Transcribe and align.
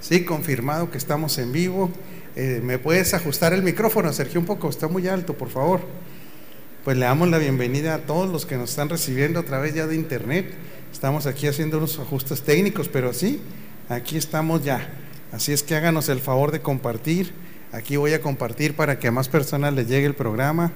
Sí, 0.00 0.24
confirmado 0.24 0.90
que 0.90 0.96
estamos 0.96 1.36
en 1.36 1.52
vivo. 1.52 1.90
Eh, 2.34 2.62
¿Me 2.64 2.78
puedes 2.78 3.12
ajustar 3.12 3.52
el 3.52 3.62
micrófono, 3.62 4.10
Sergio, 4.14 4.40
un 4.40 4.46
poco? 4.46 4.70
Está 4.70 4.88
muy 4.88 5.06
alto, 5.06 5.34
por 5.34 5.50
favor. 5.50 5.82
Pues 6.84 6.96
le 6.96 7.04
damos 7.04 7.28
la 7.28 7.36
bienvenida 7.36 7.94
a 7.94 7.98
todos 7.98 8.30
los 8.30 8.46
que 8.46 8.56
nos 8.56 8.70
están 8.70 8.88
recibiendo 8.88 9.40
a 9.40 9.42
través 9.42 9.74
ya 9.74 9.86
de 9.86 9.94
internet. 9.94 10.54
Estamos 10.90 11.26
aquí 11.26 11.46
haciendo 11.46 11.76
unos 11.76 11.98
ajustes 11.98 12.40
técnicos, 12.40 12.88
pero 12.88 13.12
sí, 13.12 13.42
aquí 13.90 14.16
estamos 14.16 14.64
ya. 14.64 14.88
Así 15.32 15.52
es 15.52 15.62
que 15.62 15.76
háganos 15.76 16.08
el 16.08 16.20
favor 16.20 16.50
de 16.50 16.60
compartir. 16.60 17.34
Aquí 17.70 17.96
voy 17.96 18.14
a 18.14 18.22
compartir 18.22 18.74
para 18.74 18.98
que 18.98 19.08
a 19.08 19.12
más 19.12 19.28
personas 19.28 19.74
les 19.74 19.86
llegue 19.86 20.06
el 20.06 20.14
programa. 20.14 20.72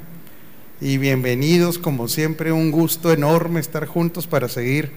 Y 0.82 0.98
bienvenidos, 0.98 1.78
como 1.78 2.08
siempre, 2.08 2.52
un 2.52 2.70
gusto 2.70 3.10
enorme 3.10 3.60
estar 3.60 3.86
juntos 3.86 4.26
para 4.26 4.50
seguir 4.50 4.92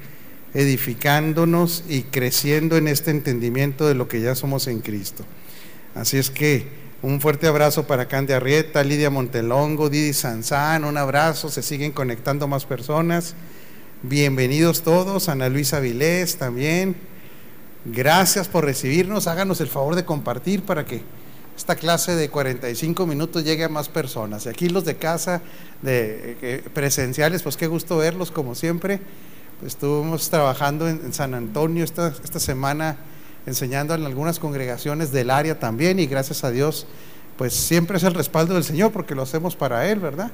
edificándonos 0.54 1.84
y 1.88 2.04
creciendo 2.04 2.78
en 2.78 2.88
este 2.88 3.12
entendimiento 3.12 3.88
de 3.88 3.96
lo 3.96 4.08
que 4.08 4.22
ya 4.22 4.36
somos 4.36 4.68
en 4.68 4.80
Cristo. 4.80 5.24
Así 5.96 6.18
es 6.18 6.30
que 6.30 6.68
un 7.02 7.22
fuerte 7.22 7.48
abrazo 7.48 7.86
para 7.86 8.08
Candy 8.08 8.34
Arrieta, 8.34 8.84
Lidia 8.84 9.10
Montelongo, 9.10 9.90
Didi 9.90 10.14
Sanzán, 10.14 10.84
un 10.84 10.98
abrazo, 10.98 11.50
se 11.50 11.62
siguen 11.62 11.92
conectando 11.92 12.48
más 12.48 12.66
personas. 12.66 13.36
Bienvenidos 14.04 14.82
todos, 14.82 15.30
Ana 15.30 15.50
Luisa 15.50 15.80
Vilés 15.80 16.38
también. 16.38 16.96
Gracias 17.86 18.48
por 18.48 18.66
recibirnos, 18.66 19.28
háganos 19.28 19.62
el 19.62 19.68
favor 19.68 19.96
de 19.96 20.06
compartir 20.06 20.64
para 20.64 20.86
que 20.86 21.02
esta 21.56 21.76
clase 21.76 22.16
de 22.16 22.30
45 22.30 23.08
minutos 23.08 23.44
llegue 23.44 23.64
a 23.64 23.70
más 23.70 23.90
personas. 23.90 24.46
Y 24.46 24.50
aquí 24.50 24.70
los 24.70 24.86
de 24.86 24.98
casa, 24.98 25.42
de 25.82 26.38
eh, 26.42 26.64
presenciales, 26.74 27.42
pues 27.42 27.58
qué 27.58 27.68
gusto 27.68 27.98
verlos 27.98 28.30
como 28.30 28.56
siempre. 28.56 29.00
Estuvimos 29.66 30.30
trabajando 30.30 30.88
en, 30.88 31.14
San 31.14 31.34
Antonio 31.34 31.84
esta, 31.84 32.14
esta, 32.24 32.40
semana, 32.40 32.96
enseñando 33.48 33.96
en 33.96 34.06
algunas 34.06 34.38
congregaciones 34.38 35.12
del 35.12 35.32
área 35.32 35.60
también 35.60 36.00
y 36.00 36.06
gracias 36.06 36.44
a 36.44 36.52
Dios, 36.52 36.86
pues 37.38 37.54
siempre 37.54 37.98
es 37.98 38.04
el 38.04 38.14
respaldo 38.14 38.54
del 38.54 38.64
Señor 38.64 38.92
porque 38.92 39.16
lo 39.16 39.24
hacemos 39.24 39.56
para 39.56 39.90
Él, 39.90 40.00
¿verdad? 40.00 40.32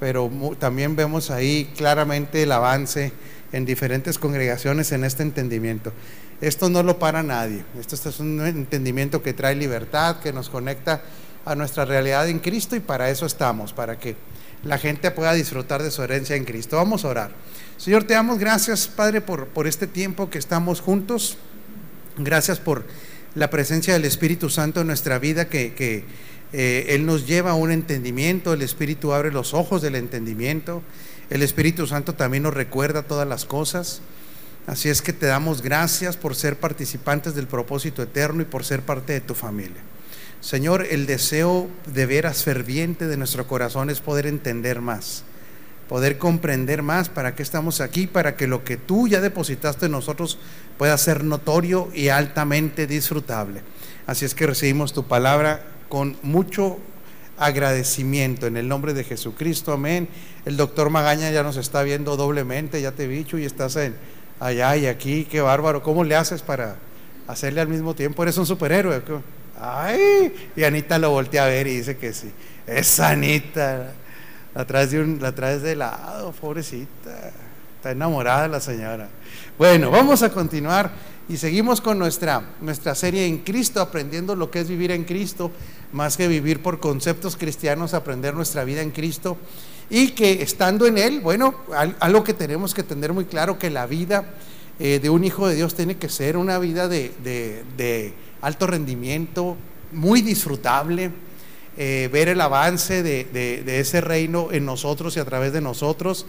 Pero 0.00 0.30
también 0.58 0.96
vemos 0.96 1.30
ahí 1.30 1.72
claramente 1.76 2.42
el 2.42 2.50
avance 2.50 3.12
en 3.52 3.64
diferentes 3.64 4.18
congregaciones 4.18 4.90
en 4.90 5.04
este 5.04 5.22
entendimiento. 5.22 5.92
Esto 6.40 6.68
no 6.68 6.82
lo 6.82 6.98
para 6.98 7.22
nadie, 7.22 7.64
esto 7.78 8.08
es 8.08 8.18
un 8.18 8.44
entendimiento 8.44 9.22
que 9.22 9.32
trae 9.32 9.54
libertad, 9.54 10.16
que 10.18 10.32
nos 10.32 10.50
conecta 10.50 11.02
a 11.44 11.54
nuestra 11.54 11.84
realidad 11.84 12.28
en 12.28 12.40
Cristo 12.40 12.74
y 12.74 12.80
para 12.80 13.08
eso 13.10 13.26
estamos, 13.26 13.72
para 13.72 13.96
que 13.96 14.16
la 14.64 14.78
gente 14.78 15.10
pueda 15.10 15.32
disfrutar 15.32 15.82
de 15.82 15.90
su 15.90 16.02
herencia 16.02 16.36
en 16.36 16.44
Cristo. 16.44 16.76
Vamos 16.76 17.04
a 17.04 17.08
orar. 17.08 17.30
Señor, 17.76 18.04
te 18.04 18.14
damos 18.14 18.38
gracias, 18.38 18.88
Padre, 18.88 19.20
por, 19.20 19.48
por 19.48 19.66
este 19.66 19.86
tiempo 19.86 20.30
que 20.30 20.38
estamos 20.38 20.80
juntos. 20.80 21.36
Gracias 22.18 22.58
por 22.58 22.84
la 23.36 23.50
presencia 23.50 23.92
del 23.92 24.06
Espíritu 24.06 24.48
Santo 24.48 24.80
en 24.80 24.86
nuestra 24.86 25.18
vida, 25.18 25.48
que, 25.48 26.04
eh, 26.52 26.86
Él 26.88 27.04
nos 27.04 27.26
lleva 27.26 27.50
a 27.50 27.54
un 27.54 27.70
entendimiento, 27.70 28.54
el 28.54 28.62
Espíritu 28.62 29.12
abre 29.12 29.30
los 29.30 29.52
ojos 29.52 29.82
del 29.82 29.94
entendimiento, 29.94 30.82
el 31.28 31.42
Espíritu 31.42 31.86
Santo 31.86 32.14
también 32.14 32.44
nos 32.44 32.54
recuerda 32.54 33.02
todas 33.02 33.28
las 33.28 33.44
cosas. 33.44 34.00
Así 34.66 34.88
es 34.88 35.02
que 35.02 35.12
te 35.12 35.26
damos 35.26 35.60
gracias 35.60 36.16
por 36.16 36.34
ser 36.34 36.58
participantes 36.58 37.34
del 37.34 37.46
propósito 37.46 38.02
eterno 38.02 38.40
y 38.40 38.46
por 38.46 38.64
ser 38.64 38.80
parte 38.80 39.12
de 39.12 39.20
tu 39.20 39.34
familia. 39.34 39.82
Señor, 40.46 40.86
el 40.88 41.06
deseo 41.06 41.68
de 41.92 42.06
veras 42.06 42.44
ferviente 42.44 43.08
de 43.08 43.16
nuestro 43.16 43.48
corazón 43.48 43.90
es 43.90 44.00
poder 44.00 44.28
entender 44.28 44.80
más 44.80 45.24
poder 45.88 46.18
comprender 46.18 46.82
más 46.82 47.08
para 47.08 47.34
qué 47.34 47.42
estamos 47.42 47.80
aquí, 47.80 48.06
para 48.06 48.36
que 48.36 48.46
lo 48.46 48.62
que 48.62 48.76
tú 48.76 49.08
ya 49.08 49.20
depositaste 49.20 49.86
en 49.86 49.92
nosotros 49.92 50.38
pueda 50.78 50.96
ser 50.98 51.24
notorio 51.24 51.88
y 51.94 52.08
altamente 52.08 52.86
disfrutable. 52.86 53.62
Así 54.06 54.24
es 54.24 54.36
que 54.36 54.46
recibimos 54.46 54.92
tu 54.92 55.04
palabra 55.08 55.64
con 55.88 56.16
mucho 56.22 56.78
agradecimiento 57.38 58.46
en 58.46 58.56
el 58.56 58.68
nombre 58.68 58.94
de 58.94 59.02
Jesucristo, 59.02 59.72
amén. 59.72 60.08
El 60.44 60.56
doctor 60.56 60.90
Magaña 60.90 61.32
ya 61.32 61.42
nos 61.42 61.56
está 61.56 61.82
viendo 61.82 62.16
doblemente, 62.16 62.80
ya 62.80 62.92
te 62.92 63.04
he 63.04 63.08
dicho, 63.08 63.36
y 63.36 63.44
estás 63.44 63.74
en 63.76 63.96
allá 64.40 64.76
y 64.76 64.86
aquí, 64.86 65.24
qué 65.24 65.40
bárbaro. 65.40 65.82
¿Cómo 65.82 66.04
le 66.04 66.14
haces 66.14 66.42
para 66.42 66.76
hacerle 67.26 67.60
al 67.60 67.68
mismo 67.68 67.94
tiempo? 67.94 68.22
Eres 68.22 68.38
un 68.38 68.46
superhéroe. 68.46 69.02
Ay, 69.60 70.50
y 70.54 70.64
Anita 70.64 70.98
lo 70.98 71.10
voltea 71.10 71.44
a 71.44 71.48
ver 71.48 71.66
y 71.66 71.76
dice 71.76 71.96
que 71.96 72.12
sí. 72.12 72.30
Es 72.66 73.00
Anita. 73.00 73.92
La 74.54 74.64
traes 74.66 74.90
de, 74.90 75.00
un, 75.00 75.18
de 75.18 75.76
lado, 75.76 76.32
pobrecita. 76.32 77.32
Está 77.76 77.90
enamorada 77.90 78.48
la 78.48 78.60
señora. 78.60 79.08
Bueno, 79.58 79.90
vamos 79.90 80.22
a 80.22 80.30
continuar 80.30 80.90
y 81.28 81.36
seguimos 81.36 81.80
con 81.80 81.98
nuestra, 81.98 82.42
nuestra 82.60 82.94
serie 82.94 83.26
en 83.26 83.38
Cristo, 83.38 83.80
aprendiendo 83.80 84.34
lo 84.34 84.50
que 84.50 84.60
es 84.60 84.68
vivir 84.68 84.92
en 84.92 85.04
Cristo, 85.04 85.50
más 85.92 86.16
que 86.16 86.28
vivir 86.28 86.62
por 86.62 86.80
conceptos 86.80 87.36
cristianos, 87.36 87.94
aprender 87.94 88.34
nuestra 88.34 88.64
vida 88.64 88.82
en 88.82 88.90
Cristo. 88.90 89.36
Y 89.88 90.08
que 90.08 90.42
estando 90.42 90.86
en 90.86 90.98
Él, 90.98 91.20
bueno, 91.20 91.54
algo 92.00 92.24
que 92.24 92.34
tenemos 92.34 92.74
que 92.74 92.82
tener 92.82 93.12
muy 93.12 93.26
claro, 93.26 93.58
que 93.58 93.70
la 93.70 93.86
vida 93.86 94.24
eh, 94.78 94.98
de 95.00 95.10
un 95.10 95.24
hijo 95.24 95.48
de 95.48 95.54
Dios 95.54 95.74
tiene 95.74 95.96
que 95.96 96.08
ser 96.08 96.36
una 96.36 96.58
vida 96.58 96.88
de 96.88 97.12
alto 98.46 98.68
rendimiento, 98.68 99.56
muy 99.90 100.22
disfrutable, 100.22 101.10
eh, 101.76 102.08
ver 102.12 102.28
el 102.28 102.40
avance 102.40 103.02
de, 103.02 103.80
ese 103.80 104.00
reino 104.00 104.52
en 104.52 104.64
nosotros 104.64 105.16
y 105.16 105.20
a 105.20 105.24
través 105.24 105.52
de 105.52 105.60
nosotros, 105.60 106.26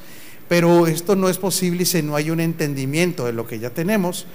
pero 0.49 0.87
esto 0.87 1.15
no 1.15 1.29
es 1.29 1.37
posible 1.37 1.85
si 1.85 2.01
no 2.01 2.15
hay 2.15 2.31
un 2.31 2.39
entendimiento 2.39 3.25
de 3.25 3.33
lo 3.33 3.45
que 3.45 3.59
ya 3.59 3.69
tenemos. 3.69 4.25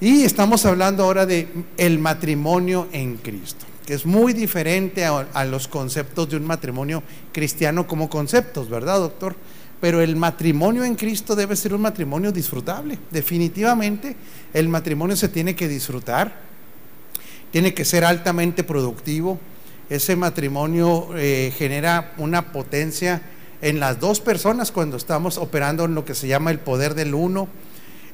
Y 0.00 0.22
estamos 0.22 0.64
hablando 0.64 1.04
ahora 1.04 1.26
de 1.26 1.46
el 1.76 1.98
matrimonio 1.98 2.88
en 2.90 3.18
Cristo, 3.18 3.66
que 3.84 3.92
es 3.92 4.06
muy 4.06 4.32
diferente 4.32 5.04
a, 5.04 5.18
a 5.34 5.44
los 5.44 5.68
conceptos 5.68 6.30
de 6.30 6.38
un 6.38 6.46
matrimonio 6.46 7.02
cristiano 7.32 7.86
como 7.86 8.08
conceptos, 8.08 8.70
¿verdad, 8.70 8.98
doctor? 8.98 9.36
Pero 9.78 10.00
el 10.00 10.16
matrimonio 10.16 10.84
en 10.84 10.94
Cristo 10.94 11.36
debe 11.36 11.54
ser 11.54 11.74
un 11.74 11.82
matrimonio 11.82 12.32
disfrutable. 12.32 12.98
Definitivamente 13.10 14.16
el 14.54 14.70
matrimonio 14.70 15.16
se 15.16 15.28
tiene 15.28 15.54
que 15.54 15.68
disfrutar, 15.68 16.49
tiene 17.50 17.74
que 17.74 17.84
ser 17.84 18.04
altamente 18.04 18.64
productivo, 18.64 19.38
ese 19.88 20.14
matrimonio 20.14 21.08
eh, 21.16 21.52
genera 21.56 22.12
una 22.16 22.52
potencia 22.52 23.22
en 23.60 23.80
las 23.80 23.98
dos 23.98 24.20
personas 24.20 24.70
cuando 24.70 24.96
estamos 24.96 25.36
operando 25.36 25.84
en 25.84 25.94
lo 25.94 26.04
que 26.04 26.14
se 26.14 26.28
llama 26.28 26.50
el 26.50 26.60
poder 26.60 26.94
del 26.94 27.14
uno. 27.14 27.48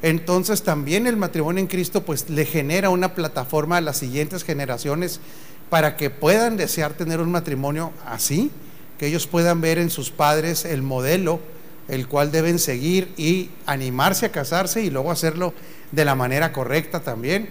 Entonces 0.03 0.63
también 0.63 1.07
el 1.07 1.17
matrimonio 1.17 1.61
en 1.61 1.67
Cristo 1.67 2.03
pues 2.03 2.31
le 2.31 2.47
genera 2.47 2.91
una 2.91 3.15
plataforma 3.15 3.77
a 3.77 3.81
las 3.81 3.99
siguientes 3.99 4.43
generaciones 4.43 5.21
para 5.69 5.97
que 5.97 6.11
puedan 6.11 6.57
desear 6.57 6.95
tener 6.95 7.21
un 7.21 7.31
matrimonio 7.31 7.93
así, 8.07 8.51
que 8.99 9.07
ellos 9.07 9.27
puedan 9.27 9.61
ver 9.61 9.79
en 9.79 9.91
sus 9.91 10.11
padres 10.11 10.65
el 10.65 10.83
modelo 10.83 11.41
el 11.89 12.09
cual 12.09 12.33
deben 12.33 12.59
seguir 12.59 13.13
y 13.17 13.51
animarse 13.67 14.27
a 14.27 14.33
casarse 14.33 14.83
y 14.83 14.91
luego 14.91 15.13
hacerlo 15.13 15.55
de 15.93 16.05
la 16.05 16.15
manera 16.15 16.53
correcta 16.53 17.01
también. 17.01 17.49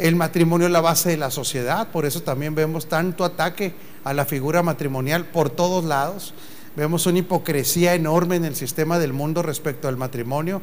El 0.00 0.16
matrimonio 0.16 0.66
es 0.66 0.72
la 0.72 0.80
base 0.80 1.10
de 1.10 1.18
la 1.18 1.30
sociedad, 1.30 1.88
por 1.88 2.06
eso 2.06 2.22
también 2.22 2.54
vemos 2.54 2.86
tanto 2.86 3.22
ataque 3.22 3.74
a 4.02 4.14
la 4.14 4.24
figura 4.24 4.62
matrimonial 4.62 5.26
por 5.26 5.50
todos 5.50 5.84
lados. 5.84 6.32
Vemos 6.74 7.04
una 7.04 7.18
hipocresía 7.18 7.94
enorme 7.94 8.36
en 8.36 8.46
el 8.46 8.56
sistema 8.56 8.98
del 8.98 9.12
mundo 9.12 9.42
respecto 9.42 9.88
al 9.88 9.98
matrimonio. 9.98 10.62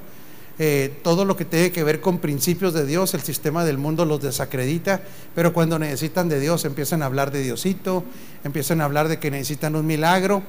Eh, 0.57 0.91
todo 1.03 1.23
lo 1.23 1.37
que 1.37 1.45
tiene 1.45 1.71
que 1.71 1.83
ver 1.83 2.01
con 2.01 2.17
principios 2.17 2.73
de 2.73 2.87
Dios, 2.87 3.13
el 3.13 3.21
sistema 3.21 3.63
del 3.63 3.77
mundo 3.77 4.05
los 4.05 4.23
desacredita, 4.23 5.01
pero 5.35 5.53
cuando 5.53 5.77
necesitan 5.77 6.29
de 6.29 6.39
Dios 6.39 6.65
empiezan 6.65 7.03
a 7.03 7.05
hablar 7.05 7.29
de 7.29 7.43
Diosito, 7.43 8.05
empiezan 8.43 8.81
a 8.81 8.85
hablar 8.85 9.07
de 9.07 9.19
que 9.19 9.29
necesitan 9.29 9.75
un 9.75 9.85
milagro 9.85 10.41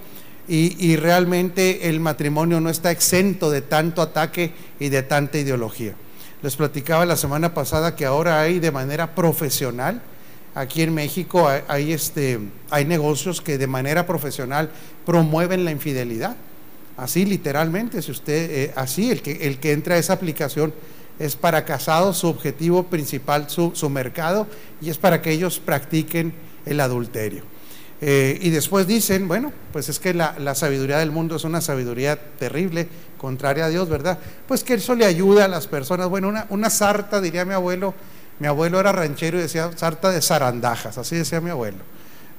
y, 0.49 0.83
y 0.83 0.97
realmente 0.97 1.91
el 1.91 2.01
matrimonio 2.01 2.59
no 2.59 2.71
está 2.71 2.91
exento 2.91 3.51
de 3.51 3.61
tanto 3.61 4.01
ataque 4.01 4.55
y 4.81 4.89
de 4.89 5.03
tanta 5.03 5.37
ideología. 5.37 5.95
Les 6.43 6.55
platicaba 6.55 7.05
la 7.05 7.17
semana 7.17 7.53
pasada 7.53 7.97
que 7.97 8.07
ahora 8.07 8.41
hay 8.41 8.61
de 8.61 8.71
manera 8.71 9.15
profesional, 9.15 10.01
aquí 10.55 10.83
en 10.83 10.95
México 10.95 11.49
hay, 11.67 11.93
este, 11.93 12.39
hay 12.71 12.85
negocios 12.85 13.41
que 13.41 13.59
de 13.59 13.67
manera 13.67 14.07
profesional 14.07 14.71
promueven 15.05 15.65
la 15.65 15.73
infidelidad. 15.73 16.37
Así 16.97 17.25
literalmente, 17.25 18.03
si 18.03 18.13
usted, 18.13 18.51
eh, 18.51 18.73
así, 18.77 19.11
el 19.11 19.23
que, 19.23 19.49
el 19.49 19.59
que 19.59 19.73
entra 19.73 19.97
a 19.97 19.99
esa 19.99 20.13
aplicación 20.13 20.73
es 21.19 21.35
para 21.35 21.65
casados, 21.65 22.19
su 22.19 22.29
objetivo 22.29 22.85
principal, 22.85 23.51
su, 23.51 23.73
su 23.75 23.91
mercado, 23.91 24.47
y 24.81 24.91
es 24.91 24.99
para 24.99 25.21
que 25.21 25.33
ellos 25.33 25.59
practiquen 25.59 26.33
el 26.67 26.81
adulterio. 26.81 27.43
Eh, 28.01 28.39
y 28.41 28.51
después 28.51 28.87
dicen, 28.87 29.27
bueno, 29.27 29.53
pues 29.73 29.89
es 29.89 29.99
que 29.99 30.15
la, 30.15 30.55
sabiduría 30.55 30.99
del 30.99 31.11
mundo 31.11 31.37
es 31.37 31.45
una 31.45 31.61
sabiduría 31.61 32.17
terrible, 32.17 32.89
contraria 33.17 33.65
a 33.65 33.69
Dios, 33.69 33.89
¿verdad? 33.89 34.19
Pues 34.47 34.63
que 34.63 34.75
eso 34.75 34.95
le 34.95 35.05
ayuda 35.05 35.47
a 35.47 35.49
las 35.49 35.67
personas. 35.67 36.09
Bueno, 36.09 36.29
una, 36.29 36.47
una 36.51 36.71
sarta, 36.71 37.21
diría 37.21 37.45
mi 37.45 37.55
abuelo, 37.55 37.95
mi 38.39 38.47
abuelo 38.47 38.79
era 38.79 38.93
ranchero 38.93 39.39
y 39.39 39.43
decía 39.43 39.71
sarta 39.77 40.11
de 40.11 40.23
zarandajas, 40.23 40.97
así 40.97 41.17
decía 41.17 41.41
mi 41.41 41.51
abuelo. 41.51 41.79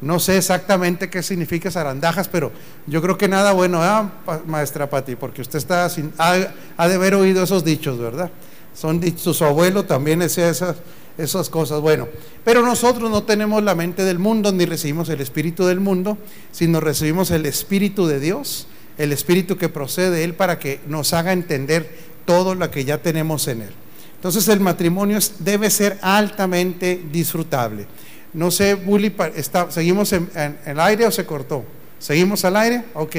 No 0.02 0.20
sé 0.20 0.38
exactamente 0.38 1.10
qué 1.10 1.22
significa 1.22 1.70
zarandajas, 1.70 2.30
pero 2.30 2.54
yo 2.88 3.02
creo 3.02 3.18
que 3.18 3.28
nada 3.28 3.52
bueno, 3.52 3.84
¿eh, 3.84 4.38
maestra 4.46 4.90
Pati? 4.90 5.18
Porque 5.18 5.42
usted 5.42 5.58
está 5.58 5.90
sin, 5.90 6.14
ha, 6.18 6.38
de 6.38 6.94
haber 6.94 7.16
oído 7.16 7.44
esos 7.44 7.66
dichos, 7.66 8.00
¿verdad? 8.00 8.32
Son 8.74 9.02
dichos, 9.02 9.36
su 9.36 9.44
abuelo 9.44 9.84
también 9.84 10.20
decía 10.20 10.50
esas, 10.50 10.78
esas 11.20 11.50
cosas. 11.50 11.82
Bueno, 11.82 12.08
pero 12.44 12.66
nosotros 12.66 13.10
no 13.12 13.24
tenemos 13.24 13.62
la 13.64 13.76
mente 13.76 14.04
del 14.04 14.20
mundo 14.20 14.52
ni 14.52 14.66
recibimos 14.66 15.10
el 15.10 15.22
espíritu 15.22 15.66
del 15.66 15.80
mundo, 15.80 16.18
sino 16.52 16.80
recibimos 16.80 17.30
el 17.32 17.46
espíritu 17.46 18.08
de 18.08 18.20
Dios, 18.20 18.68
el 18.98 19.12
espíritu 19.12 19.58
que 19.58 19.70
procede 19.70 20.12
de 20.12 20.24
Él 20.24 20.34
para 20.34 20.60
que 20.60 20.80
nos 20.88 21.14
haga 21.14 21.34
entender 21.34 21.90
todo 22.26 22.56
lo 22.56 22.72
que 22.72 22.86
ya 22.86 23.00
tenemos 23.00 23.48
en 23.48 23.64
Él. 23.64 23.72
Entonces 24.16 24.48
el 24.48 24.60
matrimonio 24.60 25.20
debe 25.40 25.70
ser 25.70 25.98
altamente 26.02 27.02
disfrutable. 27.12 27.88
No 28.34 28.52
sé, 28.52 28.76
Bully, 28.76 29.14
está, 29.36 29.72
¿seguimos 29.72 30.14
en, 30.14 30.30
el 30.66 30.80
aire 30.80 31.06
o 31.06 31.12
se 31.12 31.26
cortó? 31.26 31.64
¿Seguimos 32.00 32.46
al 32.46 32.56
aire? 32.58 32.84
Ok. 32.94 33.16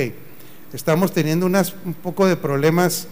Estamos 0.72 1.12
teniendo 1.12 1.46
unas, 1.46 1.74
un 1.84 1.94
poco 1.94 2.26
de 2.26 2.36
problemas 2.36 3.08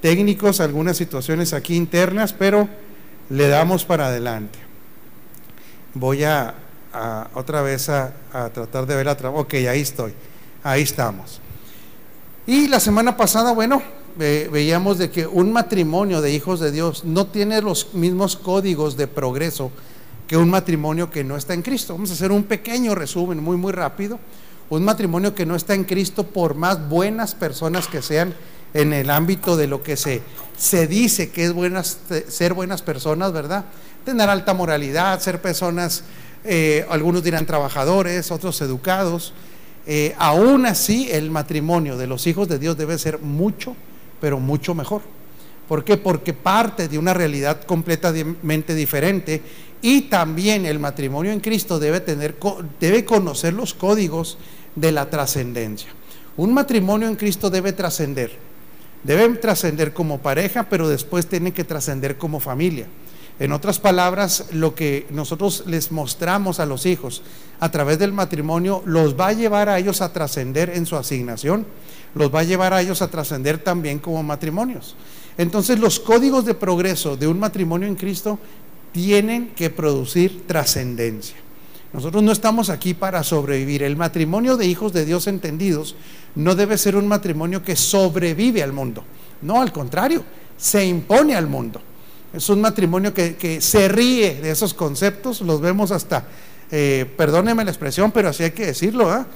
técnicos, 0.00 0.60
algunas 0.60 0.96
situaciones 0.96 1.52
aquí 1.52 1.76
internas, 1.76 2.32
pero 2.32 2.68
le 3.30 3.48
damos 3.48 3.84
para 3.84 4.08
adelante. 4.08 4.58
Voy 5.94 6.24
a, 6.24 6.54
otra 7.34 7.62
vez 7.62 7.88
a, 7.88 8.12
tratar 8.52 8.86
de 8.86 8.96
ver 8.96 9.06
la 9.06 9.12
Ok, 9.30 9.54
ahí 9.54 9.80
estoy. 9.80 10.12
Ahí 10.62 10.82
estamos. 10.82 11.40
Y 12.46 12.68
la 12.68 12.80
semana 12.80 13.16
pasada, 13.16 13.52
bueno, 13.52 13.82
veíamos 14.16 14.98
de 14.98 15.10
que 15.10 15.26
un 15.26 15.52
matrimonio 15.52 16.20
de 16.20 16.32
hijos 16.32 16.60
de 16.60 16.70
Dios 16.70 17.04
no 17.04 17.26
tiene 17.26 17.60
los 17.60 17.94
mismos 17.94 18.36
códigos 18.36 18.96
de 18.96 19.06
progreso 19.06 19.70
que 20.26 20.36
un 20.36 20.50
matrimonio 20.50 21.10
que 21.10 21.24
no 21.24 21.36
está 21.36 21.54
en 21.54 21.62
Cristo. 21.62 21.94
Vamos 21.94 22.10
a 22.10 22.14
hacer 22.14 22.32
un 22.32 22.44
pequeño 22.44 22.94
resumen 22.94 23.42
muy, 23.42 23.56
muy 23.56 23.72
rápido. 23.72 24.18
Un 24.68 24.84
matrimonio 24.84 25.34
que 25.34 25.46
no 25.46 25.54
está 25.54 25.74
en 25.74 25.84
Cristo, 25.84 26.24
por 26.24 26.56
más 26.56 26.88
buenas 26.88 27.36
personas 27.36 27.86
que 27.86 28.02
sean 28.02 28.34
en 28.74 28.92
el 28.92 29.10
ámbito 29.10 29.56
de 29.56 29.66
lo 29.66 29.82
que 29.82 29.96
se, 29.96 30.22
se 30.56 30.86
dice 30.86 31.30
que 31.30 31.44
es 31.44 31.52
buenas, 31.52 31.98
ser 32.28 32.54
buenas 32.54 32.82
personas, 32.82 33.32
¿verdad? 33.32 33.64
Tener 34.04 34.28
alta 34.28 34.54
moralidad, 34.54 35.20
ser 35.20 35.40
personas, 35.40 36.04
eh, 36.44 36.86
algunos 36.90 37.22
dirán 37.22 37.46
trabajadores, 37.46 38.30
otros 38.30 38.60
educados. 38.60 39.32
Eh, 39.86 40.14
aún 40.18 40.66
así, 40.66 41.08
el 41.10 41.30
matrimonio 41.30 41.96
de 41.96 42.06
los 42.06 42.26
hijos 42.26 42.48
de 42.48 42.58
Dios 42.58 42.76
debe 42.76 42.98
ser 42.98 43.20
mucho, 43.20 43.76
pero 44.20 44.38
mucho 44.40 44.74
mejor. 44.74 45.02
¿Por 45.68 45.84
qué? 45.84 45.96
Porque 45.96 46.32
parte 46.32 46.88
de 46.88 46.98
una 46.98 47.12
realidad 47.12 47.62
completamente 47.62 48.74
diferente 48.74 49.42
y 49.82 50.02
también 50.02 50.64
el 50.64 50.78
matrimonio 50.78 51.32
en 51.32 51.40
Cristo 51.40 51.78
debe, 51.78 52.00
tener, 52.00 52.36
debe 52.80 53.04
conocer 53.04 53.52
los 53.52 53.74
códigos 53.74 54.38
de 54.74 54.92
la 54.92 55.10
trascendencia. 55.10 55.90
Un 56.36 56.54
matrimonio 56.54 57.08
en 57.08 57.16
Cristo 57.16 57.50
debe 57.50 57.72
trascender. 57.72 58.45
Debe 59.04 59.28
trascender 59.36 59.92
como 59.92 60.18
pareja, 60.18 60.66
pero 60.68 60.88
después 60.88 61.26
tiene 61.26 61.52
que 61.52 61.64
trascender 61.64 62.18
como 62.18 62.40
familia. 62.40 62.86
En 63.38 63.52
otras 63.52 63.78
palabras, 63.78 64.46
lo 64.52 64.74
que 64.74 65.06
nosotros 65.10 65.64
les 65.66 65.92
mostramos 65.92 66.58
a 66.58 66.66
los 66.66 66.86
hijos 66.86 67.22
a 67.60 67.70
través 67.70 67.98
del 67.98 68.12
matrimonio 68.12 68.82
los 68.86 69.18
va 69.18 69.28
a 69.28 69.32
llevar 69.32 69.68
a 69.68 69.78
ellos 69.78 70.00
a 70.00 70.12
trascender 70.12 70.70
en 70.70 70.86
su 70.86 70.96
asignación, 70.96 71.66
los 72.14 72.34
va 72.34 72.40
a 72.40 72.44
llevar 72.44 72.72
a 72.72 72.80
ellos 72.80 73.02
a 73.02 73.08
trascender 73.08 73.58
también 73.58 73.98
como 73.98 74.22
matrimonios. 74.22 74.96
Entonces 75.36 75.78
los 75.78 76.00
códigos 76.00 76.46
de 76.46 76.54
progreso 76.54 77.16
de 77.16 77.26
un 77.26 77.38
matrimonio 77.38 77.86
en 77.86 77.96
Cristo 77.96 78.38
tienen 78.92 79.48
que 79.48 79.68
producir 79.68 80.46
trascendencia. 80.46 81.36
Nosotros 81.96 82.22
no 82.22 82.30
estamos 82.30 82.68
aquí 82.68 82.92
para 82.92 83.24
sobrevivir. 83.24 83.82
El 83.82 83.96
matrimonio 83.96 84.58
de 84.58 84.66
hijos 84.66 84.92
de 84.92 85.06
Dios 85.06 85.26
entendidos 85.28 85.96
no 86.34 86.54
debe 86.54 86.76
ser 86.76 86.94
un 86.94 87.08
matrimonio 87.08 87.62
que 87.62 87.74
sobrevive 87.74 88.62
al 88.62 88.74
mundo. 88.74 89.02
No, 89.40 89.62
al 89.62 89.72
contrario, 89.72 90.22
se 90.58 90.84
impone 90.84 91.34
al 91.34 91.46
mundo. 91.46 91.80
Es 92.34 92.50
un 92.50 92.60
matrimonio 92.60 93.14
que, 93.14 93.62
se 93.62 93.88
ríe 93.88 94.42
de 94.42 94.50
esos 94.50 94.74
conceptos, 94.74 95.40
los 95.40 95.62
vemos 95.62 95.90
hasta, 95.90 96.26
eh, 96.70 97.10
perdóneme 97.16 97.64
la 97.64 97.70
expresión, 97.70 98.12
pero 98.12 98.28
así 98.28 98.42
hay 98.42 98.50
que 98.50 98.66
decirlo, 98.66 99.10
¿ah? 99.10 99.26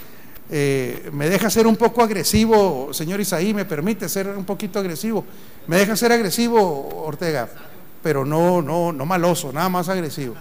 eh, 0.51 1.09
me 1.15 1.31
deja 1.31 1.49
ser 1.49 1.67
un 1.67 1.77
poco 1.77 2.03
agresivo, 2.03 2.93
señor 2.93 3.23
Isaí, 3.23 3.55
me 3.55 3.65
permite 3.65 4.07
ser 4.07 4.29
un 4.29 4.45
poquito 4.45 4.79
agresivo. 4.79 5.25
Me 5.67 5.79
deja 5.79 5.97
ser 5.97 6.13
agresivo, 6.13 7.07
Ortega, 7.07 7.49
pero 8.03 8.27
no, 8.27 8.61
no, 8.61 8.93
no 8.93 9.07
maloso, 9.07 9.51
nada 9.51 9.71
más 9.71 9.89
agresivo. 9.89 10.35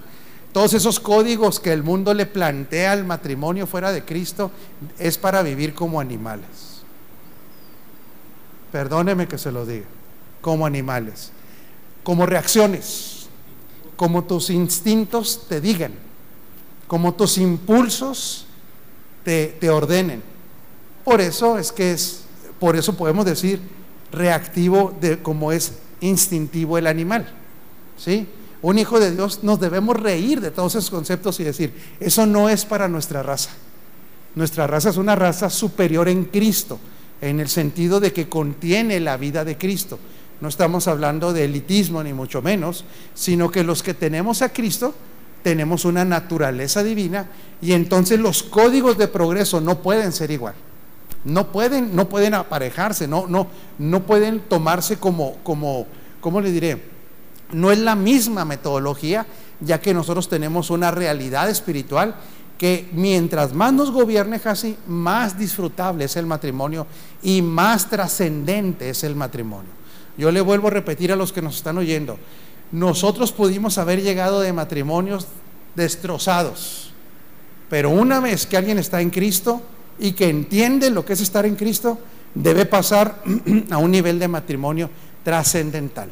Todos 0.52 0.74
esos 0.74 1.00
códigos 1.00 1.60
que 1.60 1.72
el 1.72 1.84
mundo 1.84 2.14
le 2.14 2.26
plantea 2.26 2.94
al 2.94 3.06
matrimonio 3.06 3.68
fuera 3.68 3.92
de 3.92 4.04
Cristo 4.04 4.52
es 4.98 5.18
para 5.18 5.44
vivir 5.44 5.74
como 5.76 6.00
animales. 6.00 6.82
Perdóneme 8.72 9.28
que 9.28 9.38
se 9.38 9.52
lo 9.52 9.66
diga, 9.66 9.86
como 10.42 10.66
animales, 10.66 11.32
como 12.04 12.26
reacciones, 12.26 13.28
como 13.96 14.24
tus 14.24 14.50
instintos 14.50 15.46
te 15.48 15.62
digan, 15.62 15.94
como 16.88 17.14
tus 17.14 17.38
impulsos 17.38 18.46
te, 19.24 19.70
ordenen. 19.70 20.24
Por 21.04 21.22
eso 21.22 21.58
es 21.58 21.72
que 21.72 21.92
es, 21.92 22.24
por 22.60 22.76
eso 22.76 22.96
podemos 22.96 23.26
decir 23.26 23.60
reactivo 24.12 24.96
de 25.00 25.22
como 25.22 25.52
es 25.52 25.74
instintivo 26.02 26.78
el 26.78 26.88
animal. 26.88 27.28
¿Sí? 27.98 28.28
Un 28.62 28.78
hijo 28.78 29.00
de 29.00 29.16
Dios, 29.16 29.44
nos 29.44 29.60
debemos 29.60 29.98
reír 29.98 30.42
de 30.42 30.52
todos 30.52 30.76
esos 30.76 30.90
conceptos 30.90 31.40
y 31.40 31.44
decir, 31.44 31.74
eso 32.00 32.26
no 32.26 32.50
es 32.50 32.66
para 32.66 32.88
nuestra 32.88 33.24
raza. 33.24 33.52
Nuestra 34.36 34.68
raza 34.68 34.90
es 34.90 34.98
una 34.98 35.16
raza 35.16 35.50
superior 35.50 36.10
en 36.10 36.26
Cristo, 36.26 36.80
en 37.22 37.40
el 37.40 37.50
sentido 37.50 38.00
de 38.00 38.14
que 38.14 38.28
contiene 38.28 39.00
la 39.00 39.18
vida 39.18 39.46
de 39.46 39.58
Cristo. 39.58 40.00
No 40.42 40.48
estamos 40.48 40.88
hablando 40.88 41.34
de 41.34 41.46
elitismo 41.46 42.04
ni 42.04 42.14
mucho 42.14 42.42
menos, 42.42 42.86
sino 43.14 43.50
que 43.50 43.64
los 43.64 43.84
que 43.84 43.94
tenemos 43.94 44.42
a 44.42 44.50
Cristo 44.50 44.94
tenemos 45.44 45.86
una 45.86 46.04
naturaleza 46.06 46.84
divina 46.84 47.28
y 47.62 47.74
entonces 47.74 48.20
los 48.20 48.44
códigos 48.44 48.98
de 48.98 49.08
progreso 49.08 49.62
no 49.62 49.82
pueden 49.82 50.12
ser 50.12 50.32
igual. 50.32 50.56
No 51.26 51.52
pueden, 51.52 51.96
no 51.96 52.08
pueden 52.08 52.34
aparejarse, 52.34 53.08
no, 53.08 53.28
no, 53.28 53.48
no 53.78 54.04
pueden 54.04 54.40
tomarse 54.42 54.98
como, 54.98 55.38
como, 55.44 55.86
¿cómo 56.22 56.40
le 56.40 56.52
diré? 56.52 56.99
No 57.52 57.72
es 57.72 57.80
la 57.80 57.96
misma 57.96 58.46
metodología, 58.46 59.26
ya 59.60 59.82
que 59.82 59.94
nosotros 59.94 60.30
tenemos 60.30 60.70
una 60.70 60.92
realidad 60.92 61.50
espiritual 61.50 62.16
que 62.60 62.90
mientras 62.92 63.54
más 63.54 63.72
nos 63.72 63.90
gobierne 63.90 64.42
casi, 64.42 64.76
más 64.86 65.40
disfrutable 65.40 66.06
es 66.06 66.18
el 66.18 66.26
matrimonio 66.26 66.86
y 67.24 67.42
más 67.42 67.90
trascendente 67.90 68.90
es 68.90 69.06
el 69.06 69.16
matrimonio. 69.16 69.72
Yo 70.18 70.30
le 70.30 70.42
vuelvo 70.42 70.68
a 70.68 70.72
repetir 70.72 71.14
a 71.14 71.16
los 71.16 71.32
que 71.32 71.42
nos 71.42 71.56
están 71.56 71.78
oyendo, 71.78 72.20
nosotros 72.74 73.32
pudimos 73.32 73.78
haber 73.78 74.04
llegado 74.04 74.42
de 74.42 74.52
matrimonios 74.52 75.28
destrozados, 75.76 76.92
pero 77.70 77.90
una 77.90 78.20
vez 78.20 78.46
que 78.46 78.58
alguien 78.58 78.78
está 78.78 79.00
en 79.00 79.10
Cristo 79.10 79.62
y 79.98 80.12
que 80.12 80.30
entiende 80.30 80.90
lo 80.90 81.06
que 81.06 81.14
es 81.14 81.22
estar 81.22 81.46
en 81.46 81.56
Cristo, 81.56 81.98
debe 82.36 82.66
pasar 82.66 83.24
a 83.72 83.78
un 83.78 83.90
nivel 83.90 84.20
de 84.20 84.28
matrimonio 84.28 84.90
trascendental. 85.24 86.10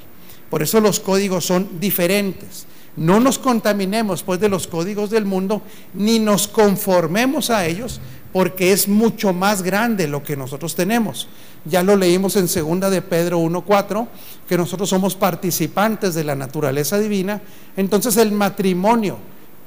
Por 0.49 0.63
eso 0.63 0.79
los 0.79 0.99
códigos 0.99 1.45
son 1.45 1.79
diferentes. 1.79 2.65
No 2.95 3.19
nos 3.19 3.37
contaminemos 3.37 4.23
pues 4.23 4.39
de 4.39 4.49
los 4.49 4.67
códigos 4.67 5.09
del 5.09 5.25
mundo, 5.25 5.61
ni 5.93 6.19
nos 6.19 6.47
conformemos 6.47 7.51
a 7.51 7.65
ellos, 7.65 8.01
porque 8.33 8.71
es 8.71 8.87
mucho 8.87 9.33
más 9.33 9.61
grande 9.61 10.07
lo 10.07 10.23
que 10.23 10.35
nosotros 10.35 10.75
tenemos. 10.75 11.27
Ya 11.65 11.83
lo 11.83 11.95
leímos 11.95 12.35
en 12.37 12.47
segunda 12.47 12.89
de 12.89 13.01
Pedro 13.01 13.39
1:4, 13.39 14.07
que 14.47 14.57
nosotros 14.57 14.89
somos 14.89 15.15
participantes 15.15 16.15
de 16.15 16.23
la 16.23 16.35
naturaleza 16.35 16.97
divina. 16.97 17.41
Entonces 17.75 18.17
el 18.17 18.31
matrimonio 18.31 19.17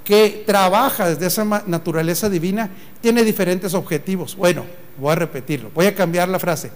que 0.02 0.42
trabaja 0.44 1.08
desde 1.08 1.26
esa 1.26 1.44
naturaleza 1.66 2.28
divina 2.28 2.70
tiene 3.00 3.22
diferentes 3.22 3.74
objetivos. 3.74 4.34
Bueno, 4.34 4.64
voy 4.98 5.12
a 5.12 5.16
repetirlo, 5.16 5.70
voy 5.72 5.86
a 5.86 5.94
cambiar 5.94 6.28
la 6.28 6.38
frase. 6.38 6.72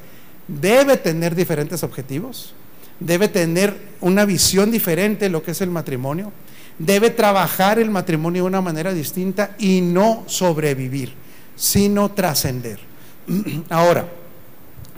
Debe 0.46 0.98
tener 0.98 1.34
diferentes 1.34 1.82
objetivos 1.82 2.54
debe 3.00 3.28
tener 3.28 3.94
una 4.00 4.24
visión 4.24 4.70
diferente 4.70 5.26
de 5.26 5.30
lo 5.30 5.42
que 5.42 5.52
es 5.52 5.60
el 5.60 5.70
matrimonio, 5.70 6.32
debe 6.78 7.10
trabajar 7.10 7.78
el 7.78 7.90
matrimonio 7.90 8.42
de 8.42 8.48
una 8.48 8.60
manera 8.60 8.92
distinta 8.92 9.54
y 9.58 9.80
no 9.80 10.24
sobrevivir, 10.26 11.14
sino 11.56 12.10
trascender. 12.10 12.80
Ahora, 13.70 14.08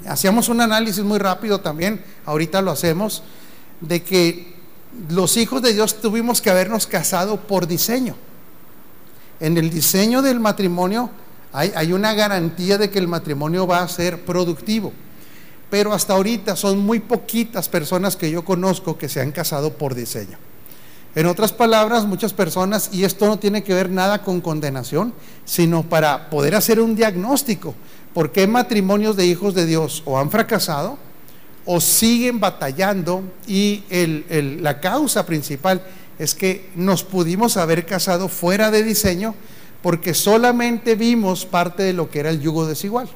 hacíamos 0.06 0.48
un 0.48 0.60
análisis 0.60 1.04
muy 1.04 1.18
rápido 1.18 1.60
también, 1.60 2.02
ahorita 2.24 2.62
lo 2.62 2.70
hacemos, 2.70 3.22
de 3.80 4.02
que 4.02 4.54
los 5.10 5.36
hijos 5.36 5.62
de 5.62 5.74
Dios 5.74 6.00
tuvimos 6.00 6.40
que 6.40 6.50
habernos 6.50 6.86
casado 6.86 7.36
por 7.36 7.66
diseño. 7.66 8.16
En 9.38 9.58
el 9.58 9.68
diseño 9.68 10.22
del 10.22 10.40
matrimonio 10.40 11.10
hay, 11.52 11.72
hay 11.76 11.92
una 11.92 12.14
garantía 12.14 12.78
de 12.78 12.88
que 12.90 12.98
el 12.98 13.06
matrimonio 13.06 13.66
va 13.66 13.82
a 13.82 13.88
ser 13.88 14.24
productivo 14.24 14.92
pero 15.70 15.92
hasta 15.92 16.14
ahorita 16.14 16.56
son 16.56 16.78
muy 16.78 17.00
poquitas 17.00 17.68
personas 17.68 18.16
que 18.16 18.30
yo 18.30 18.44
conozco 18.44 18.96
que 18.96 19.08
se 19.08 19.20
han 19.20 19.32
casado 19.32 19.74
por 19.74 19.94
diseño. 19.94 20.38
En 21.14 21.26
otras 21.26 21.52
palabras, 21.52 22.04
muchas 22.04 22.34
personas, 22.34 22.90
y 22.92 23.04
esto 23.04 23.26
no 23.26 23.38
tiene 23.38 23.64
que 23.64 23.72
ver 23.72 23.90
nada 23.90 24.22
con 24.22 24.42
condenación, 24.42 25.14
sino 25.46 25.82
para 25.82 26.28
poder 26.28 26.54
hacer 26.54 26.78
un 26.78 26.94
diagnóstico, 26.94 27.74
por 28.12 28.32
qué 28.32 28.46
matrimonios 28.46 29.16
de 29.16 29.26
hijos 29.26 29.54
de 29.54 29.66
Dios 29.66 30.02
o 30.04 30.18
han 30.18 30.30
fracasado 30.30 30.98
o 31.64 31.80
siguen 31.80 32.38
batallando 32.38 33.22
y 33.46 33.82
la 34.60 34.80
causa 34.80 35.26
principal 35.26 35.82
es 36.18 36.34
que 36.34 36.70
nos 36.76 37.02
pudimos 37.02 37.56
haber 37.56 37.84
casado 37.84 38.28
fuera 38.28 38.70
de 38.70 38.82
diseño 38.82 39.34
porque 39.82 40.14
solamente 40.14 40.94
vimos 40.94 41.44
parte 41.44 41.82
de 41.82 41.92
lo 41.92 42.10
que 42.10 42.20
era 42.20 42.30
el 42.30 42.40
yugo 42.40 42.66
desigual. 42.66 43.08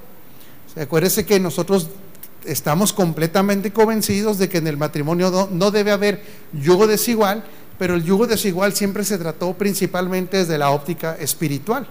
acuérdese 0.77 1.25
que 1.25 1.41
nosotros 1.41 1.89
estamos 2.45 2.93
completamente 2.93 3.73
convencidos 3.73 4.39
de 4.39 4.49
que 4.49 4.59
en 4.59 4.67
el 4.67 4.77
matrimonio 4.77 5.49
no, 5.51 5.71
debe 5.71 5.91
haber 5.91 6.23
yugo 6.53 6.87
desigual, 6.87 7.45
pero 7.79 7.95
el 7.95 8.05
yugo 8.05 8.27
desigual 8.27 8.75
siempre 8.75 9.05
se 9.05 9.19
trató 9.19 9.55
principalmente 9.55 10.39
desde 10.39 10.59
la 10.59 10.71
óptica 10.71 11.17
espiritual. 11.19 11.87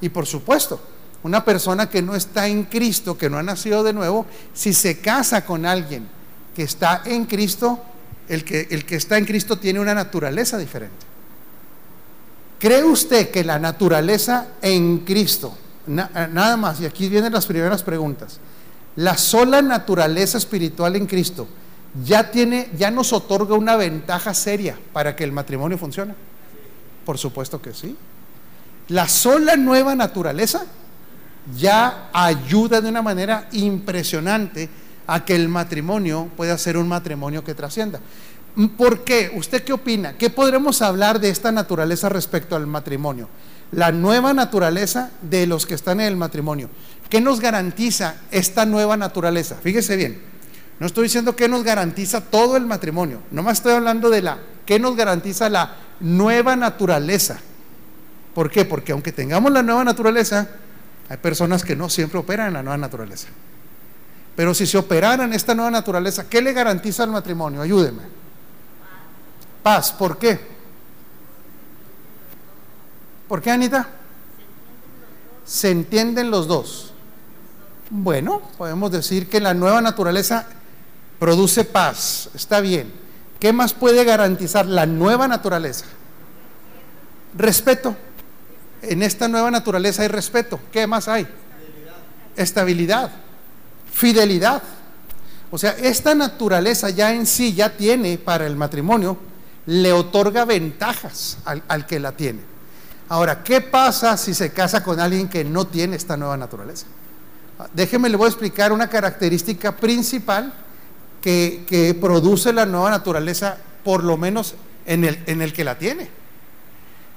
Y 0.00 0.08
por 0.08 0.26
supuesto, 0.26 0.80
una 1.22 1.44
persona 1.44 1.88
que 1.88 2.02
no 2.02 2.14
está 2.14 2.48
en 2.48 2.64
Cristo, 2.64 3.16
que 3.16 3.30
no 3.30 3.38
ha 3.38 3.42
nacido 3.42 3.82
de 3.82 3.92
nuevo, 3.92 4.26
si 4.54 4.72
se 4.72 5.00
casa 5.00 5.44
con 5.44 5.66
alguien 5.66 6.06
que 6.54 6.64
está 6.64 7.02
en 7.04 7.24
Cristo, 7.26 7.80
el 8.28 8.44
que, 8.44 8.68
el 8.70 8.84
que 8.84 8.96
está 8.96 9.18
en 9.18 9.24
Cristo 9.24 9.58
tiene 9.58 9.80
una 9.80 9.94
naturaleza 9.94 10.58
diferente. 10.58 11.06
¿Cree 12.58 12.84
usted 12.84 13.30
que 13.30 13.42
la 13.42 13.58
naturaleza 13.58 14.46
en 14.62 14.98
Cristo, 14.98 15.52
nada 15.86 16.56
más, 16.56 16.80
y 16.80 16.86
aquí 16.86 17.08
vienen 17.08 17.32
las 17.32 17.46
primeras 17.46 17.82
preguntas, 17.82 18.38
la 18.96 19.16
sola 19.16 19.62
naturaleza 19.62 20.38
espiritual 20.38 20.96
en 20.96 21.06
Cristo 21.06 21.48
ya 22.04 22.30
tiene, 22.30 22.70
ya 22.76 22.90
nos 22.90 23.12
otorga 23.12 23.54
una 23.54 23.76
ventaja 23.76 24.34
seria 24.34 24.78
para 24.92 25.14
que 25.14 25.24
el 25.24 25.32
matrimonio 25.32 25.78
funcione? 25.78 26.14
Por 27.04 27.18
supuesto 27.18 27.60
que 27.60 27.74
sí. 27.74 27.96
La 28.88 29.08
sola 29.08 29.56
nueva 29.56 29.94
naturaleza 29.94 30.64
ya 31.58 32.08
ayuda 32.12 32.80
de 32.80 32.88
una 32.88 33.02
manera 33.02 33.48
impresionante 33.52 34.68
a 35.06 35.24
que 35.24 35.34
el 35.34 35.48
matrimonio 35.48 36.28
pueda 36.36 36.56
ser 36.56 36.76
un 36.76 36.88
matrimonio 36.88 37.44
que 37.44 37.54
trascienda. 37.54 38.00
¿Por 38.76 39.02
qué? 39.02 39.32
¿Usted 39.34 39.64
qué 39.64 39.72
opina? 39.72 40.14
¿Qué 40.14 40.30
podremos 40.30 40.82
hablar 40.82 41.20
de 41.20 41.30
esta 41.30 41.52
naturaleza 41.52 42.08
respecto 42.08 42.54
al 42.54 42.66
matrimonio? 42.66 43.28
La 43.72 43.92
nueva 43.92 44.34
naturaleza 44.34 45.10
de 45.22 45.46
los 45.46 45.64
que 45.64 45.74
están 45.74 46.00
en 46.00 46.08
el 46.08 46.16
matrimonio. 46.16 46.68
¿Qué 47.12 47.20
nos 47.20 47.40
garantiza 47.40 48.14
esta 48.30 48.64
nueva 48.64 48.96
naturaleza? 48.96 49.56
Fíjese 49.62 49.96
bien, 49.96 50.18
no 50.80 50.86
estoy 50.86 51.02
diciendo 51.02 51.36
que 51.36 51.46
nos 51.46 51.62
garantiza 51.62 52.22
todo 52.22 52.56
el 52.56 52.64
matrimonio, 52.64 53.20
nomás 53.30 53.58
estoy 53.58 53.74
hablando 53.74 54.08
de 54.08 54.22
la 54.22 54.38
qué 54.64 54.78
nos 54.78 54.96
garantiza 54.96 55.50
la 55.50 55.76
nueva 56.00 56.56
naturaleza. 56.56 57.38
¿Por 58.34 58.50
qué? 58.50 58.64
Porque 58.64 58.92
aunque 58.92 59.12
tengamos 59.12 59.52
la 59.52 59.62
nueva 59.62 59.84
naturaleza, 59.84 60.48
hay 61.10 61.18
personas 61.18 61.64
que 61.64 61.76
no 61.76 61.90
siempre 61.90 62.18
operan 62.18 62.46
en 62.46 62.54
la 62.54 62.62
nueva 62.62 62.78
naturaleza. 62.78 63.28
Pero 64.34 64.54
si 64.54 64.64
se 64.66 64.78
operara 64.78 65.24
en 65.24 65.34
esta 65.34 65.54
nueva 65.54 65.70
naturaleza, 65.70 66.30
¿qué 66.30 66.40
le 66.40 66.54
garantiza 66.54 67.02
al 67.02 67.10
matrimonio? 67.10 67.60
Ayúdeme. 67.60 68.04
Paz, 69.62 69.92
¿por 69.92 70.16
qué? 70.16 70.40
¿Por 73.28 73.42
qué, 73.42 73.50
Anita? 73.50 73.86
Se 75.44 75.70
entienden 75.70 76.30
los 76.30 76.48
dos. 76.48 76.91
Bueno, 77.94 78.40
podemos 78.56 78.90
decir 78.90 79.28
que 79.28 79.38
la 79.38 79.52
nueva 79.52 79.82
naturaleza 79.82 80.46
produce 81.18 81.62
paz, 81.62 82.30
está 82.34 82.60
bien. 82.60 82.90
¿Qué 83.38 83.52
más 83.52 83.74
puede 83.74 84.02
garantizar 84.04 84.64
la 84.64 84.86
nueva 84.86 85.28
naturaleza? 85.28 85.84
Respeto. 87.36 87.94
En 88.80 89.02
esta 89.02 89.28
nueva 89.28 89.50
naturaleza 89.50 90.00
hay 90.00 90.08
respeto. 90.08 90.58
¿Qué 90.72 90.86
más 90.86 91.06
hay? 91.06 91.28
Estabilidad. 92.34 93.10
Fidelidad. 93.92 94.62
O 95.50 95.58
sea, 95.58 95.72
esta 95.72 96.14
naturaleza 96.14 96.88
ya 96.88 97.12
en 97.12 97.26
sí 97.26 97.52
ya 97.52 97.76
tiene 97.76 98.16
para 98.16 98.46
el 98.46 98.56
matrimonio, 98.56 99.18
le 99.66 99.92
otorga 99.92 100.46
ventajas 100.46 101.36
al, 101.44 101.62
al 101.68 101.84
que 101.84 102.00
la 102.00 102.12
tiene. 102.12 102.40
Ahora, 103.10 103.42
¿qué 103.42 103.60
pasa 103.60 104.16
si 104.16 104.32
se 104.32 104.50
casa 104.50 104.82
con 104.82 104.98
alguien 104.98 105.28
que 105.28 105.44
no 105.44 105.66
tiene 105.66 105.96
esta 105.96 106.16
nueva 106.16 106.38
naturaleza? 106.38 106.86
Déjeme, 107.72 108.08
le 108.08 108.16
voy 108.16 108.26
a 108.26 108.28
explicar 108.28 108.72
una 108.72 108.88
característica 108.88 109.76
principal 109.76 110.52
que, 111.20 111.96
produce 112.00 112.52
la 112.52 112.66
nueva 112.66 112.90
naturaleza, 112.90 113.58
por 113.84 114.04
lo 114.04 114.16
menos 114.16 114.54
en 114.86 115.04
el, 115.04 115.18
en 115.26 115.42
el 115.42 115.52
que 115.52 115.64
la 115.64 115.78
tiene 115.78 116.22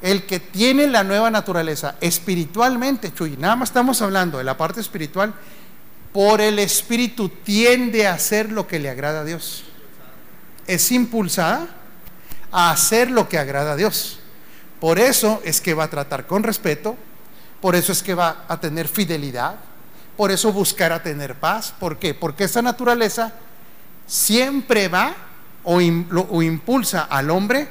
el 0.01 0.27
que 0.27 0.39
tiene 0.39 0.85
la 0.85 1.03
nueva 1.03 1.31
naturaleza 1.31 1.95
espiritualmente, 1.99 3.11
Chuy, 3.11 3.37
nada 3.37 3.55
más 3.55 3.69
estamos 3.69 4.03
hablando 4.03 4.37
de 4.37 4.43
la 4.43 4.55
parte 4.55 4.79
espiritual, 4.79 5.33
por 6.13 6.41
el 6.41 6.59
espíritu 6.59 7.29
tiende 7.29 8.05
a 8.05 8.13
hacer 8.13 8.51
lo 8.51 8.67
que 8.67 8.77
le 8.77 8.89
agrada 8.89 9.21
a 9.21 9.23
Dios. 9.23 9.63
Es 10.67 10.91
impulsada 10.91 11.67
a 12.51 12.71
hacer 12.71 13.09
lo 13.09 13.27
que 13.27 13.37
agrada 13.37 13.73
a 13.73 13.75
Dios. 13.75 14.19
Por 14.79 14.99
eso 14.99 15.41
es 15.43 15.59
que 15.59 15.73
va 15.73 15.85
a 15.85 15.89
tratar 15.89 16.27
con 16.27 16.43
respeto, 16.43 16.95
por 17.59 17.75
eso 17.75 17.91
es 17.91 18.03
que 18.03 18.13
va 18.13 18.45
a 18.47 18.59
tener 18.59 18.87
fidelidad, 18.87 19.55
por 20.17 20.31
eso 20.31 20.51
buscará 20.51 21.01
tener 21.01 21.35
paz. 21.35 21.73
¿Por 21.77 21.97
qué? 21.97 22.13
Porque 22.13 22.45
esa 22.45 22.61
naturaleza 22.61 23.33
siempre 24.07 24.87
va 24.87 25.15
o, 25.63 25.81
impulsa 25.81 27.03
al 27.03 27.29
hombre 27.29 27.69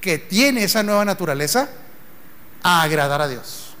que 0.00 0.18
tiene 0.18 0.64
esa 0.64 0.82
nueva 0.82 1.04
naturaleza 1.04 1.68
a 2.62 2.82
agradar 2.82 3.22
a 3.22 3.28
Dios. 3.28 3.74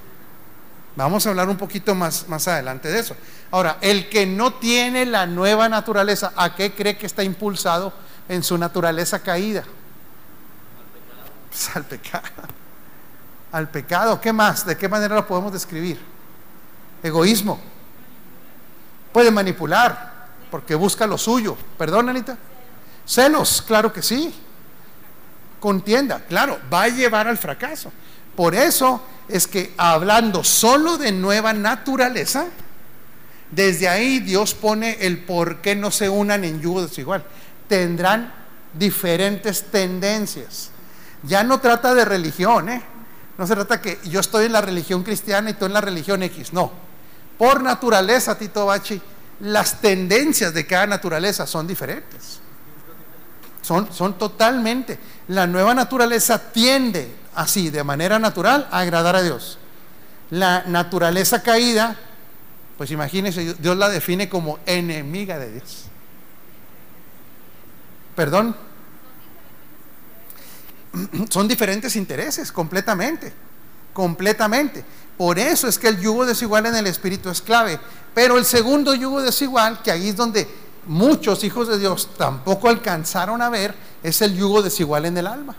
Vamos 0.96 1.26
a 1.26 1.30
hablar 1.30 1.48
un 1.48 1.56
poquito 1.56 1.94
más, 1.94 2.28
más 2.28 2.48
adelante 2.48 2.88
de 2.88 2.98
eso. 2.98 3.16
Ahora, 3.50 3.78
el 3.80 4.08
que 4.08 4.26
no 4.26 4.54
tiene 4.54 5.06
la 5.06 5.26
nueva 5.26 5.68
naturaleza, 5.68 6.32
¿a 6.36 6.54
qué 6.54 6.72
cree 6.72 6.96
que 6.96 7.06
está 7.06 7.22
impulsado 7.22 7.92
en 8.28 8.42
su 8.42 8.58
naturaleza 8.58 9.20
caída? 9.20 9.64
Pues 11.48 11.76
al 11.76 11.84
pecado. 11.84 12.24
Al 13.52 13.68
pecado. 13.70 14.20
¿Qué 14.20 14.32
más? 14.32 14.66
¿De 14.66 14.76
qué 14.76 14.88
manera 14.88 15.14
lo 15.14 15.26
podemos 15.26 15.52
describir? 15.52 15.98
Egoísmo. 17.02 17.60
Puede 19.18 19.32
manipular 19.32 20.28
porque 20.48 20.76
busca 20.76 21.04
lo 21.04 21.18
suyo. 21.18 21.56
¿Perdón, 21.76 22.08
Anita? 22.08 22.38
Celos, 23.04 23.60
claro 23.62 23.92
que 23.92 24.00
sí 24.00 24.32
contienda, 25.58 26.24
claro, 26.28 26.60
va 26.72 26.84
a 26.84 26.88
llevar 26.88 27.26
al 27.26 27.36
fracaso. 27.36 27.90
Por 28.36 28.54
eso 28.54 29.02
es 29.26 29.48
que 29.48 29.74
hablando 29.76 30.44
solo 30.44 30.98
de 30.98 31.10
nueva 31.10 31.52
naturaleza, 31.52 32.46
desde 33.50 33.88
ahí 33.88 34.20
Dios 34.20 34.54
pone 34.54 34.98
el 35.00 35.18
por 35.24 35.56
qué 35.62 35.74
no 35.74 35.90
se 35.90 36.08
unan 36.08 36.44
en 36.44 36.60
yugo 36.60 36.82
desigual. 36.82 37.24
Tendrán 37.66 38.32
diferentes 38.72 39.64
tendencias. 39.64 40.70
Ya 41.24 41.42
no 41.42 41.58
trata 41.58 41.92
de 41.92 42.04
religión, 42.04 42.68
¿eh? 42.68 42.84
No 43.36 43.48
se 43.48 43.56
trata 43.56 43.82
que 43.82 43.98
yo 44.04 44.20
estoy 44.20 44.46
en 44.46 44.52
la 44.52 44.60
religión 44.60 45.02
cristiana 45.02 45.50
y 45.50 45.54
tú 45.54 45.64
en 45.64 45.72
la 45.72 45.80
religión 45.80 46.22
X. 46.22 46.52
No. 46.52 46.86
Por 47.38 47.62
naturaleza, 47.62 48.36
Tito 48.36 48.66
Bachi, 48.66 49.00
las 49.40 49.80
tendencias 49.80 50.52
de 50.52 50.66
cada 50.66 50.86
naturaleza 50.86 51.46
son 51.46 51.66
diferentes. 51.66 52.40
Son, 53.62 53.92
son 53.92 54.18
totalmente. 54.18 54.98
La 55.28 55.46
nueva 55.46 55.74
naturaleza 55.74 56.50
tiende 56.52 57.14
así, 57.34 57.70
de 57.70 57.84
manera 57.84 58.18
natural, 58.18 58.68
a 58.72 58.80
agradar 58.80 59.14
a 59.14 59.22
Dios. 59.22 59.58
La 60.30 60.64
naturaleza 60.66 61.42
caída, 61.42 61.96
pues 62.76 62.90
imagínense, 62.90 63.54
Dios 63.54 63.76
la 63.76 63.88
define 63.88 64.28
como 64.28 64.58
enemiga 64.66 65.38
de 65.38 65.52
Dios. 65.52 65.84
Perdón. 68.16 68.56
Son 71.30 71.46
diferentes 71.46 71.94
intereses, 71.94 72.50
completamente. 72.50 73.32
Completamente. 73.92 74.84
Por 75.18 75.38
eso 75.38 75.66
es 75.66 75.78
que 75.78 75.88
el 75.88 76.00
yugo 76.00 76.24
desigual 76.24 76.66
en 76.66 76.76
el 76.76 76.86
espíritu 76.86 77.28
es 77.28 77.42
clave. 77.42 77.78
Pero 78.14 78.38
el 78.38 78.44
segundo 78.44 78.94
yugo 78.94 79.20
desigual, 79.20 79.82
que 79.82 79.90
ahí 79.90 80.08
es 80.08 80.16
donde 80.16 80.48
muchos 80.86 81.42
hijos 81.44 81.68
de 81.68 81.78
Dios 81.78 82.08
tampoco 82.16 82.68
alcanzaron 82.68 83.42
a 83.42 83.50
ver 83.50 83.74
es 84.02 84.22
el 84.22 84.36
yugo 84.36 84.62
desigual 84.62 85.04
en 85.06 85.18
el 85.18 85.26
alma. 85.26 85.56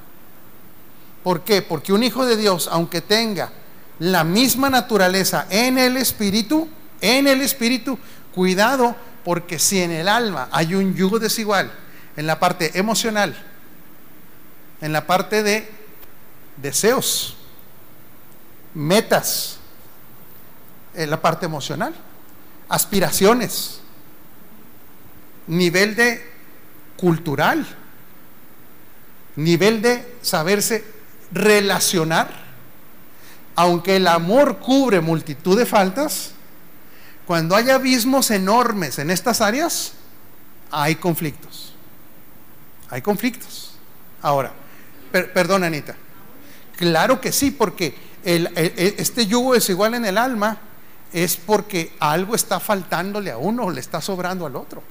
¿Por 1.24 1.42
qué? 1.42 1.62
Porque 1.62 1.92
un 1.92 2.04
hijo 2.04 2.25
de 2.25 2.38
Dios, 2.38 2.70
aunque 2.72 3.01
tenga 3.01 3.51
la 4.00 4.24
misma 4.24 4.70
naturaleza 4.70 5.46
en 5.50 5.78
el 5.78 5.98
espíritu, 5.98 6.70
en 7.01 7.28
el 7.28 7.42
espíritu, 7.42 8.00
cuidado, 8.34 8.96
porque 9.25 9.60
si 9.60 9.82
en 9.82 9.92
el 9.92 10.08
alma 10.08 10.48
hay 10.51 10.74
un 10.74 10.96
yugo 10.96 11.20
desigual, 11.20 11.70
en 12.16 12.25
la 12.25 12.39
parte 12.39 12.80
emocional, 12.80 13.36
en 14.80 14.94
la 14.94 15.06
parte 15.06 15.44
de 15.44 15.70
deseos, 16.58 17.36
metas, 18.73 19.57
la 20.93 21.21
parte 21.21 21.45
emocional, 21.45 21.93
aspiraciones, 22.67 23.79
nivel 25.47 25.95
de 25.95 26.29
cultural, 26.97 27.65
nivel 29.35 29.81
de 29.81 30.17
saberse 30.21 30.83
relacionar, 31.31 32.29
aunque 33.55 33.97
el 33.97 34.07
amor 34.07 34.59
cubre 34.59 35.01
multitud 35.01 35.57
de 35.57 35.65
faltas, 35.65 36.31
cuando 37.25 37.55
hay 37.55 37.69
abismos 37.69 38.31
enormes 38.31 38.99
en 38.99 39.11
estas 39.11 39.41
áreas, 39.41 39.93
hay 40.71 40.95
conflictos. 40.95 41.73
Hay 42.89 43.01
conflictos. 43.01 43.73
Ahora, 44.21 44.51
perdón, 45.11 45.63
Anita. 45.63 45.95
Claro 46.75 47.21
que 47.21 47.31
sí, 47.31 47.51
porque 47.51 47.95
este 48.23 49.25
yugo 49.25 49.53
desigual 49.53 49.93
en 49.93 50.05
el 50.05 50.17
alma 50.17 50.57
es 51.13 51.38
porque 51.38 51.93
algo 51.99 52.35
está 52.35 52.59
faltándole 52.59 53.31
a 53.31 53.38
uno 53.38 53.65
o 53.65 53.71
le 53.71 53.79
está 53.79 54.01
sobrando 54.01 54.45
al 54.45 54.55
otro. 54.55 54.83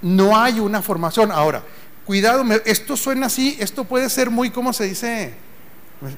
No 0.00 0.36
hay 0.36 0.58
una 0.58 0.82
formación. 0.82 1.30
Ahora, 1.30 1.62
cuidado, 2.04 2.44
esto 2.64 2.96
suena 2.96 3.26
así, 3.26 3.56
esto 3.60 3.84
puede 3.84 4.08
ser 4.10 4.30
muy, 4.30 4.50
¿cómo 4.50 4.72
se 4.72 4.84
dice? 4.84 5.34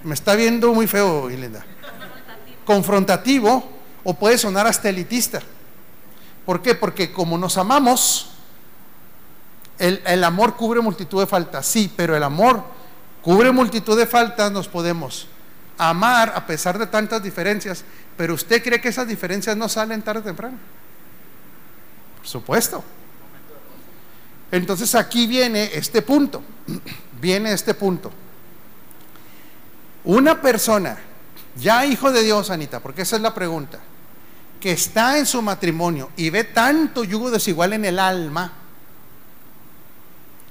Me, 0.03 0.15
está 0.15 0.35
viendo 0.35 0.73
muy 0.73 0.87
feo, 0.87 1.29
Linda. 1.29 1.65
Confrontativo 2.65 3.71
o 4.03 4.15
puede 4.15 4.39
sonar 4.39 4.67
hasta 4.67 4.89
elitista. 4.89 5.43
¿Por 6.47 6.63
qué? 6.63 6.75
Porque 6.75 7.13
como 7.13 7.37
nos 7.37 7.59
amamos, 7.59 8.31
el, 9.79 10.03
el 10.07 10.25
amor 10.25 10.57
cubre 10.57 10.81
multitud 10.81 11.21
de 11.21 11.27
faltas, 11.27 11.67
sí, 11.67 11.93
pero 11.95 12.17
el 12.17 12.23
amor 12.23 12.63
cubre 13.23 13.51
multitud 13.51 13.99
de 13.99 14.07
faltas, 14.07 14.53
nos 14.53 14.69
podemos 14.69 15.27
amar 15.79 16.33
a 16.35 16.47
pesar 16.47 16.79
de 16.79 16.87
tantas 16.87 17.23
diferencias, 17.23 17.85
pero 18.17 18.35
usted 18.35 18.63
cree 18.63 18.81
que 18.81 18.89
esas 18.89 19.09
diferencias 19.09 19.57
no 19.57 19.69
salen 19.69 20.03
tarde 20.03 20.21
o 20.21 20.25
temprano. 20.25 20.59
Por 22.19 22.27
supuesto. 22.27 22.85
Entonces 24.51 24.95
aquí 24.95 25.27
viene 25.27 25.71
este 25.75 26.03
punto, 26.03 26.43
viene 27.21 27.53
este 27.53 27.75
punto. 27.75 28.13
Una 30.05 30.41
persona, 30.41 30.97
ya 31.57 31.87
hijo 31.87 32.13
de 32.13 32.23
Dios, 32.23 32.51
Anita, 32.51 32.81
porque 32.81 33.03
esa 33.03 33.17
es 33.17 33.23
la 33.23 33.35
pregunta, 33.35 33.81
que 34.61 34.73
está 34.73 35.19
en 35.19 35.27
su 35.27 35.43
matrimonio 35.43 36.11
y 36.17 36.31
ve 36.31 36.45
tanto 36.45 37.05
yugo 37.05 37.31
desigual 37.31 37.73
en 37.73 37.85
el 37.85 37.99
alma, 37.99 38.53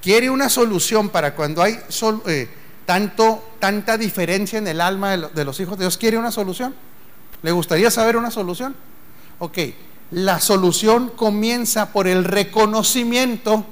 quiere 0.01 0.29
una 0.29 0.49
solución 0.49 1.09
para 1.09 1.33
cuando 1.33 1.61
hay 1.61 1.79
eh, 2.27 2.49
tanto, 2.85 3.55
tanta 3.59 3.97
diferencia 3.97 4.59
en 4.59 4.67
el 4.67 4.81
alma 4.81 5.17
de, 5.17 5.27
de 5.29 5.45
los 5.45 5.59
hijos 5.59 5.77
de 5.77 5.85
Dios, 5.85 5.97
quiere 5.97 6.17
una 6.17 6.31
solución. 6.31 6.75
¿Le 7.41 7.51
gustaría 7.51 7.91
saber 7.91 8.15
una 8.17 8.31
solución? 8.31 8.75
Ok, 9.39 9.57
la 10.11 10.39
solución 10.39 11.11
comienza 11.15 11.91
por 11.91 12.07
el 12.07 12.23
reconocimiento, 12.23 13.65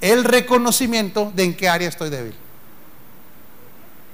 el 0.00 0.24
reconocimiento 0.24 1.32
de 1.34 1.44
en 1.44 1.56
qué 1.56 1.68
área 1.68 1.88
estoy 1.88 2.10
débil. 2.10 2.34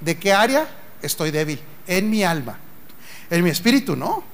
¿De 0.00 0.18
qué 0.18 0.32
área 0.32 0.68
estoy 1.00 1.30
débil? 1.30 1.60
En 1.86 2.10
mi 2.10 2.24
alma. 2.24 2.58
En 3.30 3.42
mi 3.42 3.50
espíritu 3.50 3.96
no. 3.96 4.24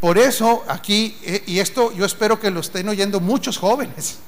Por 0.00 0.18
eso 0.18 0.64
aquí, 0.68 1.16
eh, 1.22 1.42
y 1.46 1.58
esto 1.58 1.92
yo 1.92 2.04
espero 2.04 2.38
que 2.38 2.50
lo 2.50 2.60
estén 2.60 2.88
oyendo 2.88 3.20
muchos 3.20 3.58
jóvenes, 3.58 4.18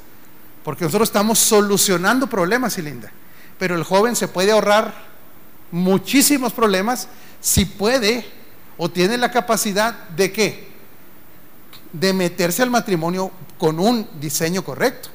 porque 0.65 0.85
nosotros 0.85 1.09
estamos 1.09 1.39
solucionando 1.39 2.27
problemas, 2.27 2.77
linda. 2.79 3.11
Pero 3.59 3.75
el 3.75 3.85
joven 3.85 4.17
se 4.17 4.29
puede 4.29 4.53
ahorrar 4.53 4.95
muchísimos 5.71 6.53
problemas 6.53 7.09
si 7.41 7.65
puede 7.65 8.27
o 8.77 8.91
tiene 8.91 9.17
la 9.17 9.31
capacidad 9.31 10.09
de 10.11 10.33
qué? 10.33 10.69
De 11.93 12.13
meterse 12.13 12.63
al 12.63 12.71
matrimonio 12.71 13.31
con 13.59 13.79
un 13.79 14.09
diseño 14.21 14.65
correcto. 14.65 15.11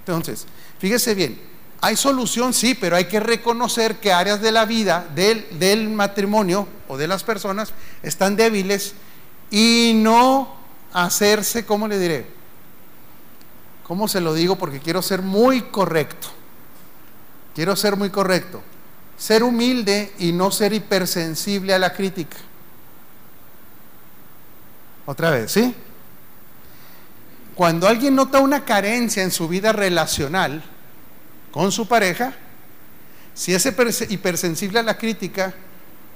Entonces, 0.00 0.46
fíjese 0.78 1.14
bien, 1.14 1.40
hay 1.80 1.96
solución, 1.96 2.52
sí, 2.54 2.74
pero 2.74 2.96
hay 2.96 3.06
que 3.06 3.20
reconocer 3.20 3.96
que 3.96 4.12
áreas 4.12 4.40
de 4.40 4.52
la 4.52 4.64
vida 4.64 5.06
del, 5.14 5.46
del 5.58 5.88
matrimonio 5.90 6.68
o 6.88 6.96
de 6.96 7.08
las 7.08 7.24
personas 7.24 7.72
están 8.02 8.36
débiles 8.36 8.94
y 9.50 9.92
no 9.96 10.54
hacerse, 10.92 11.64
¿cómo 11.66 11.88
le 11.88 11.98
diré? 11.98 12.26
¿Cómo 13.84 14.08
se 14.08 14.20
lo 14.20 14.34
digo? 14.34 14.56
Porque 14.56 14.80
quiero 14.80 15.00
ser 15.00 15.22
muy 15.22 15.62
correcto. 15.62 16.28
Quiero 17.54 17.76
ser 17.76 17.96
muy 17.96 18.10
correcto 18.10 18.62
ser 19.16 19.42
humilde 19.42 20.12
y 20.18 20.32
no 20.32 20.50
ser 20.50 20.72
hipersensible 20.72 21.74
a 21.74 21.78
la 21.78 21.92
crítica. 21.92 22.36
Otra 25.06 25.30
vez, 25.30 25.52
¿sí? 25.52 25.74
Cuando 27.54 27.86
alguien 27.86 28.14
nota 28.14 28.40
una 28.40 28.64
carencia 28.64 29.22
en 29.22 29.30
su 29.30 29.46
vida 29.48 29.72
relacional 29.72 30.62
con 31.52 31.70
su 31.70 31.86
pareja, 31.86 32.34
si 33.34 33.54
es 33.54 33.66
hipersensible 33.66 34.80
a 34.80 34.82
la 34.82 34.98
crítica, 34.98 35.54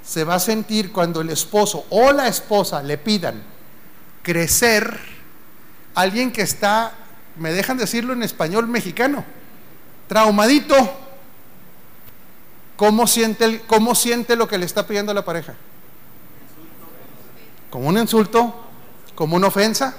se 0.04 0.24
va 0.24 0.36
a 0.36 0.40
sentir 0.40 0.90
cuando 0.90 1.20
el 1.20 1.30
esposo 1.30 1.86
o 1.90 2.12
la 2.12 2.28
esposa 2.28 2.82
le 2.82 2.98
pidan 2.98 3.42
crecer, 4.22 4.98
alguien 5.94 6.32
que 6.32 6.42
está, 6.42 6.92
me 7.38 7.52
dejan 7.52 7.76
decirlo 7.76 8.12
en 8.12 8.22
español 8.22 8.68
mexicano, 8.68 9.24
traumadito 10.08 10.74
¿Cómo 12.78 13.08
siente, 13.08 13.60
¿Cómo 13.66 13.96
siente 13.96 14.36
lo 14.36 14.46
que 14.46 14.56
le 14.56 14.64
está 14.64 14.86
pidiendo 14.86 15.12
la 15.12 15.24
pareja? 15.24 15.52
¿Como 17.70 17.88
un 17.88 17.98
insulto? 17.98 18.54
¿Como 19.16 19.34
una 19.34 19.48
ofensa? 19.48 19.96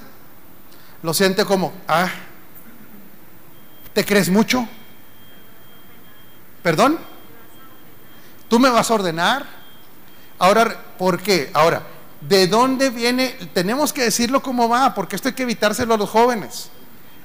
¿Lo 1.03 1.13
siente 1.13 1.43
como, 1.43 1.73
ah, 1.89 2.09
¿te 3.93 4.05
crees 4.05 4.29
mucho? 4.29 4.65
¿Perdón? 6.63 6.97
¿Tú 8.47 8.59
me 8.59 8.69
vas 8.69 8.89
a 8.89 8.93
ordenar? 8.93 9.45
Ahora, 10.37 10.81
¿por 10.97 11.21
qué? 11.21 11.51
Ahora, 11.53 11.83
¿de 12.21 12.47
dónde 12.47 12.91
viene? 12.91 13.35
Tenemos 13.53 13.91
que 13.91 14.03
decirlo 14.03 14.41
cómo 14.41 14.69
va, 14.69 14.93
porque 14.95 15.17
esto 15.17 15.27
hay 15.27 15.35
que 15.35 15.43
evitárselo 15.43 15.95
a 15.95 15.97
los 15.97 16.09
jóvenes. 16.09 16.69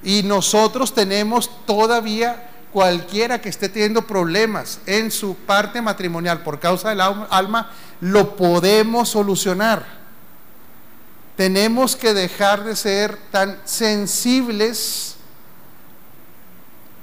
Y 0.05 0.23
nosotros 0.23 0.95
tenemos 0.95 1.51
todavía 1.65 2.51
cualquiera 2.75 3.41
que 3.41 3.49
esté 3.49 3.69
teniendo 3.69 4.07
problemas 4.07 4.81
en 4.85 5.11
su 5.11 5.35
parte 5.35 5.81
matrimonial 5.81 6.43
por 6.43 6.61
causa 6.61 6.91
del 6.91 7.01
alma, 7.01 7.71
lo 8.01 8.37
podemos 8.37 9.09
solucionar. 9.09 9.87
Tenemos 11.37 11.97
que 11.97 12.13
dejar 12.13 12.65
de 12.65 12.77
ser 12.77 13.17
tan 13.31 13.59
sensibles, 13.65 15.15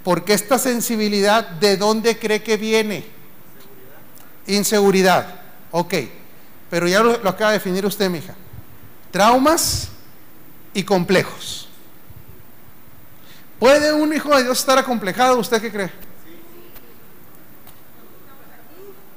porque 0.04 0.34
esta 0.34 0.60
sensibilidad, 0.60 1.48
¿de 1.48 1.78
dónde 1.78 2.20
cree 2.20 2.44
que 2.44 2.58
viene? 2.58 3.06
Inseguridad. 4.48 5.42
Ok, 5.72 5.96
pero 6.70 6.88
ya 6.88 7.02
lo, 7.02 7.18
lo 7.18 7.30
acaba 7.30 7.52
de 7.52 7.58
definir 7.58 7.86
usted, 7.86 8.10
mija. 8.10 8.36
Traumas 9.10 9.88
y 10.74 10.84
complejos. 10.84 11.71
¿Puede 13.62 13.94
un 13.94 14.12
hijo 14.12 14.36
de 14.36 14.42
Dios 14.42 14.58
estar 14.58 14.80
acomplejado? 14.80 15.38
¿Usted 15.38 15.62
qué 15.62 15.72
cree? 15.72 15.92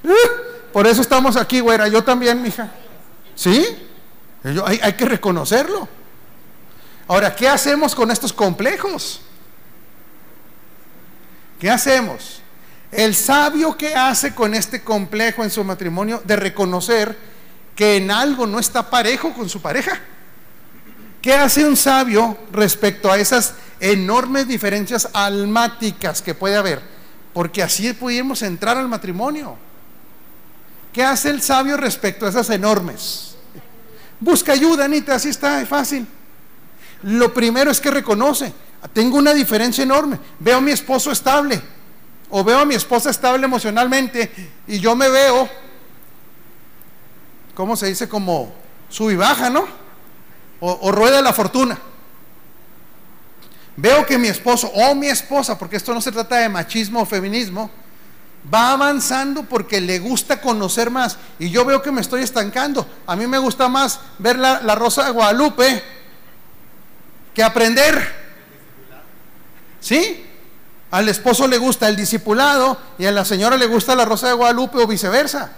¿Eh? 0.04 0.70
Por 0.70 0.86
eso 0.86 1.00
estamos 1.00 1.38
aquí, 1.38 1.60
güera. 1.60 1.88
Yo 1.88 2.04
también, 2.04 2.42
mija. 2.42 2.70
¿Sí? 3.34 3.66
hay, 4.66 4.78
hay 4.82 4.92
que 4.92 5.06
reconocerlo. 5.06 5.88
Ahora, 7.08 7.34
¿qué 7.34 7.48
hacemos 7.48 7.94
con 7.94 8.10
estos 8.10 8.34
complejos? 8.34 9.22
¿Qué 11.58 11.70
hacemos? 11.70 12.42
El 12.92 13.14
sabio 13.14 13.78
que 13.78 13.94
hace 13.94 14.34
con 14.34 14.52
este 14.52 14.84
complejo 14.84 15.42
en 15.42 15.50
su 15.50 15.64
matrimonio 15.64 16.20
de 16.22 16.36
reconocer 16.36 17.16
que 17.74 17.96
en 17.96 18.10
algo 18.10 18.46
no 18.46 18.58
está 18.58 18.90
parejo 18.90 19.32
con 19.32 19.48
su 19.48 19.62
pareja. 19.62 20.02
¿Qué 21.24 21.32
hace 21.32 21.64
un 21.64 21.74
sabio 21.74 22.36
respecto 22.52 23.10
a 23.10 23.16
esas 23.16 23.54
enormes 23.80 24.46
diferencias 24.46 25.08
almáticas 25.14 26.20
que 26.20 26.34
puede 26.34 26.54
haber? 26.54 26.82
Porque 27.32 27.62
así 27.62 27.90
pudimos 27.94 28.42
entrar 28.42 28.76
al 28.76 28.88
matrimonio. 28.88 29.56
¿Qué 30.92 31.02
hace 31.02 31.30
el 31.30 31.40
sabio 31.40 31.78
respecto 31.78 32.26
a 32.26 32.28
esas 32.28 32.50
enormes? 32.50 33.36
Busca 34.20 34.52
ayuda, 34.52 34.84
Anita, 34.84 35.14
así 35.14 35.30
está, 35.30 35.62
es 35.62 35.68
fácil. 35.70 36.06
Lo 37.04 37.32
primero 37.32 37.70
es 37.70 37.80
que 37.80 37.90
reconoce, 37.90 38.52
tengo 38.92 39.16
una 39.16 39.32
diferencia 39.32 39.82
enorme. 39.82 40.18
Veo 40.38 40.58
a 40.58 40.60
mi 40.60 40.72
esposo 40.72 41.10
estable 41.10 41.58
o 42.28 42.44
veo 42.44 42.58
a 42.58 42.66
mi 42.66 42.74
esposa 42.74 43.08
estable 43.08 43.46
emocionalmente 43.46 44.30
y 44.66 44.78
yo 44.78 44.94
me 44.94 45.08
veo, 45.08 45.48
¿cómo 47.54 47.76
se 47.76 47.86
dice? 47.86 48.10
Como 48.10 48.52
sub 48.90 49.10
y 49.10 49.16
baja, 49.16 49.48
¿no? 49.48 49.83
O, 50.66 50.92
rueda 50.92 51.20
la 51.20 51.32
fortuna. 51.32 51.78
Veo 53.76 54.06
que 54.06 54.18
mi 54.18 54.28
esposo 54.28 54.68
o 54.68 54.94
mi 54.94 55.08
esposa, 55.08 55.58
porque 55.58 55.76
esto 55.76 55.92
no 55.92 56.00
se 56.00 56.12
trata 56.12 56.36
de 56.36 56.48
machismo 56.48 57.02
o 57.02 57.06
feminismo, 57.06 57.70
va 58.52 58.72
avanzando 58.72 59.42
porque 59.42 59.80
le 59.80 59.98
gusta 59.98 60.40
conocer 60.40 60.90
más. 60.90 61.18
Y 61.38 61.50
yo 61.50 61.64
veo 61.64 61.82
que 61.82 61.90
me 61.90 62.00
estoy 62.00 62.22
estancando. 62.22 62.86
A 63.06 63.16
mí 63.16 63.26
me 63.26 63.38
gusta 63.38 63.68
más 63.68 64.00
ver 64.18 64.38
la, 64.38 64.62
la 64.62 64.74
Rosa 64.74 65.04
de 65.04 65.10
Guadalupe 65.10 65.82
que 67.34 67.42
aprender. 67.42 68.24
¿Sí? 69.80 70.24
Al 70.90 71.08
esposo 71.08 71.48
le 71.48 71.58
gusta 71.58 71.88
el 71.88 71.96
discipulado 71.96 72.78
y 72.96 73.06
a 73.06 73.12
la 73.12 73.24
señora 73.24 73.56
le 73.56 73.66
gusta 73.66 73.96
la 73.96 74.04
Rosa 74.04 74.28
de 74.28 74.34
Guadalupe 74.34 74.78
o 74.78 74.86
viceversa. 74.86 75.50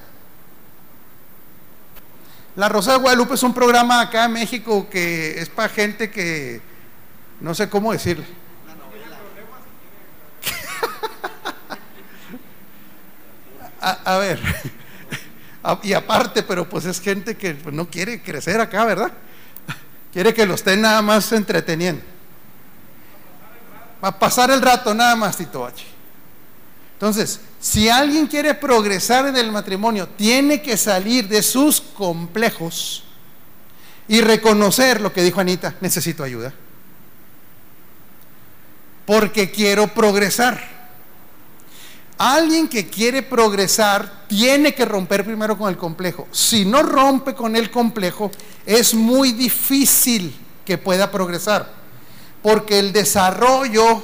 La 2.57 2.69
Rosa 2.71 2.93
de 2.93 2.99
Guadalupe 2.99 3.35
es 3.35 3.43
un 3.43 3.53
programa 3.53 4.01
acá 4.01 4.25
en 4.25 4.33
México 4.33 4.89
que 4.91 5.39
es 5.39 5.51
para 5.51 5.69
gente 5.69 6.11
que 6.11 6.63
no 7.39 7.55
sé 7.55 7.69
cómo 7.69 7.93
decirle. 7.93 8.25
a, 13.81 13.91
a, 13.91 14.17
ver, 14.17 14.41
y 15.83 15.93
aparte, 15.93 16.43
pero 16.43 16.67
pues 16.67 16.87
es 16.87 16.99
gente 16.99 17.37
que 17.37 17.53
pues, 17.55 17.75
no 17.75 17.91
quiere 17.91 18.23
crecer 18.23 18.59
acá, 18.59 18.87
¿verdad? 18.87 19.13
Quiere 20.11 20.33
que 20.33 20.47
lo 20.47 20.55
estén 20.55 20.81
nada 20.81 21.03
más 21.03 21.31
entreteniendo. 21.33 22.03
Para 24.01 24.19
pasar 24.19 24.51
el 24.51 24.63
rato, 24.63 24.95
nada 24.95 25.15
más, 25.15 25.37
Tito 25.37 25.67
H. 25.67 25.85
Entonces, 26.95 27.39
si 27.61 27.89
alguien 27.89 28.27
quiere 28.27 28.55
progresar 28.55 29.27
en 29.27 29.37
el 29.37 29.51
matrimonio, 29.51 30.09
tiene 30.17 30.63
que 30.63 30.77
salir 30.77 31.27
de 31.29 31.43
sus 31.43 31.81
complejos 31.81 33.05
y 34.09 34.21
reconocer 34.21 35.01
lo 35.01 35.13
que 35.13 35.23
dijo 35.23 35.41
Anita, 35.41 35.75
necesito 35.81 36.23
ayuda. 36.23 36.53
Porque 39.05 39.51
quiero 39.51 39.89
progresar. 39.89 40.77
Alguien 42.19 42.69
que 42.69 42.89
quiere 42.89 43.23
progresar 43.23 44.27
tiene 44.27 44.75
que 44.75 44.85
romper 44.85 45.25
primero 45.25 45.59
con 45.59 45.69
el 45.69 45.77
complejo. 45.77 46.27
Si 46.31 46.65
no 46.65 46.83
rompe 46.83 47.35
con 47.35 47.57
el 47.57 47.71
complejo, 47.71 48.31
es 48.65 48.95
muy 48.95 49.33
difícil 49.33 50.35
que 50.65 50.79
pueda 50.79 51.11
progresar. 51.11 51.71
Porque 52.43 52.79
el 52.79 52.93
desarrollo 52.93 54.03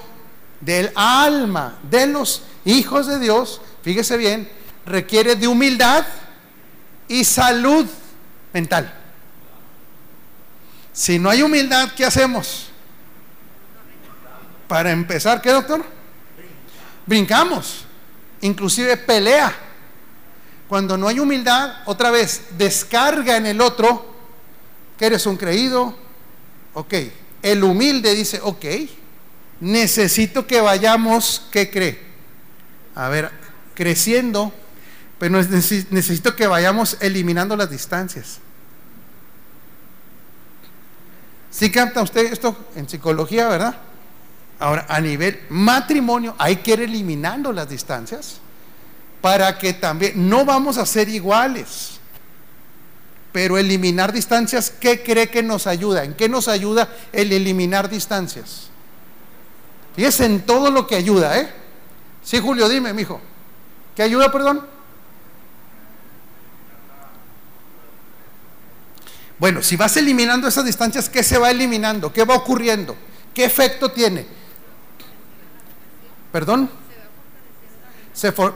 del 0.63 0.91
alma 0.95 1.79
de 1.91 2.07
los 2.07 2.43
hijos 2.65 3.07
de 3.07 3.19
Dios, 3.19 3.61
fíjese 3.83 4.17
bien, 4.17 4.51
requiere 4.87 5.37
de 5.37 5.47
humildad 5.47 6.07
y 7.09 7.25
salud 7.25 7.87
mental. 8.53 8.95
Si 10.93 11.19
no 11.19 11.29
hay 11.29 11.43
humildad, 11.43 11.91
¿qué 11.95 12.05
hacemos? 12.05 12.69
Para 14.69 14.91
empezar, 14.91 15.43
¿qué 15.43 15.51
doctor? 15.51 15.85
Brincamos 17.05 17.85
inclusive 18.43 18.97
pelea. 18.99 19.55
Cuando 20.69 20.97
no 20.97 21.09
hay 21.09 21.19
humildad, 21.19 21.83
otra 21.87 22.11
vez, 22.11 22.43
descarga 22.57 23.37
en 23.37 23.47
el 23.47 23.61
otro 23.61 24.15
que 24.99 25.07
eres 25.07 25.27
un 25.27 25.37
creído. 25.37 25.97
Ok, 26.75 26.95
el 27.43 27.65
humilde 27.65 28.15
dice, 28.15 28.41
ok, 28.43 28.65
necesito 29.63 30.45
que 30.45 30.61
vayamos, 30.61 31.47
¿qué 31.53 31.71
cree? 31.71 31.97
A 32.97 33.09
ver, 33.09 33.31
creciendo, 33.75 34.53
pero 35.21 35.41
necesito 35.41 36.35
que 36.35 36.49
vayamos 36.49 36.97
eliminando 37.01 37.57
las 37.57 37.71
distancias. 37.71 38.41
¿Sí 41.53 41.71
capta 41.71 42.03
usted 42.03 42.33
esto 42.33 42.57
en 42.75 42.89
psicología, 42.89 43.49
verdad? 43.49 43.77
Ahora, 44.59 44.85
a 44.89 45.01
nivel 45.01 45.39
matrimonio, 45.49 46.35
hay 46.39 46.57
que 46.57 46.73
ir 46.73 46.81
eliminando 46.81 47.53
las 47.53 47.69
distancias 47.69 48.41
para 49.21 49.59
que 49.59 49.75
también 49.75 50.29
no 50.29 50.45
vamos 50.45 50.77
a 50.77 50.85
ser 50.85 51.09
iguales. 51.09 52.01
Pero 53.31 53.57
eliminar 53.59 54.13
distancias, 54.13 54.71
¿qué 54.71 55.05
cree 55.05 55.31
que 55.31 55.45
nos 55.45 55.69
ayuda? 55.69 56.03
¿En 56.03 56.15
qué 56.15 56.29
nos 56.29 56.49
ayuda 56.49 56.89
el 57.13 57.33
eliminar 57.33 57.89
distancias? 57.89 58.72
Fíjese 59.95 60.25
en 60.25 60.43
todo 60.43 60.71
lo 60.71 60.87
que 60.87 60.97
ayuda, 60.97 61.39
¿eh? 61.39 61.53
Sí, 62.23 62.39
Julio, 62.39 62.69
dime, 62.69 62.93
mijo. 62.93 63.21
¿Qué 63.95 64.03
ayuda, 64.03 64.33
perdón? 64.33 64.67
Bueno, 69.39 69.63
si 69.63 69.77
vas 69.77 69.97
eliminando 69.97 70.47
esas 70.47 70.65
distancias, 70.65 71.09
¿qué 71.09 71.23
se 71.23 71.37
va 71.37 71.51
eliminando? 71.51 72.13
¿Qué 72.13 72.25
va 72.25 72.37
ocurriendo? 72.37 72.97
¿Qué 73.35 73.45
efecto 73.45 73.91
tiene? 73.91 74.27
¿Perdón? 76.31 76.71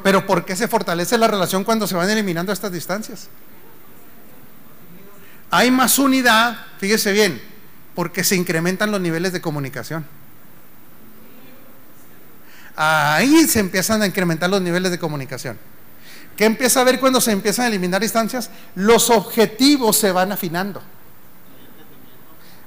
pero 0.03 0.27
¿por 0.27 0.45
qué 0.45 0.55
se 0.55 0.69
fortalece 0.69 1.17
la 1.19 1.27
relación 1.27 1.65
cuando 1.65 1.87
se 1.87 1.97
van 1.97 2.09
eliminando 2.09 2.53
estas 2.53 2.71
distancias? 2.71 3.29
Hay 5.51 5.71
más 5.71 5.99
unidad, 5.99 6.67
fíjese 6.79 7.13
bien, 7.13 7.43
porque 7.95 8.23
se 8.23 8.37
incrementan 8.37 8.91
los 8.91 9.01
niveles 9.01 9.33
de 9.33 9.41
comunicación. 9.41 10.07
Ahí 12.77 13.49
se 13.49 13.61
empiezan 13.61 14.03
a 14.03 14.07
incrementar 14.07 14.51
los 14.51 14.61
niveles 14.61 14.91
de 14.91 14.99
comunicación. 14.99 15.59
¿Qué 16.37 16.45
empieza 16.45 16.83
a 16.83 16.85
ver 16.85 17.01
cuando 17.01 17.21
se 17.21 17.33
empiezan 17.33 17.65
a 17.65 17.69
eliminar 17.69 18.03
distancias? 18.03 18.51
Los 18.75 19.09
objetivos 19.09 19.97
se 19.97 20.13
van 20.13 20.33
afinando. 20.33 20.83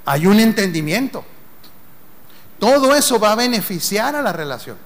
Hay 0.06 0.26
un 0.26 0.40
entendimiento. 0.40 1.24
Todo 2.58 2.96
eso 2.96 3.20
va 3.20 3.34
a 3.34 3.36
beneficiar 3.36 4.16
a 4.16 4.24
la 4.24 4.34
relación. 4.34 4.78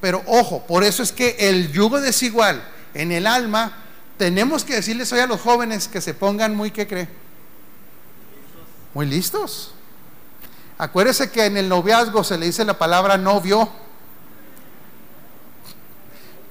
Pero 0.00 0.22
ojo, 0.26 0.66
por 0.66 0.82
eso 0.82 1.02
es 1.02 1.12
que 1.12 1.36
el 1.38 1.70
yugo 1.72 2.00
desigual 2.00 2.62
en 2.94 3.12
el 3.12 3.26
alma, 3.26 3.72
tenemos 4.16 4.64
que 4.64 4.74
decirles 4.74 5.12
hoy 5.12 5.20
a 5.20 5.26
los 5.26 5.40
jóvenes 5.40 5.88
que 5.88 6.00
se 6.00 6.14
pongan 6.14 6.54
muy, 6.56 6.70
¿qué 6.70 6.86
cree? 6.86 7.08
Muy 8.94 9.04
listos. 9.04 9.72
Acuérdese 10.78 11.30
que 11.30 11.44
en 11.44 11.58
el 11.58 11.68
noviazgo 11.68 12.24
se 12.24 12.38
le 12.38 12.46
dice 12.46 12.64
la 12.64 12.78
palabra 12.78 13.18
novio. 13.18 13.70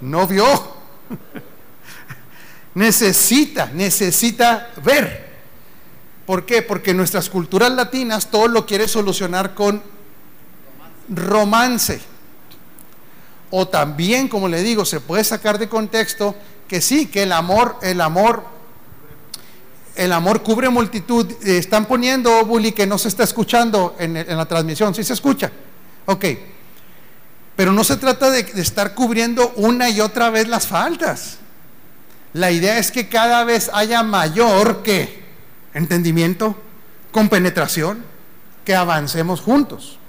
Novio. 0.02 0.46
necesita, 2.76 3.72
necesita 3.74 4.72
ver. 4.84 5.26
¿Por 6.26 6.46
qué? 6.46 6.62
Porque 6.62 6.94
nuestras 6.94 7.30
culturas 7.30 7.72
latinas 7.72 8.30
todo 8.32 8.48
lo 8.48 8.66
quiere 8.66 8.88
solucionar 8.88 9.54
con 9.54 9.82
romance. 11.10 12.02
O 13.52 13.68
también, 13.68 14.28
como 14.28 14.48
le 14.48 14.64
digo, 14.64 14.86
se 14.86 15.00
puede 15.00 15.24
sacar 15.24 15.60
de 15.60 15.70
contexto 15.70 16.36
que 16.68 16.82
sí, 16.82 17.08
que 17.08 17.24
el 17.24 17.32
amor, 17.32 17.78
el 17.82 18.02
amor, 18.02 18.44
el 19.96 20.12
amor 20.12 20.42
cubre 20.42 20.70
multitud. 20.70 21.32
Están 21.44 21.86
poniendo, 21.86 22.44
Bully, 22.46 22.72
que 22.72 22.88
no 22.88 22.98
se 22.98 23.08
está 23.08 23.24
escuchando 23.24 23.96
en, 24.00 24.14
la 24.14 24.46
transmisión. 24.46 24.94
¿Sí 24.96 25.04
se 25.04 25.14
escucha? 25.14 25.52
Ok. 26.06 26.26
Pero 27.56 27.72
no 27.72 27.84
se 27.84 27.98
trata 27.98 28.30
de, 28.30 28.40
estar 28.56 28.94
cubriendo 28.94 29.54
una 29.56 29.90
y 29.90 30.02
otra 30.02 30.30
vez 30.30 30.48
las 30.48 30.68
faltas. 30.68 31.38
La 32.34 32.52
idea 32.52 32.78
es 32.78 32.92
que 32.92 33.08
cada 33.08 33.44
vez 33.46 33.70
haya 33.74 34.04
mayor 34.04 34.84
que 34.84 35.24
entendimiento, 35.74 36.56
compenetración, 37.12 38.04
que 38.66 38.76
avancemos 38.76 39.40
juntos. 39.40 40.00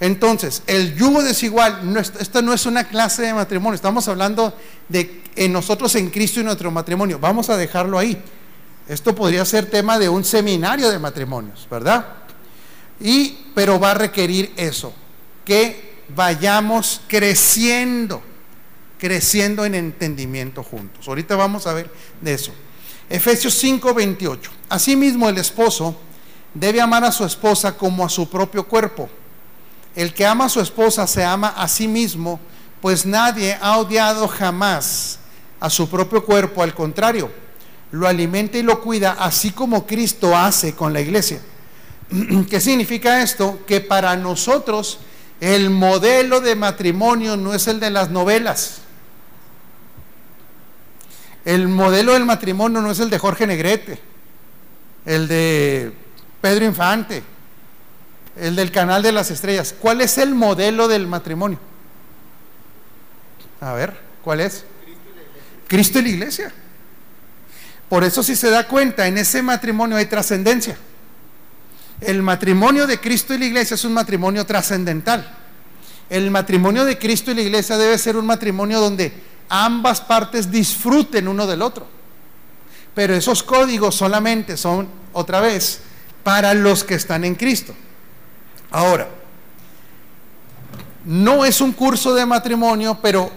Entonces, 0.00 0.62
el 0.66 0.96
yugo 0.96 1.22
desigual, 1.22 1.92
no, 1.92 2.00
esto 2.00 2.42
no 2.42 2.52
es 2.52 2.66
una 2.66 2.84
clase 2.84 3.22
de 3.22 3.34
matrimonio, 3.34 3.74
estamos 3.74 4.06
hablando 4.08 4.56
de 4.88 5.22
en 5.36 5.52
nosotros 5.52 5.94
en 5.94 6.10
Cristo 6.10 6.40
y 6.40 6.44
nuestro 6.44 6.70
matrimonio. 6.70 7.18
Vamos 7.18 7.48
a 7.48 7.56
dejarlo 7.56 7.98
ahí. 7.98 8.20
Esto 8.88 9.14
podría 9.14 9.44
ser 9.44 9.66
tema 9.66 9.98
de 9.98 10.08
un 10.08 10.24
seminario 10.24 10.90
de 10.90 10.98
matrimonios, 10.98 11.66
¿verdad? 11.70 12.06
Y, 13.00 13.38
pero 13.54 13.78
va 13.78 13.92
a 13.92 13.94
requerir 13.94 14.52
eso, 14.56 14.92
que 15.44 15.87
vayamos 16.14 17.00
creciendo, 17.06 18.22
creciendo 18.98 19.64
en 19.64 19.74
entendimiento 19.74 20.62
juntos. 20.62 21.06
Ahorita 21.06 21.36
vamos 21.36 21.66
a 21.66 21.74
ver 21.74 21.90
de 22.20 22.34
eso. 22.34 22.52
Efesios 23.08 23.54
5, 23.54 23.94
28. 23.94 24.50
Asimismo, 24.68 25.28
el 25.28 25.38
esposo 25.38 25.96
debe 26.54 26.80
amar 26.80 27.04
a 27.04 27.12
su 27.12 27.24
esposa 27.24 27.76
como 27.76 28.04
a 28.04 28.08
su 28.08 28.28
propio 28.28 28.66
cuerpo. 28.66 29.08
El 29.94 30.12
que 30.12 30.26
ama 30.26 30.46
a 30.46 30.48
su 30.48 30.60
esposa 30.60 31.06
se 31.06 31.24
ama 31.24 31.48
a 31.48 31.66
sí 31.68 31.88
mismo, 31.88 32.38
pues 32.80 33.06
nadie 33.06 33.58
ha 33.60 33.78
odiado 33.78 34.28
jamás 34.28 35.18
a 35.60 35.70
su 35.70 35.88
propio 35.88 36.24
cuerpo, 36.24 36.62
al 36.62 36.74
contrario, 36.74 37.30
lo 37.90 38.06
alimenta 38.06 38.58
y 38.58 38.62
lo 38.62 38.80
cuida, 38.80 39.16
así 39.18 39.50
como 39.50 39.86
Cristo 39.86 40.36
hace 40.36 40.74
con 40.74 40.92
la 40.92 41.00
iglesia. 41.00 41.40
¿Qué 42.50 42.60
significa 42.60 43.22
esto? 43.22 43.60
Que 43.66 43.80
para 43.80 44.14
nosotros 44.16 45.00
el 45.40 45.70
modelo 45.70 46.40
de 46.40 46.56
matrimonio 46.56 47.36
no 47.36 47.54
es 47.54 47.68
el 47.68 47.80
de 47.80 47.90
las 47.90 48.10
novelas. 48.10 48.78
El 51.44 51.68
modelo 51.68 52.12
del 52.12 52.24
matrimonio 52.24 52.80
no 52.80 52.90
es 52.90 52.98
el 52.98 53.08
de 53.08 53.18
Jorge 53.18 53.46
Negrete, 53.46 53.98
el 55.06 55.28
de 55.28 55.92
Pedro 56.40 56.64
Infante, 56.64 57.22
el 58.36 58.56
del 58.56 58.70
canal 58.70 59.02
de 59.02 59.12
las 59.12 59.30
estrellas. 59.30 59.74
¿Cuál 59.78 60.00
es 60.00 60.18
el 60.18 60.34
modelo 60.34 60.88
del 60.88 61.06
matrimonio? 61.06 61.58
A 63.60 63.72
ver, 63.72 63.96
¿cuál 64.22 64.40
es? 64.40 64.64
Cristo 65.68 66.00
y 66.00 66.02
la 66.02 66.08
iglesia. 66.08 66.52
Por 67.88 68.04
eso 68.04 68.22
si 68.22 68.36
se 68.36 68.50
da 68.50 68.66
cuenta, 68.66 69.06
en 69.06 69.18
ese 69.18 69.40
matrimonio 69.42 69.96
hay 69.96 70.06
trascendencia. 70.06 70.76
El 72.00 72.22
matrimonio 72.22 72.86
de 72.86 73.00
Cristo 73.00 73.34
y 73.34 73.38
la 73.38 73.46
iglesia 73.46 73.74
es 73.74 73.84
un 73.84 73.92
matrimonio 73.92 74.46
trascendental. 74.46 75.36
El 76.08 76.30
matrimonio 76.30 76.84
de 76.84 76.98
Cristo 76.98 77.30
y 77.30 77.34
la 77.34 77.42
iglesia 77.42 77.76
debe 77.76 77.98
ser 77.98 78.16
un 78.16 78.26
matrimonio 78.26 78.80
donde 78.80 79.12
ambas 79.48 80.00
partes 80.00 80.50
disfruten 80.50 81.28
uno 81.28 81.46
del 81.46 81.62
otro. 81.62 81.86
Pero 82.94 83.14
esos 83.14 83.42
códigos 83.42 83.94
solamente 83.94 84.56
son, 84.56 84.88
otra 85.12 85.40
vez, 85.40 85.80
para 86.22 86.54
los 86.54 86.84
que 86.84 86.94
están 86.94 87.24
en 87.24 87.34
Cristo. 87.34 87.74
Ahora, 88.70 89.08
no 91.04 91.44
es 91.44 91.60
un 91.60 91.72
curso 91.72 92.14
de 92.14 92.26
matrimonio, 92.26 92.98
pero 93.00 93.30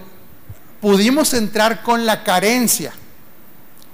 pudimos 0.80 1.34
entrar 1.34 1.84
con 1.84 2.06
la 2.06 2.24
carencia, 2.24 2.91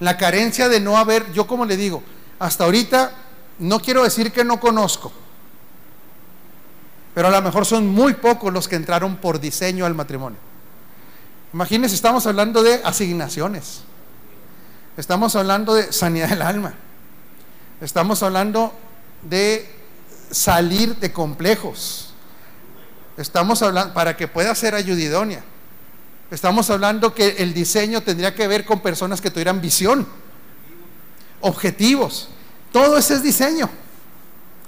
la 0.00 0.16
carencia 0.16 0.68
de 0.68 0.80
no 0.80 0.96
haber, 0.96 1.30
yo 1.32 1.46
como 1.46 1.64
le 1.64 1.76
digo, 1.76 2.02
hasta 2.38 2.64
ahorita 2.64 3.12
no 3.58 3.80
quiero 3.80 4.04
decir 4.04 4.32
que 4.32 4.44
no 4.44 4.60
conozco, 4.60 5.12
pero 7.14 7.28
a 7.28 7.30
lo 7.30 7.42
mejor 7.42 7.66
son 7.66 7.88
muy 7.88 8.14
pocos 8.14 8.52
los 8.52 8.68
que 8.68 8.76
entraron 8.76 9.16
por 9.16 9.40
diseño 9.40 9.86
al 9.86 9.94
matrimonio. 9.94 10.38
Imagínense, 11.52 11.94
estamos 11.94 12.26
hablando 12.26 12.62
de 12.62 12.80
asignaciones, 12.84 13.82
estamos 14.96 15.34
hablando 15.34 15.74
de 15.74 15.92
sanidad 15.92 16.28
del 16.28 16.42
alma, 16.42 16.74
estamos 17.80 18.22
hablando 18.22 18.72
de 19.22 19.68
salir 20.30 20.96
de 20.96 21.12
complejos, 21.12 22.12
estamos 23.16 23.62
hablando 23.62 23.94
para 23.94 24.16
que 24.16 24.28
pueda 24.28 24.54
ser 24.54 24.74
ayudidonia. 24.74 25.42
Estamos 26.30 26.68
hablando 26.68 27.14
que 27.14 27.36
el 27.38 27.54
diseño 27.54 28.02
tendría 28.02 28.34
que 28.34 28.46
ver 28.46 28.66
con 28.66 28.80
personas 28.80 29.20
que 29.20 29.30
tuvieran 29.30 29.62
visión, 29.62 30.06
objetivos. 31.40 32.28
Todo 32.72 32.98
ese 32.98 33.14
es 33.14 33.22
diseño. 33.22 33.68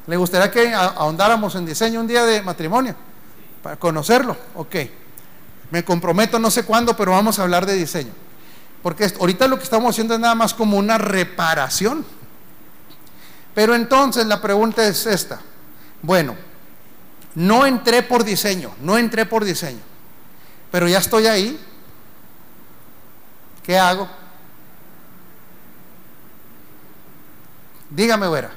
¿Le 0.07 0.17
gustaría 0.17 0.51
que 0.51 0.75
ahondáramos 0.75 1.55
en 1.55 1.67
diseño 1.67 2.01
un 2.01 2.07
día 2.07 2.25
de 2.25 2.43
matrimonio? 2.43 2.95
Para 3.63 3.77
conocerlo. 3.77 4.37
Ok. 4.55 4.77
Me 5.71 5.85
comprometo 5.85 6.39
no 6.39 6.51
sé 6.51 6.65
cuándo, 6.65 6.97
pero 6.97 7.13
vamos 7.13 7.39
a 7.39 7.43
hablar 7.43 7.67
de 7.67 7.75
diseño. 7.75 8.13
Porque 8.83 9.13
ahorita 9.21 9.47
lo 9.47 9.59
que 9.59 9.65
estamos 9.65 9.91
haciendo 9.91 10.15
es 10.15 10.21
nada 10.21 10.35
más 10.35 10.55
como 10.55 10.77
una 10.79 10.99
reparación. 10.99 12.05
Pero 13.55 13.75
entonces 13.75 14.27
la 14.27 14.41
pregunta 14.41 14.85
es 14.87 15.07
esta. 15.07 15.41
Bueno, 16.03 16.35
no 17.35 17.67
entré 17.67 18.03
por 18.03 18.25
diseño, 18.25 18.73
no 18.81 18.97
entré 18.97 19.27
por 19.27 19.45
diseño 19.45 19.91
pero 20.71 20.89
ya 20.89 20.99
estoy 20.99 21.27
ahí. 21.27 21.61
¿Qué 23.65 23.79
hago? 23.79 24.09
Dígame, 27.91 28.29
Vera. 28.29 28.51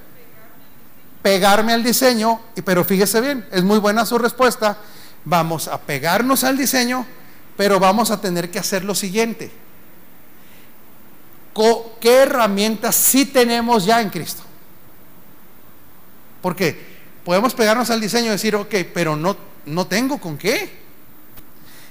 Pegarme 1.22 1.74
al 1.74 1.84
diseño, 1.84 2.40
pero 2.66 2.84
fíjese 2.84 3.22
bien, 3.22 3.46
es 3.52 3.64
muy 3.64 3.80
buena 3.80 4.06
su 4.06 4.18
respuesta. 4.18 4.78
Vamos 5.26 5.68
a 5.68 5.80
pegarnos 5.80 6.44
al 6.44 6.58
diseño, 6.58 7.06
pero 7.56 7.80
vamos 7.80 8.12
a 8.12 8.20
tener 8.20 8.52
que 8.52 8.60
hacer 8.60 8.84
lo 8.84 8.94
siguiente. 8.94 9.52
¿Qué 12.00 12.14
herramientas 12.14 12.96
sí 12.96 13.26
tenemos 13.26 13.86
ya 13.86 14.02
en 14.02 14.10
Cristo? 14.10 14.44
Porque 16.42 16.94
podemos 17.24 17.54
pegarnos 17.54 17.90
al 17.90 18.02
diseño 18.02 18.28
y 18.28 18.30
decir, 18.32 18.56
ok, 18.56 18.74
pero 18.94 19.16
no, 19.16 19.38
no 19.66 19.88
tengo 19.88 20.20
con 20.20 20.38
qué 20.38 20.84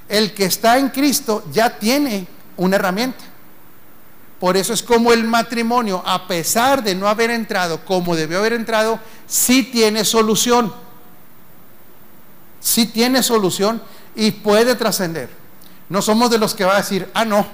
el 0.09 0.35
que 0.35 0.44
está 0.44 0.78
en 0.78 0.90
Cristo 0.90 1.44
ya 1.50 1.78
tiene 1.78 2.26
una 2.59 2.76
herramienta. 2.76 3.24
Por 4.42 4.57
eso 4.57 4.72
es 4.72 4.83
como 4.83 5.12
el 5.12 5.22
matrimonio, 5.22 6.02
a 6.05 6.26
pesar 6.26 6.83
de 6.83 6.96
no 6.96 7.07
haber 7.07 7.31
entrado 7.31 7.85
como 7.85 8.16
debió 8.16 8.40
haber 8.40 8.55
entrado, 8.55 8.98
sí 9.28 9.62
tiene 9.62 10.05
solución. 10.05 10.74
Sí 12.59 12.87
tiene 12.87 13.22
solución 13.22 13.81
y 14.16 14.33
puede 14.33 14.74
trascender. 14.74 15.31
No 15.88 16.02
somos 16.02 16.28
de 16.28 16.38
los 16.38 16.57
que 16.57 16.64
va 16.64 16.74
a 16.74 16.78
decir, 16.78 17.09
ah, 17.14 17.24
no, 17.24 17.46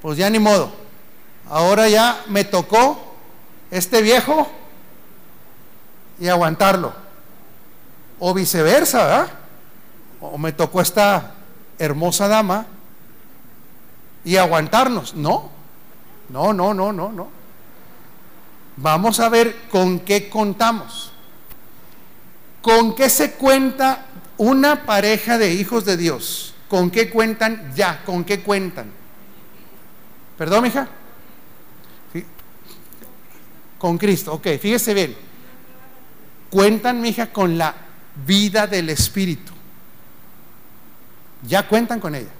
pues 0.00 0.16
ya 0.16 0.30
ni 0.30 0.38
modo. 0.38 0.72
Ahora 1.50 1.90
ya 1.90 2.24
me 2.28 2.44
tocó 2.44 3.16
este 3.70 4.00
viejo 4.00 4.50
y 6.18 6.28
aguantarlo. 6.28 6.94
O 8.18 8.32
viceversa, 8.32 9.04
¿verdad? 9.04 9.30
o 10.22 10.38
me 10.38 10.52
tocó 10.52 10.80
esta 10.80 11.34
hermosa 11.78 12.28
dama 12.28 12.66
y 14.24 14.36
aguantarnos. 14.36 15.14
No, 15.14 15.50
no, 16.28 16.52
no, 16.52 16.74
no, 16.74 16.92
no, 16.92 17.12
no. 17.12 17.28
Vamos 18.76 19.20
a 19.20 19.28
ver 19.28 19.56
con 19.70 20.00
qué 20.00 20.28
contamos. 20.28 21.12
¿Con 22.62 22.94
qué 22.94 23.08
se 23.08 23.32
cuenta 23.32 24.06
una 24.36 24.84
pareja 24.84 25.38
de 25.38 25.52
hijos 25.54 25.84
de 25.84 25.96
Dios? 25.96 26.54
¿Con 26.68 26.90
qué 26.90 27.10
cuentan 27.10 27.72
ya? 27.74 28.02
¿Con 28.04 28.24
qué 28.24 28.40
cuentan? 28.40 28.90
¿Perdón, 30.38 30.66
hija? 30.66 30.88
¿Sí? 32.12 32.24
Con 33.78 33.98
Cristo, 33.98 34.34
ok, 34.34 34.46
fíjese 34.60 34.94
bien. 34.94 35.16
Cuentan, 36.50 37.04
hija, 37.04 37.32
con 37.32 37.58
la 37.58 37.74
vida 38.26 38.66
del 38.66 38.88
Espíritu. 38.90 39.52
Ya 41.46 41.66
cuentan 41.66 42.00
con 42.00 42.14
ella. 42.14 42.30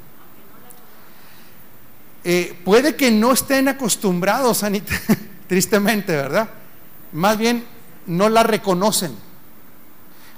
Eh, 2.22 2.58
puede 2.64 2.96
que 2.96 3.10
no 3.10 3.32
estén 3.32 3.68
acostumbrados, 3.68 4.62
Anita, 4.62 4.94
tristemente, 5.48 6.14
¿verdad? 6.14 6.48
Más 7.12 7.38
bien 7.38 7.64
no 8.06 8.28
la 8.28 8.42
reconocen. 8.42 9.14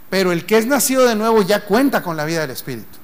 Pero 0.09 0.33
el 0.33 0.47
que 0.47 0.59
es 0.59 0.67
nacido 0.67 1.07
de 1.07 1.15
nuevo 1.15 1.43
ya 1.43 1.65
cuenta 1.65 2.03
con 2.03 2.17
la 2.17 2.25
vida 2.25 2.41
del 2.41 2.51
Espíritu. 2.51 2.99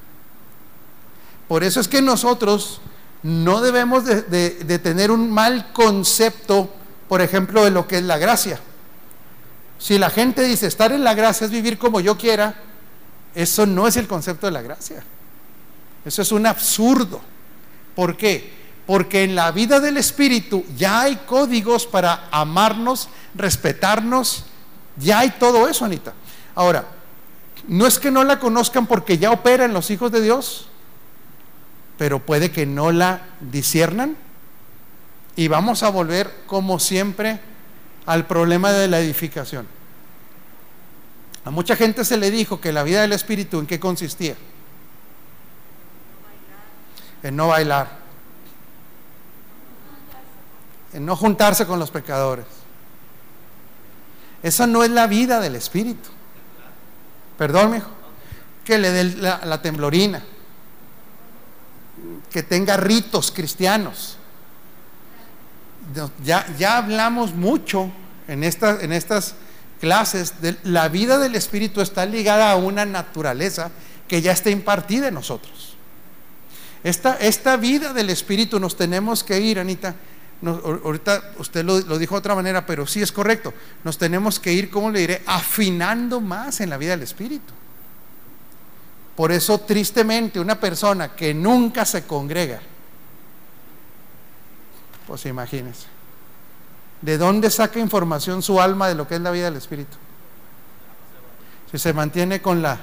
Por 1.49 1.65
eso 1.65 1.81
es 1.81 1.89
que 1.89 2.03
nosotros 2.03 2.81
no 3.23 3.61
debemos 3.61 4.05
de, 4.05 4.23
de 4.23 4.79
tener 4.79 5.11
un 5.11 5.31
mal 5.31 5.73
concepto, 5.73 6.73
por 7.09 7.23
ejemplo, 7.23 7.65
de 7.65 7.71
lo 7.71 7.89
que 7.89 7.97
es 7.97 8.05
la 8.05 8.19
gracia. 8.19 8.61
Si 9.79 9.99
la 9.99 10.11
gente 10.11 10.43
dice 10.43 10.67
estar 10.67 10.93
en 10.93 11.03
la 11.03 11.15
gracia 11.15 11.47
es 11.47 11.51
vivir 11.51 11.79
como 11.79 12.01
yo 12.01 12.19
quiera, 12.19 12.55
eso 13.35 13.67
no 13.67 13.87
es 13.87 13.97
el 13.97 14.07
concepto 14.07 14.47
de 14.47 14.53
la 14.53 14.63
gracia. 14.63 15.03
Eso 16.05 16.23
es 16.23 16.33
un 16.33 16.47
absurdo. 16.47 17.21
¿Por 17.95 18.17
qué? 18.17 18.53
Porque 18.89 19.23
en 19.23 19.35
la 19.35 19.53
vida 19.53 19.81
del 19.81 19.99
Espíritu 19.99 20.65
ya 20.79 21.03
hay 21.03 21.17
códigos 21.27 21.87
para 21.87 22.27
amarnos, 22.31 23.11
respetarnos, 23.35 24.47
ya 24.97 25.19
hay 25.19 25.31
todo 25.33 25.69
eso, 25.69 25.85
Anita. 25.85 26.15
Ahora, 26.55 26.87
no 27.67 27.87
es 27.87 27.99
que 27.99 28.11
no 28.11 28.25
la 28.25 28.41
conozcan 28.41 28.87
porque 28.87 29.19
ya 29.19 29.31
opera 29.31 29.67
en 29.67 29.75
los 29.75 29.91
hijos 29.91 30.11
de 30.11 30.23
Dios, 30.23 30.69
pero 31.99 32.19
puede 32.19 32.51
que 32.51 32.65
no 32.65 32.91
la 32.91 33.27
disiernan. 33.41 34.17
Y 35.37 35.49
vamos 35.49 35.83
a 35.83 35.91
volver, 35.91 36.35
como 36.47 36.81
siempre, 36.81 37.41
al 38.07 38.27
problema 38.27 38.73
de 38.73 38.89
la 38.89 39.01
edificación. 39.01 39.69
A 41.45 41.51
mucha 41.51 41.77
gente 41.77 42.07
se 42.07 42.17
le 42.17 42.31
dijo 42.31 42.59
que 42.59 42.73
la 42.73 42.85
vida 42.85 43.03
del 43.03 43.13
Espíritu 43.13 43.59
en 43.59 43.67
qué 43.67 43.79
consistía 43.79 44.35
en 47.23 47.37
no 47.37 47.49
bailar, 47.49 48.08
en 50.93 51.07
no 51.07 51.17
juntarse 51.17 51.67
con 51.67 51.79
los 51.79 51.91
pecadores. 51.91 52.47
Esa 54.43 54.67
no 54.67 54.85
es 54.85 54.91
la 54.91 55.07
vida 55.07 55.41
del 55.41 55.57
Espíritu. 55.57 56.09
Perdón, 57.37 57.77
hijo. 57.77 57.91
Que 58.65 58.79
le 58.79 58.91
dé 58.91 59.05
la, 59.05 59.63
temblorina. 59.63 60.23
Que 62.31 62.43
tenga 62.43 62.77
ritos 62.77 63.31
cristianos. 63.33 64.17
Ya, 66.23 66.47
ya 66.59 66.77
hablamos 66.77 67.35
mucho 67.35 67.91
en, 68.29 68.45
en 68.45 68.93
estas 68.93 69.35
clases. 69.81 70.41
De, 70.41 70.57
la 70.65 70.89
vida 70.89 71.19
del 71.19 71.35
Espíritu 71.35 71.81
está 71.81 72.07
ligada 72.07 72.51
a 72.51 72.57
una 72.57 72.85
naturaleza 72.85 73.71
que 74.07 74.23
ya 74.23 74.33
está 74.33 74.51
impartida 74.51 75.09
en 75.09 75.15
nosotros. 75.15 75.69
Esta, 76.85 77.57
vida 77.57 77.93
del 77.93 78.11
Espíritu 78.11 78.61
nos 78.61 78.77
tenemos 78.77 79.25
que 79.25 79.41
ir, 79.41 79.59
Anita. 79.59 79.95
Ahorita 80.47 81.33
usted 81.39 81.65
lo, 81.65 81.81
dijo 81.99 82.15
de 82.15 82.19
otra 82.19 82.35
manera, 82.35 82.65
pero 82.65 82.87
sí 82.87 83.03
es 83.03 83.11
correcto. 83.11 83.53
Nos 83.83 83.99
tenemos 83.99 84.39
que 84.39 84.53
ir, 84.53 84.71
¿cómo 84.71 84.91
le 84.91 85.01
diré? 85.01 85.23
Afinando 85.27 86.21
más 86.21 86.61
en 86.61 86.71
la 86.71 86.77
vida 86.77 86.93
del 86.93 87.03
Espíritu. 87.03 87.53
Por 89.17 89.33
eso, 89.33 89.59
tristemente, 89.59 90.39
una 90.39 90.61
persona 90.61 91.15
que 91.17 91.35
nunca 91.35 91.85
se 91.85 92.07
congrega, 92.07 92.61
pues 95.09 95.27
imagínense, 95.27 95.87
¿de 97.03 97.19
dónde 97.19 97.51
saca 97.51 97.81
información 97.81 98.43
su 98.43 98.61
alma 98.61 98.87
de 98.87 98.95
lo 98.95 99.09
que 99.09 99.17
es 99.17 99.21
la 99.21 99.33
vida 99.33 99.47
del 99.47 99.57
Espíritu? 99.57 99.97
Si 101.73 101.79
se 101.79 101.93
mantiene 101.93 102.41
con, 102.41 102.63
la, 102.63 102.79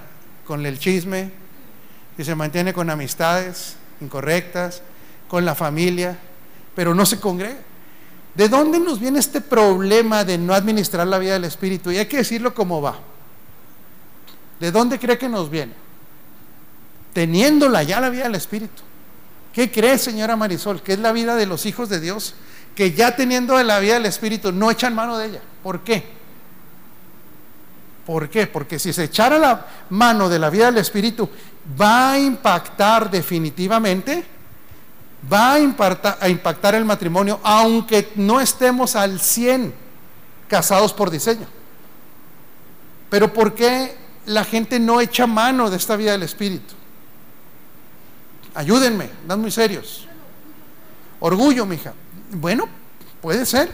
con 0.46 0.66
el 0.66 0.78
chisme, 0.78 1.32
si 2.18 2.26
se 2.26 2.36
mantiene 2.36 2.74
con 2.74 2.90
amistades, 2.90 3.78
incorrectas, 4.02 4.82
con 5.30 5.46
la 5.46 5.56
familia, 5.56 6.20
pero 6.76 6.94
no 6.94 7.06
se 7.06 7.20
congrega. 7.20 7.60
¿De 8.36 8.50
dónde 8.50 8.80
nos 8.80 9.00
viene 9.00 9.20
este 9.20 9.40
problema 9.40 10.26
de 10.26 10.38
no 10.38 10.54
administrar 10.54 11.08
la 11.08 11.18
vida 11.18 11.34
del 11.34 11.46
Espíritu? 11.46 11.90
Y 11.92 11.98
hay 11.98 12.06
que 12.06 12.18
decirlo 12.18 12.54
como 12.54 12.82
va. 12.82 13.00
¿De 14.60 14.72
dónde 14.72 15.00
cree 15.00 15.18
que 15.18 15.30
nos 15.30 15.50
viene? 15.50 15.74
Teniéndola 17.14 17.84
ya 17.84 18.02
la 18.02 18.10
vida 18.10 18.24
del 18.24 18.36
Espíritu. 18.36 18.84
¿Qué 19.54 19.72
cree, 19.72 19.98
señora 19.98 20.36
Marisol? 20.36 20.82
Que 20.82 20.94
es 20.94 21.00
la 21.00 21.14
vida 21.14 21.36
de 21.36 21.46
los 21.46 21.66
hijos 21.66 21.88
de 21.88 22.02
Dios, 22.02 22.36
que 22.76 22.92
ya 22.92 23.16
teniendo 23.16 23.62
la 23.64 23.80
vida 23.80 23.94
del 23.94 24.06
Espíritu 24.06 24.52
no 24.52 24.70
echan 24.70 24.94
mano 24.94 25.18
de 25.18 25.28
ella. 25.28 25.42
¿Por 25.64 25.80
qué? 25.80 26.04
¿Por 28.06 28.30
qué? 28.30 28.48
Porque 28.48 28.78
si 28.78 28.92
se 28.92 29.06
echara 29.06 29.40
la 29.40 29.66
mano 29.90 30.28
de 30.28 30.40
la 30.40 30.50
vida 30.50 30.66
del 30.66 30.78
Espíritu, 30.78 31.30
va 31.80 32.12
a 32.12 32.20
impactar 32.20 33.10
definitivamente, 33.10 34.26
va 35.32 35.54
a 35.54 35.60
impactar, 35.60 36.18
a 36.20 36.30
impactar 36.30 36.76
el 36.76 36.86
matrimonio, 36.86 37.40
aunque 37.44 38.12
no 38.16 38.40
estemos 38.40 38.96
al 38.96 39.20
100 39.20 39.74
casados 40.48 40.94
por 40.94 41.10
diseño. 41.10 41.48
Pero 43.10 43.32
¿por 43.32 43.54
qué 43.54 43.96
la 44.26 44.44
gente 44.44 44.80
no 44.80 45.02
echa 45.02 45.28
mano 45.28 45.70
de 45.70 45.78
esta 45.78 45.96
vida 45.96 46.12
del 46.12 46.24
Espíritu? 46.24 46.74
Ayúdenme, 48.54 49.10
dan 49.28 49.42
muy 49.42 49.52
serios. 49.52 50.08
Orgullo, 51.20 51.66
mija. 51.66 51.94
Bueno, 52.32 52.68
puede 53.22 53.46
ser. 53.46 53.72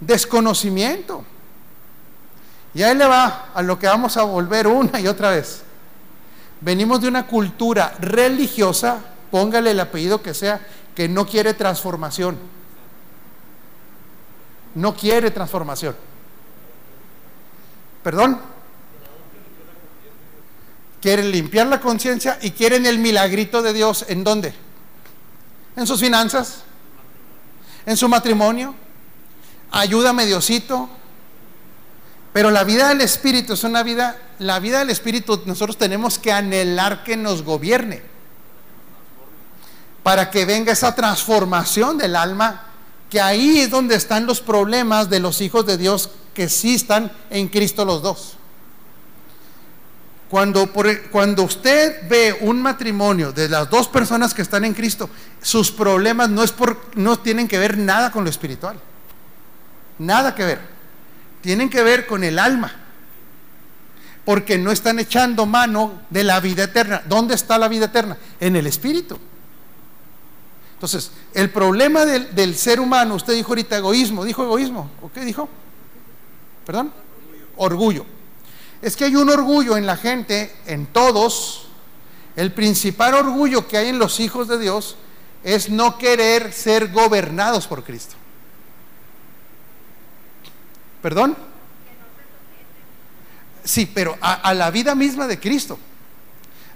Desconocimiento. 0.00 1.24
Y 2.72 2.82
ahí 2.82 2.94
le 2.94 3.06
va 3.06 3.50
a 3.54 3.62
lo 3.62 3.78
que 3.78 3.86
vamos 3.86 4.16
a 4.16 4.22
volver 4.22 4.66
una 4.66 5.00
y 5.00 5.06
otra 5.06 5.30
vez. 5.30 5.62
Venimos 6.60 7.00
de 7.00 7.08
una 7.08 7.26
cultura 7.26 7.94
religiosa, 8.00 8.98
póngale 9.30 9.70
el 9.70 9.80
apellido 9.80 10.22
que 10.22 10.34
sea, 10.34 10.60
que 10.94 11.08
no 11.08 11.26
quiere 11.26 11.54
transformación. 11.54 12.38
No 14.74 14.94
quiere 14.94 15.30
transformación. 15.30 15.96
¿Perdón? 18.02 18.40
Quieren 21.00 21.30
limpiar 21.30 21.66
la 21.66 21.80
conciencia 21.80 22.38
y 22.42 22.50
quieren 22.50 22.86
el 22.86 22.98
milagrito 22.98 23.62
de 23.62 23.72
Dios. 23.72 24.04
¿En 24.08 24.22
dónde? 24.22 24.54
En 25.76 25.86
sus 25.86 26.00
finanzas, 26.00 26.62
en 27.86 27.96
su 27.96 28.08
matrimonio. 28.08 28.74
Ayúdame 29.72 30.26
Diosito, 30.26 30.88
pero 32.32 32.50
la 32.50 32.64
vida 32.64 32.88
del 32.88 33.00
Espíritu 33.00 33.54
es 33.54 33.64
una 33.64 33.82
vida, 33.82 34.16
la 34.38 34.58
vida 34.58 34.80
del 34.80 34.90
Espíritu 34.90 35.42
nosotros 35.46 35.76
tenemos 35.76 36.18
que 36.18 36.32
anhelar 36.32 37.04
que 37.04 37.16
nos 37.16 37.42
gobierne. 37.42 38.09
Para 40.02 40.30
que 40.30 40.44
venga 40.44 40.72
esa 40.72 40.94
transformación 40.94 41.98
del 41.98 42.16
alma, 42.16 42.62
que 43.08 43.20
ahí 43.20 43.58
es 43.58 43.70
donde 43.70 43.94
están 43.94 44.26
los 44.26 44.40
problemas 44.40 45.10
de 45.10 45.20
los 45.20 45.40
hijos 45.40 45.66
de 45.66 45.76
Dios 45.76 46.10
que 46.34 46.48
sí 46.48 46.74
están 46.74 47.10
en 47.28 47.48
Cristo 47.48 47.84
los 47.84 48.02
dos. 48.02 48.34
Cuando, 50.30 50.70
cuando 51.10 51.42
usted 51.42 52.08
ve 52.08 52.38
un 52.40 52.62
matrimonio 52.62 53.32
de 53.32 53.48
las 53.48 53.68
dos 53.68 53.88
personas 53.88 54.32
que 54.32 54.42
están 54.42 54.64
en 54.64 54.74
Cristo, 54.74 55.10
sus 55.42 55.72
problemas 55.72 56.30
no, 56.30 56.44
es 56.44 56.52
por, 56.52 56.80
no 56.94 57.18
tienen 57.18 57.48
que 57.48 57.58
ver 57.58 57.76
nada 57.76 58.12
con 58.12 58.22
lo 58.22 58.30
espiritual. 58.30 58.78
Nada 59.98 60.34
que 60.34 60.44
ver 60.44 60.80
tienen 61.40 61.70
que 61.70 61.82
ver 61.82 62.06
con 62.06 62.22
el 62.24 62.38
alma, 62.38 62.72
porque 64.24 64.58
no 64.58 64.70
están 64.70 64.98
echando 64.98 65.46
mano 65.46 66.02
de 66.10 66.24
la 66.24 66.40
vida 66.40 66.64
eterna. 66.64 67.02
¿Dónde 67.06 67.34
está 67.34 67.58
la 67.58 67.68
vida 67.68 67.86
eterna? 67.86 68.16
En 68.38 68.56
el 68.56 68.66
espíritu. 68.66 69.18
Entonces, 70.80 71.10
el 71.34 71.50
problema 71.50 72.06
del, 72.06 72.56
ser 72.56 72.80
humano, 72.80 73.14
usted 73.16 73.34
dijo 73.34 73.50
ahorita 73.50 73.76
egoísmo, 73.76 74.24
dijo 74.24 74.42
egoísmo, 74.44 74.90
¿o 75.02 75.12
qué 75.12 75.26
dijo? 75.26 75.46
¿Perdón? 76.64 76.90
Orgullo. 77.56 78.06
Es 78.80 78.96
que 78.96 79.04
hay 79.04 79.14
un 79.14 79.28
orgullo 79.28 79.76
en 79.76 79.84
la 79.84 79.98
gente, 79.98 80.56
en 80.64 80.86
todos. 80.86 81.66
El 82.34 82.54
principal 82.54 83.12
orgullo 83.12 83.68
que 83.68 83.76
hay 83.76 83.88
en 83.88 83.98
los 83.98 84.20
hijos 84.20 84.48
de 84.48 84.58
Dios 84.58 84.96
es 85.44 85.68
no 85.68 85.98
querer 85.98 86.50
ser 86.50 86.90
gobernados 86.90 87.66
por 87.66 87.84
Cristo. 87.84 88.14
¿Perdón? 91.02 91.36
Sí, 93.64 93.84
pero 93.84 94.16
a, 94.22 94.54
la 94.54 94.70
vida 94.70 94.94
misma 94.94 95.26
de 95.26 95.38
Cristo. 95.38 95.78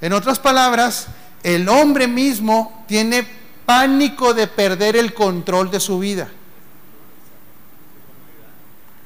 En 0.02 0.12
otras 0.12 0.38
palabras, 0.38 1.06
el 1.42 1.70
hombre 1.70 2.06
mismo 2.06 2.84
tiene 2.86 3.43
pánico 3.66 4.34
de 4.34 4.46
perder 4.46 4.96
el 4.96 5.14
control 5.14 5.70
de 5.70 5.80
su 5.80 5.98
vida. 5.98 6.28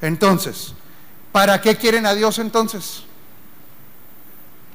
Entonces, 0.01 0.73
¿para 1.31 1.61
qué 1.61 1.75
quieren 1.75 2.05
a 2.05 2.13
Dios 2.13 2.39
entonces? 2.39 3.03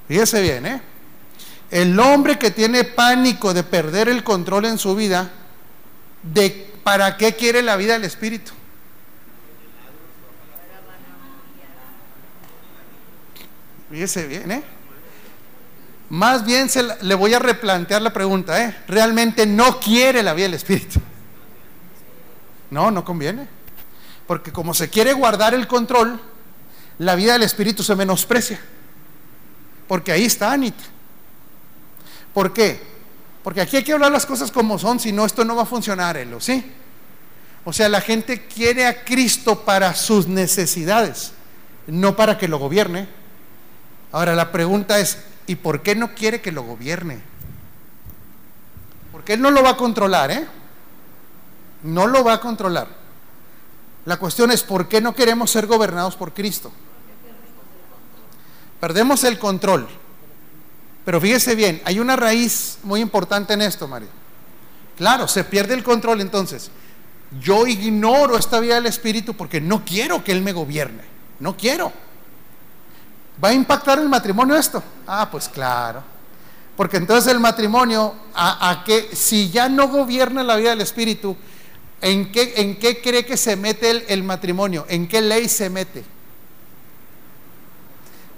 Fíjese 0.09 0.43
bien, 0.43 0.67
¿eh? 0.67 0.83
El 1.71 1.99
hombre 1.99 2.39
que 2.39 2.51
tiene 2.51 2.85
pánico 2.85 3.55
de 3.55 3.65
perder 3.65 4.09
el 4.09 4.23
control 4.23 4.67
en 4.67 4.79
su 4.79 4.95
vida, 4.95 5.31
de 6.23 6.73
¿para 6.83 7.17
qué 7.17 7.35
quiere 7.35 7.63
la 7.63 7.77
vida 7.77 7.95
del 7.95 8.05
Espíritu? 8.05 8.53
Fíjese 13.91 14.27
bien, 14.27 14.51
¿eh? 14.53 14.74
Más 16.15 16.45
bien 16.45 16.69
se 16.69 16.85
le 17.03 17.15
voy 17.17 17.35
a 17.35 17.41
replantear 17.41 18.01
la 18.01 18.13
pregunta, 18.13 18.65
¿eh? 18.65 18.77
¿Realmente 18.87 19.47
no 19.47 19.81
quiere 19.81 20.23
la 20.23 20.33
vida 20.33 20.45
del 20.45 20.55
Espíritu? 20.55 21.01
No, 22.71 22.93
no 22.93 23.05
conviene. 23.05 23.49
Porque 24.25 24.53
como 24.53 24.75
se 24.75 24.89
quiere 24.89 25.13
guardar 25.13 25.55
el 25.55 25.67
control, 25.67 26.21
la 26.99 27.17
vida 27.17 27.33
del 27.33 27.43
Espíritu 27.43 27.83
se 27.83 27.97
menosprecia. 27.97 28.61
Porque 29.89 30.13
ahí 30.13 30.25
está 30.25 30.53
Anita. 30.53 30.85
¿Por 32.33 32.53
qué? 32.53 32.81
Porque 33.43 33.63
aquí 33.63 33.79
hay 33.79 33.83
que 33.83 33.93
hablar 33.93 34.13
las 34.13 34.25
cosas 34.25 34.53
como 34.53 34.79
son, 34.79 35.01
si 35.01 35.11
no, 35.11 35.27
esto 35.27 35.45
no 35.45 35.57
va 35.57 35.63
a 35.63 35.67
funcionar, 35.67 36.17
Elo, 36.17 36.41
¿sí? 36.41 36.65
O 37.65 37.73
sea, 37.73 37.89
la 37.89 38.01
gente 38.01 38.47
quiere 38.47 38.87
a 38.87 39.03
Cristo 39.03 39.65
para 39.65 39.93
sus 39.97 40.29
necesidades, 40.29 41.33
no 41.89 42.15
para 42.15 42.39
que 42.39 42.47
lo 42.47 42.61
gobierne. 42.61 43.24
Ahora 44.15 44.37
la 44.37 44.53
pregunta 44.53 45.01
es, 45.01 45.19
¿y 45.49 45.57
por 45.57 45.83
qué 45.83 45.97
no 45.97 46.15
quiere 46.15 46.41
que 46.41 46.53
lo 46.53 46.63
gobierne? 46.63 47.19
Porque 49.11 49.33
Él 49.33 49.43
no 49.43 49.51
lo 49.51 49.61
va 49.61 49.71
a 49.71 49.77
controlar, 49.77 50.31
¿eh? 50.31 50.47
No 51.83 52.07
lo 52.07 52.23
va 52.23 52.35
a 52.35 52.41
controlar. 52.41 52.87
La 54.05 54.17
cuestión 54.17 54.53
es, 54.53 54.63
¿por 54.63 54.87
qué 54.87 55.01
no 55.01 55.17
queremos 55.17 55.51
ser 55.51 55.67
gobernados 55.67 56.15
por 56.15 56.33
Cristo? 56.33 56.71
Perdemos 58.79 59.25
el 59.25 59.37
control. 59.37 59.89
Pero 61.05 61.21
fíjese 61.21 61.57
bien, 61.57 61.83
hay 61.85 61.99
una 61.99 62.15
raíz 62.15 62.79
muy 62.85 63.01
importante 63.01 63.55
en 63.55 63.63
esto, 63.63 63.89
María. 63.89 64.11
Claro, 64.97 65.27
se 65.27 65.43
pierde 65.43 65.75
el 65.75 65.83
control 65.83 66.21
entonces. 66.21 66.71
Yo 67.41 67.67
ignoro 67.67 68.39
esta 68.39 68.61
vida 68.61 68.77
del 68.77 68.87
Espíritu 68.87 69.35
porque 69.35 69.61
no 69.61 69.85
quiero 69.85 70.23
que 70.23 70.31
Él 70.31 70.41
me 70.41 70.53
gobierne. 70.53 71.03
No 71.41 71.57
quiero. 71.57 71.93
¿Va 73.43 73.49
a 73.49 73.53
impactar 73.53 73.99
el 73.99 74.09
matrimonio 74.09 74.55
esto? 74.55 74.83
Ah, 75.07 75.29
pues 75.31 75.49
claro. 75.49 76.03
Porque 76.77 76.97
entonces 76.97 77.33
el 77.33 77.41
matrimonio, 77.41 78.15
a, 78.35 78.83
que 78.85 79.15
si 79.15 79.51
ya 79.51 79.69
no 79.69 79.89
gobierna 79.89 80.43
la 80.43 80.57
vida 80.57 80.71
del 80.71 80.81
espíritu, 80.81 81.37
¿en 82.01 82.33
qué, 82.33 82.55
en 82.57 82.79
qué 82.79 83.01
cree 83.01 83.25
que 83.25 83.37
se 83.37 83.57
mete 83.57 83.91
el, 83.91 84.05
el 84.09 84.23
matrimonio? 84.23 84.85
¿En 84.89 85.07
qué 85.07 85.21
ley 85.21 85.49
se 85.49 85.71
mete? 85.71 86.05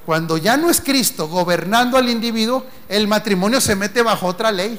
Cuando 0.04 0.36
ya 0.36 0.56
no 0.56 0.70
es 0.70 0.80
Cristo 0.80 1.28
gobernando 1.28 1.96
al 1.96 2.08
individuo, 2.08 2.64
el 2.88 3.08
matrimonio 3.08 3.60
se 3.60 3.74
mete 3.74 4.02
bajo 4.02 4.26
otra 4.26 4.52
ley. 4.52 4.78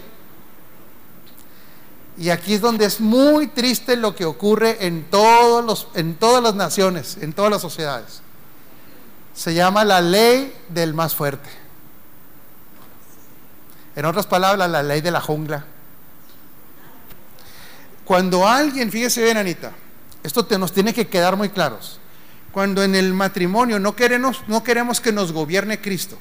Y 2.20 2.30
aquí 2.30 2.56
es 2.56 2.62
donde 2.62 2.86
es 2.86 3.00
muy 3.00 3.48
triste 3.48 3.96
lo 3.96 4.16
que 4.16 4.26
ocurre 4.26 4.86
en, 4.86 5.04
todos 5.10 5.64
los, 5.64 5.88
en 5.94 6.16
todas 6.16 6.42
las 6.42 6.56
naciones, 6.56 7.18
en 7.22 7.34
todas 7.34 7.52
las 7.52 7.62
sociedades 7.62 8.22
se 9.38 9.54
llama 9.54 9.86
la 9.86 10.02
ley 10.02 10.52
del 10.68 10.96
más 10.96 11.14
fuerte. 11.14 11.48
En 13.96 14.04
otras 14.06 14.26
palabras, 14.26 14.68
la 14.68 14.82
ley 14.82 15.00
de 15.02 15.12
la 15.12 15.22
jungla. 15.22 15.64
Cuando 18.04 18.48
alguien, 18.48 18.92
fíjese 18.92 19.24
bien, 19.24 19.38
Anita, 19.38 19.74
esto 20.24 20.44
te, 20.44 20.58
nos 20.58 20.74
tiene 20.74 20.92
que 20.92 21.06
quedar 21.06 21.36
muy 21.36 21.50
claros. 21.50 22.00
Cuando 22.52 22.84
en 22.84 22.96
el 22.96 23.14
matrimonio 23.14 23.78
no 23.78 23.96
queremos, 23.96 24.42
no 24.48 24.64
queremos 24.64 25.00
que 25.00 25.12
nos 25.12 25.32
gobierne 25.32 25.80
Cristo. 25.80 26.18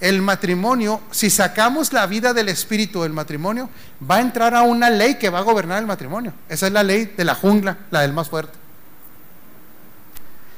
El 0.00 0.22
matrimonio, 0.22 1.02
si 1.10 1.28
sacamos 1.28 1.92
la 1.92 2.06
vida 2.06 2.32
del 2.32 2.48
espíritu 2.48 3.02
del 3.02 3.12
matrimonio, 3.12 3.68
va 4.10 4.16
a 4.16 4.20
entrar 4.20 4.54
a 4.54 4.62
una 4.62 4.88
ley 4.88 5.16
que 5.16 5.28
va 5.28 5.40
a 5.40 5.42
gobernar 5.42 5.80
el 5.80 5.86
matrimonio. 5.86 6.32
Esa 6.48 6.68
es 6.68 6.72
la 6.72 6.82
ley 6.82 7.12
de 7.14 7.24
la 7.26 7.34
jungla, 7.34 7.76
la 7.90 8.00
del 8.00 8.14
más 8.14 8.30
fuerte. 8.30 8.67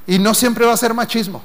Y 0.06 0.18
no 0.18 0.34
siempre 0.34 0.66
va 0.66 0.72
a 0.72 0.76
ser 0.76 0.94
machismo. 0.94 1.42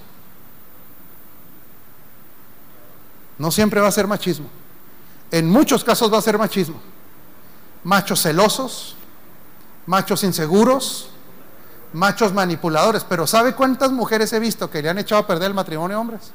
No 3.38 3.52
siempre 3.52 3.82
va 3.82 3.88
a 3.88 3.92
ser 3.92 4.08
machismo. 4.08 4.48
En 5.32 5.50
muchos 5.50 5.84
casos 5.84 6.12
va 6.12 6.18
a 6.18 6.22
ser 6.22 6.38
machismo. 6.38 6.80
Machos 7.84 8.22
celosos, 8.22 8.96
machos 9.86 10.24
inseguros, 10.24 11.10
machos 11.94 12.34
manipuladores. 12.34 13.04
Pero 13.04 13.28
¿sabe 13.28 13.54
cuántas 13.54 13.92
mujeres 13.92 14.32
he 14.34 14.40
visto 14.40 14.70
que 14.70 14.82
le 14.82 14.90
han 14.90 14.98
echado 14.98 15.22
a 15.22 15.28
perder 15.28 15.50
el 15.50 15.54
matrimonio 15.54 15.98
a 15.98 16.00
hombres? 16.00 16.32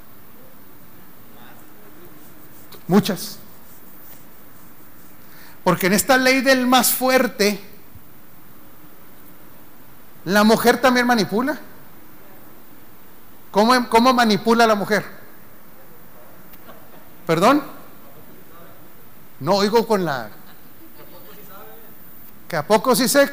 Muchas. 2.86 3.38
Porque 5.64 5.86
en 5.86 5.92
esta 5.92 6.16
ley 6.16 6.40
del 6.40 6.66
más 6.66 6.92
fuerte, 6.92 7.60
la 10.24 10.44
mujer 10.44 10.80
también 10.80 11.06
manipula. 11.06 11.58
¿Cómo, 13.50 13.88
cómo 13.88 14.12
manipula 14.12 14.64
a 14.64 14.66
la 14.66 14.74
mujer? 14.74 15.04
¿Perdón? 17.26 17.62
No 19.40 19.54
oigo 19.54 19.86
con 19.86 20.04
la... 20.04 20.30
¿Que 22.48 22.56
a 22.56 22.66
poco 22.66 22.94
sí 22.94 23.08
sé? 23.08 23.30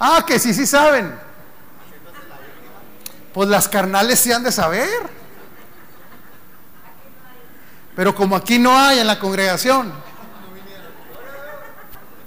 Ah, 0.00 0.24
que 0.26 0.38
sí, 0.38 0.54
sí 0.54 0.66
saben. 0.66 1.18
Pues 3.32 3.48
las 3.48 3.68
carnales 3.68 4.20
sí 4.20 4.32
han 4.32 4.42
de 4.42 4.52
saber. 4.52 4.88
Pero 7.96 8.14
como 8.14 8.36
aquí 8.36 8.58
no 8.58 8.76
hay 8.76 9.00
en 9.00 9.06
la 9.06 9.18
congregación. 9.18 9.92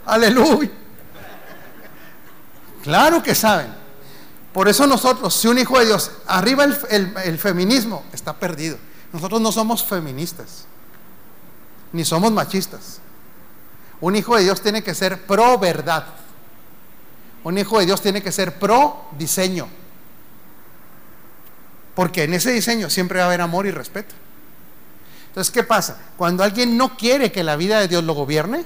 Aleluya. 0.05 0.69
Claro 2.83 3.21
que 3.21 3.35
saben. 3.35 3.80
Por 4.53 4.67
eso 4.67 4.85
nosotros, 4.85 5.33
si 5.33 5.47
un 5.47 5.57
hijo 5.57 5.79
de 5.79 5.85
Dios, 5.85 6.11
arriba 6.27 6.65
el, 6.65 7.39
feminismo, 7.39 8.03
está 8.11 8.33
perdido. 8.33 8.77
Nosotros 9.13 9.39
no 9.39 9.51
somos 9.51 9.83
feministas, 9.83 10.65
ni 11.93 12.03
somos 12.03 12.31
machistas. 12.31 12.99
Un 14.01 14.15
hijo 14.15 14.35
de 14.35 14.43
Dios 14.43 14.61
tiene 14.61 14.83
que 14.83 14.93
ser 14.93 15.25
pro 15.25 15.57
verdad. 15.57 16.05
Un 17.43 17.57
hijo 17.57 17.79
de 17.79 17.85
Dios 17.85 18.01
tiene 18.01 18.21
que 18.21 18.31
ser 18.31 18.59
pro 18.59 19.05
diseño. 19.17 19.67
Porque 21.95 22.23
en 22.23 22.33
ese 22.33 22.51
diseño 22.51 22.89
siempre 22.89 23.19
va 23.19 23.25
a 23.25 23.27
haber 23.27 23.41
amor 23.41 23.65
y 23.67 23.71
respeto. 23.71 24.15
Entonces, 25.27 25.51
¿qué 25.51 25.63
pasa? 25.63 25.97
Cuando 26.17 26.43
alguien 26.43 26.75
no 26.75 26.97
quiere 26.97 27.31
que 27.31 27.43
la 27.43 27.55
vida 27.55 27.79
de 27.79 27.87
Dios 27.87 28.03
lo 28.03 28.13
gobierne, 28.13 28.65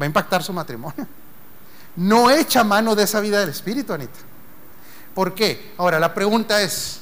va 0.00 0.04
a 0.04 0.06
impactar 0.06 0.42
su 0.42 0.52
matrimonio. 0.52 1.06
No 1.96 2.30
echa 2.30 2.64
mano 2.64 2.94
de 2.94 3.02
esa 3.02 3.20
vida 3.20 3.40
del 3.40 3.50
Espíritu, 3.50 3.92
Anita. 3.92 4.18
¿Por 5.14 5.34
qué? 5.34 5.72
Ahora, 5.76 6.00
la 6.00 6.14
pregunta 6.14 6.62
es, 6.62 7.00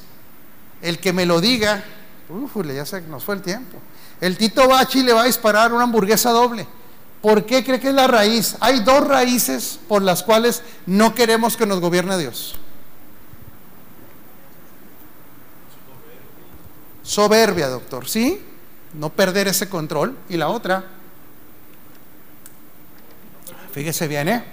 el 0.81 0.99
que 0.99 1.13
me 1.13 1.25
lo 1.25 1.39
diga, 1.39 1.83
uf, 2.29 2.65
ya 2.65 2.85
se 2.85 3.01
nos 3.01 3.23
fue 3.23 3.35
el 3.35 3.41
tiempo. 3.41 3.77
El 4.19 4.37
Tito 4.37 4.67
Bachi 4.67 5.03
le 5.03 5.13
va 5.13 5.23
a 5.23 5.25
disparar 5.25 5.73
una 5.73 5.83
hamburguesa 5.83 6.31
doble. 6.31 6.67
¿Por 7.21 7.45
qué 7.45 7.63
cree 7.63 7.79
que 7.79 7.89
es 7.89 7.93
la 7.93 8.07
raíz? 8.07 8.55
Hay 8.59 8.79
dos 8.79 9.07
raíces 9.07 9.79
por 9.87 10.01
las 10.01 10.23
cuales 10.23 10.63
no 10.85 11.13
queremos 11.13 11.55
que 11.55 11.67
nos 11.67 11.79
gobierne 11.79 12.17
Dios. 12.17 12.55
Soberbia, 17.03 17.67
doctor, 17.67 18.07
¿sí? 18.07 18.43
No 18.93 19.09
perder 19.09 19.47
ese 19.47 19.69
control. 19.69 20.17
Y 20.29 20.37
la 20.37 20.47
otra, 20.47 20.83
fíjese 23.71 24.07
bien, 24.07 24.29
¿eh? 24.29 24.43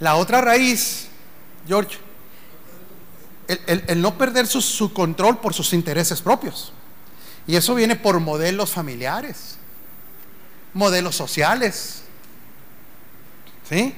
La 0.00 0.16
otra 0.16 0.40
raíz, 0.40 1.05
George, 1.66 1.98
el, 3.48 4.00
no 4.00 4.16
perder 4.18 4.46
su 4.46 4.92
control 4.92 5.38
por 5.38 5.54
sus 5.54 5.72
intereses 5.72 6.20
propios. 6.20 6.72
Y 7.46 7.56
eso 7.56 7.74
viene 7.74 7.96
por 7.96 8.18
modelos 8.20 8.70
familiares 8.70 9.56
modelos 10.76 11.16
sociales. 11.16 12.02
¿Sí? 13.68 13.94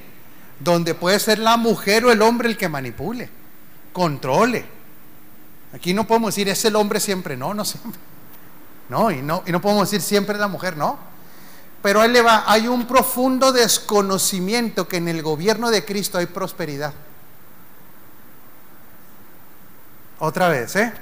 Donde 0.59 0.95
puede 0.95 1.19
ser 1.19 1.37
la 1.37 1.57
mujer 1.57 2.05
o 2.05 2.11
el 2.11 2.21
hombre 2.23 2.49
el 2.49 2.57
que 2.57 2.67
manipule, 2.67 3.29
controle. 3.93 4.65
Aquí 5.73 5.93
no 5.93 6.07
podemos 6.07 6.33
decir 6.33 6.49
es 6.49 6.65
el 6.65 6.75
hombre 6.75 6.99
siempre, 6.99 7.37
no, 7.37 7.53
no 7.53 7.63
siempre. 7.63 8.01
No, 8.89 9.11
y 9.11 9.21
no, 9.21 9.43
y 9.45 9.51
no 9.51 9.61
podemos 9.61 9.91
decir 9.91 10.01
siempre 10.01 10.39
la 10.39 10.47
mujer, 10.47 10.75
no. 10.75 10.97
Pero 11.83 12.01
ahí 12.01 12.09
le 12.09 12.21
va, 12.21 12.43
hay 12.47 12.67
un 12.67 12.87
profundo 12.87 13.51
desconocimiento 13.51 14.87
que 14.87 14.97
en 14.97 15.07
el 15.07 15.21
gobierno 15.21 15.69
de 15.69 15.85
Cristo 15.85 16.17
hay 16.17 16.25
prosperidad. 16.25 16.93
Otra 20.19 20.49
vez, 20.49 20.75
¿eh? 20.75 20.93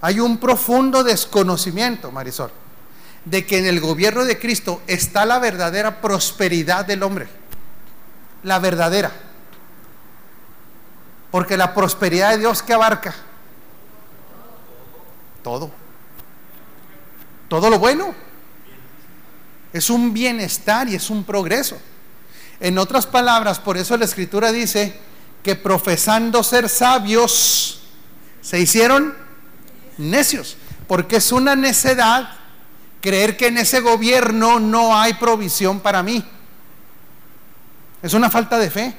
Hay 0.00 0.20
un 0.20 0.38
profundo 0.38 1.02
desconocimiento, 1.02 2.12
Marisol 2.12 2.50
de 3.26 3.44
que 3.44 3.58
en 3.58 3.66
el 3.66 3.80
gobierno 3.80 4.24
de 4.24 4.38
Cristo 4.38 4.80
está 4.86 5.26
la 5.26 5.40
verdadera 5.40 6.00
prosperidad 6.00 6.86
del 6.86 7.02
hombre. 7.02 7.26
La 8.44 8.60
verdadera. 8.60 9.10
Porque 11.32 11.56
la 11.56 11.74
prosperidad 11.74 12.30
de 12.30 12.38
Dios 12.38 12.62
que 12.62 12.72
abarca 12.72 13.14
todo. 15.42 15.72
Todo 17.48 17.68
lo 17.68 17.80
bueno. 17.80 18.14
Es 19.72 19.90
un 19.90 20.14
bienestar 20.14 20.88
y 20.88 20.94
es 20.94 21.10
un 21.10 21.24
progreso. 21.24 21.76
En 22.60 22.78
otras 22.78 23.06
palabras, 23.06 23.58
por 23.58 23.76
eso 23.76 23.96
la 23.96 24.04
escritura 24.04 24.52
dice 24.52 24.96
que 25.46 25.54
profesando 25.54 26.42
ser 26.42 26.68
sabios, 26.68 27.78
se 28.42 28.58
hicieron 28.58 29.14
necios. 29.96 30.56
Porque 30.88 31.18
es 31.18 31.30
una 31.30 31.54
necedad 31.54 32.30
creer 33.00 33.36
que 33.36 33.46
en 33.46 33.58
ese 33.58 33.78
gobierno 33.78 34.58
no 34.58 34.98
hay 34.98 35.14
provisión 35.14 35.78
para 35.78 36.02
mí. 36.02 36.24
Es 38.02 38.12
una 38.12 38.28
falta 38.28 38.58
de 38.58 38.70
fe. 38.70 38.96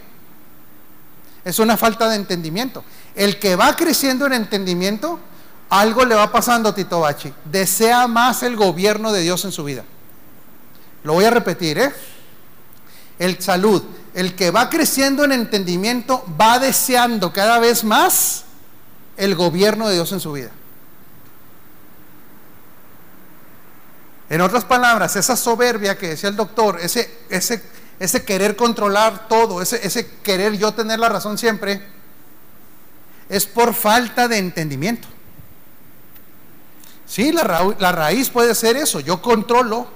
Es 1.43 1.59
una 1.59 1.75
falta 1.75 2.07
de 2.07 2.15
entendimiento. 2.15 2.81
El 3.13 3.39
que 3.39 3.57
va 3.57 3.75
creciendo 3.75 4.25
en 4.25 4.31
entendimiento, 4.31 5.19
algo 5.69 6.05
le 6.05 6.15
va 6.15 6.31
pasando 6.31 6.69
a 6.69 6.75
Tito 6.75 7.01
Bachi. 7.01 7.33
Desea 7.43 8.07
más 8.07 8.41
el 8.41 8.55
gobierno 8.55 9.11
de 9.11 9.19
Dios 9.19 9.43
en 9.43 9.51
su 9.51 9.65
vida. 9.65 9.83
Lo 11.03 11.11
voy 11.11 11.25
a 11.25 11.29
repetir, 11.29 11.77
¿eh? 11.77 11.93
El 13.19 13.41
salud. 13.41 13.83
El 14.13 14.35
que 14.35 14.51
va 14.51 14.69
creciendo 14.69 15.23
en 15.23 15.31
entendimiento 15.31 16.25
va 16.39 16.59
deseando 16.59 17.33
cada 17.33 17.59
vez 17.59 17.83
más 17.83 18.45
el 19.17 19.35
gobierno 19.35 19.87
de 19.87 19.95
Dios 19.95 20.11
en 20.11 20.19
su 20.19 20.31
vida. 20.31 20.51
En 24.29 24.41
otras 24.41 24.65
palabras, 24.65 25.15
esa 25.15 25.35
soberbia 25.35 25.97
que 25.97 26.09
decía 26.09 26.29
el 26.29 26.35
doctor, 26.35 26.79
ese, 26.81 27.19
ese, 27.29 27.63
ese 27.97 28.25
querer 28.25 28.55
controlar 28.55 29.27
todo, 29.29 29.61
ese, 29.61 29.85
ese 29.85 30.07
querer 30.21 30.57
yo 30.57 30.73
tener 30.73 30.99
la 30.99 31.09
razón 31.09 31.37
siempre, 31.37 31.81
es 33.29 33.45
por 33.45 33.73
falta 33.73 34.27
de 34.27 34.37
entendimiento. 34.37 35.07
Sí, 37.05 37.31
la, 37.31 37.73
la 37.79 37.91
raíz 37.93 38.29
puede 38.29 38.53
ser 38.53 38.75
eso, 38.75 38.99
yo 38.99 39.21
controlo, 39.21 39.87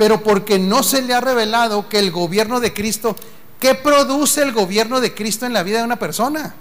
pero 0.00 0.22
porque 0.22 0.58
no 0.58 0.82
se 0.82 1.02
le 1.02 1.12
ha 1.12 1.20
revelado 1.20 1.86
que 1.86 1.98
el 1.98 2.10
gobierno 2.10 2.58
de 2.58 2.72
Cristo, 2.72 3.14
¿qué 3.58 3.74
produce 3.74 4.40
el 4.40 4.50
gobierno 4.50 4.98
de 4.98 5.14
Cristo 5.14 5.44
en 5.44 5.52
la 5.52 5.62
vida 5.62 5.80
de 5.80 5.84
una 5.84 5.98
persona? 5.98 6.54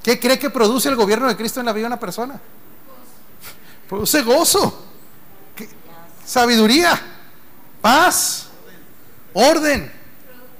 ¿Qué 0.00 0.20
cree 0.20 0.38
que 0.38 0.48
produce 0.48 0.88
el 0.88 0.94
gobierno 0.94 1.26
de 1.26 1.36
Cristo 1.36 1.58
en 1.58 1.66
la 1.66 1.72
vida 1.72 1.82
de 1.82 1.86
una 1.88 1.98
persona? 1.98 2.40
Produce 3.88 4.22
gozo 4.22 4.86
sabiduría, 6.24 7.02
paz, 7.80 8.46
orden, 9.32 9.90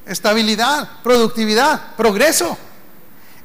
estabilidad, 0.04 0.90
productividad, 1.04 1.94
progreso. 1.94 2.58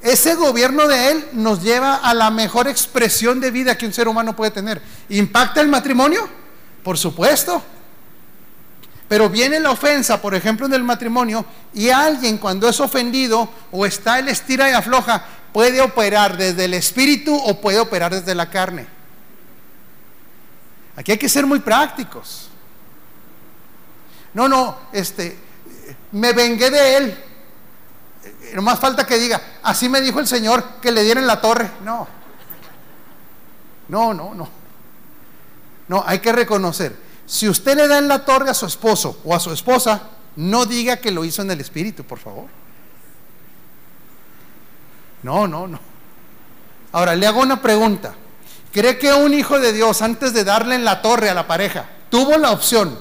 Ese 0.01 0.33
gobierno 0.33 0.87
de 0.87 1.11
Él 1.11 1.27
nos 1.33 1.61
lleva 1.61 1.97
a 1.97 2.15
la 2.15 2.31
mejor 2.31 2.67
expresión 2.67 3.39
de 3.39 3.51
vida 3.51 3.77
que 3.77 3.85
un 3.85 3.93
ser 3.93 4.07
humano 4.07 4.35
puede 4.35 4.49
tener. 4.49 4.81
¿Impacta 5.09 5.61
el 5.61 5.67
matrimonio? 5.67 6.46
Por 6.87 6.97
supuesto. 6.97 7.61
Pero 9.09 9.29
viene 9.29 9.59
la 9.59 9.71
ofensa, 9.71 10.21
por 10.21 10.33
ejemplo, 10.33 10.67
en 10.67 10.73
el 10.73 10.85
matrimonio, 10.85 11.45
y 11.73 11.89
alguien 11.89 12.37
cuando 12.37 12.69
es 12.69 12.79
ofendido 12.79 13.49
o 13.73 13.85
está 13.85 14.19
el 14.19 14.29
estira 14.29 14.69
y 14.69 14.73
afloja, 14.73 15.21
puede 15.51 15.81
operar 15.81 16.37
desde 16.37 16.63
el 16.63 16.73
espíritu 16.73 17.35
o 17.35 17.59
puede 17.59 17.79
operar 17.79 18.15
desde 18.15 18.33
la 18.33 18.49
carne. 18.49 18.87
Aquí 20.95 21.11
hay 21.11 21.17
que 21.17 21.27
ser 21.27 21.45
muy 21.45 21.59
prácticos. 21.59 22.47
No, 24.33 24.47
no, 24.47 24.77
este, 24.93 25.37
me 26.13 26.31
vengué 26.31 26.69
de 26.69 26.95
él. 26.95 27.23
No 28.53 28.61
más 28.61 28.79
falta 28.79 29.05
que 29.05 29.19
diga, 29.19 29.41
así 29.61 29.89
me 29.89 29.99
dijo 29.99 30.21
el 30.21 30.27
Señor 30.27 30.63
que 30.81 30.93
le 30.93 31.03
dieran 31.03 31.27
la 31.27 31.41
torre. 31.41 31.69
No. 31.83 32.07
No, 33.89 34.13
no, 34.13 34.33
no. 34.33 34.56
No, 35.87 36.03
hay 36.05 36.19
que 36.19 36.31
reconocer. 36.31 36.95
Si 37.25 37.47
usted 37.47 37.75
le 37.75 37.87
da 37.87 37.97
en 37.97 38.07
la 38.07 38.25
torre 38.25 38.49
a 38.49 38.53
su 38.53 38.65
esposo 38.65 39.19
o 39.23 39.35
a 39.35 39.39
su 39.39 39.51
esposa, 39.51 40.01
no 40.37 40.65
diga 40.65 40.97
que 40.97 41.11
lo 41.11 41.25
hizo 41.25 41.41
en 41.41 41.51
el 41.51 41.59
Espíritu, 41.59 42.03
por 42.03 42.19
favor. 42.19 42.45
No, 45.23 45.47
no, 45.47 45.67
no. 45.67 45.79
Ahora, 46.91 47.15
le 47.15 47.27
hago 47.27 47.41
una 47.41 47.61
pregunta. 47.61 48.15
¿Cree 48.71 48.97
que 48.97 49.11
un 49.13 49.33
hijo 49.33 49.59
de 49.59 49.73
Dios, 49.73 50.01
antes 50.01 50.33
de 50.33 50.43
darle 50.43 50.75
en 50.75 50.85
la 50.85 51.01
torre 51.01 51.29
a 51.29 51.33
la 51.33 51.47
pareja, 51.47 51.89
tuvo 52.09 52.37
la 52.37 52.51
opción 52.51 52.97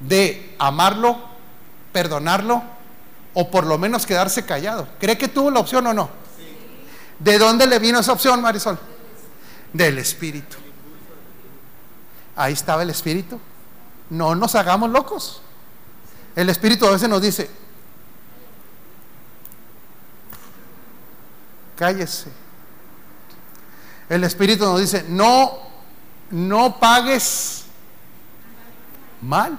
de 0.00 0.54
amarlo, 0.58 1.18
perdonarlo 1.92 2.62
o 3.34 3.50
por 3.50 3.66
lo 3.66 3.76
menos 3.76 4.06
quedarse 4.06 4.44
callado? 4.46 4.88
¿Cree 5.00 5.18
que 5.18 5.28
tuvo 5.28 5.50
la 5.50 5.60
opción 5.60 5.86
o 5.86 5.94
no? 5.94 6.10
¿De 7.18 7.38
dónde 7.38 7.66
le 7.66 7.78
vino 7.78 7.98
esa 7.98 8.12
opción, 8.12 8.40
Marisol? 8.40 8.78
Del 9.72 9.98
Espíritu. 9.98 10.63
Ahí 12.36 12.52
estaba 12.52 12.82
el 12.82 12.90
Espíritu. 12.90 13.40
No 14.10 14.34
nos 14.34 14.54
hagamos 14.54 14.90
locos. 14.90 15.40
El 16.36 16.50
Espíritu 16.50 16.86
a 16.86 16.90
veces 16.90 17.08
nos 17.08 17.22
dice, 17.22 17.48
cállese. 21.76 22.30
El 24.08 24.24
Espíritu 24.24 24.64
nos 24.64 24.80
dice, 24.80 25.04
no, 25.08 25.58
no 26.30 26.78
pagues 26.78 27.64
mal. 29.22 29.58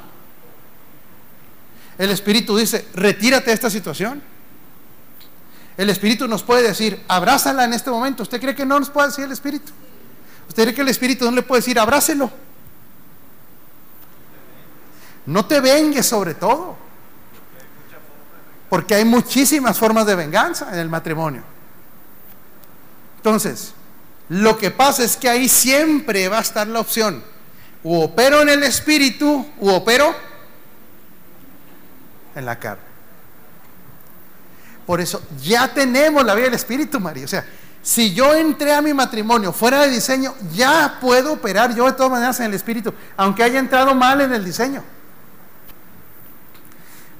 El 1.97 2.11
Espíritu 2.11 2.57
dice, 2.57 2.88
retírate 2.93 3.47
de 3.47 3.53
esta 3.53 3.69
situación. 3.69 4.21
El 5.78 5.89
Espíritu 5.89 6.28
nos 6.28 6.43
puede 6.43 6.63
decir, 6.63 7.03
abrázala 7.07 7.63
en 7.63 7.73
este 7.73 7.89
momento. 7.89 8.23
¿Usted 8.23 8.39
cree 8.39 8.55
que 8.55 8.65
no 8.65 8.80
nos 8.80 8.89
puede 8.89 9.07
decir 9.07 9.26
el 9.26 9.32
Espíritu? 9.32 9.71
¿Usted 10.47 10.63
cree 10.63 10.76
que 10.76 10.82
el 10.82 10.89
Espíritu 10.89 11.26
no 11.26 11.32
le 11.32 11.41
puede 11.41 11.61
decir, 11.61 11.80
abrácelo? 11.80 12.32
No 15.26 15.45
te 15.45 15.59
vengues 15.59 16.05
sobre 16.05 16.34
todo. 16.34 16.76
Porque 18.69 18.95
hay 18.95 19.05
muchísimas 19.05 19.78
formas 19.78 20.05
de 20.05 20.15
venganza 20.15 20.69
en 20.71 20.80
el 20.80 20.89
matrimonio. 20.89 21.43
Entonces, 23.17 23.73
lo 24.30 24.57
que 24.57 24.71
pasa 24.71 25.03
es 25.03 25.15
que 25.17 25.30
ahí 25.30 25.47
siempre 25.47 26.28
va 26.28 26.39
a 26.39 26.41
estar 26.41 26.67
la 26.67 26.80
opción. 26.80 27.23
O 27.84 28.05
opero 28.05 28.41
en 28.41 28.49
el 28.49 28.63
espíritu, 28.63 29.47
o 29.61 29.73
opero 29.73 30.13
en 32.36 32.45
la 32.45 32.57
carne. 32.59 32.84
Por 34.86 35.01
eso 35.01 35.21
ya 35.41 35.73
tenemos 35.73 36.23
la 36.23 36.36
vida 36.36 36.45
del 36.45 36.55
espíritu, 36.55 36.99
María. 36.99 37.26
O 37.26 37.28
sea, 37.28 37.45
si 37.82 38.13
yo 38.13 38.34
entré 38.34 38.73
a 38.73 38.82
mi 38.82 38.93
matrimonio 38.93 39.53
fuera 39.53 39.82
de 39.82 39.89
diseño, 39.89 40.34
ya 40.53 40.97
puedo 40.99 41.34
operar 41.34 41.76
yo 41.76 41.86
de 41.86 41.93
todas 41.93 42.11
maneras 42.11 42.39
en 42.39 42.47
el 42.47 42.53
espíritu, 42.55 42.93
aunque 43.15 43.43
haya 43.43 43.59
entrado 43.59 43.93
mal 43.93 44.21
en 44.21 44.34
el 44.34 44.43
diseño. 44.43 44.84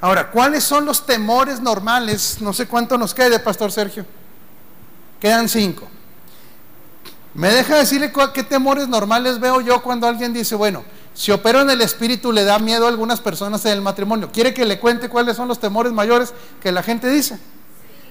Ahora, 0.02 0.30
¿cuáles 0.30 0.64
son 0.64 0.86
los 0.86 1.06
temores 1.06 1.60
normales? 1.60 2.38
No 2.42 2.54
sé 2.54 2.68
cuánto 2.68 2.98
nos 2.98 3.14
quede, 3.14 3.40
Pastor 3.40 3.72
Sergio. 3.72 4.06
Quedan 5.20 5.50
cinco. 5.50 5.88
¿Me 7.34 7.50
deja 7.50 7.78
decirle 7.78 8.14
qué 8.34 8.44
temores 8.44 8.88
normales 8.88 9.40
veo 9.40 9.60
yo 9.60 9.82
cuando 9.82 10.08
alguien 10.08 10.32
dice, 10.34 10.56
bueno, 10.56 10.86
si 11.14 11.32
opero 11.32 11.62
en 11.62 11.70
el 11.70 11.82
espíritu 11.82 12.32
le 12.32 12.44
da 12.44 12.60
miedo 12.60 12.86
a 12.86 12.90
algunas 12.90 13.20
personas 13.20 13.66
en 13.66 13.74
el 13.74 13.82
matrimonio? 13.82 14.30
¿Quiere 14.32 14.54
que 14.54 14.66
le 14.66 14.80
cuente 14.80 15.10
cuáles 15.10 15.36
son 15.36 15.48
los 15.48 15.60
temores 15.60 15.92
mayores 15.92 16.34
que 16.62 16.72
la 16.72 16.82
gente 16.82 17.10
dice? 17.10 17.40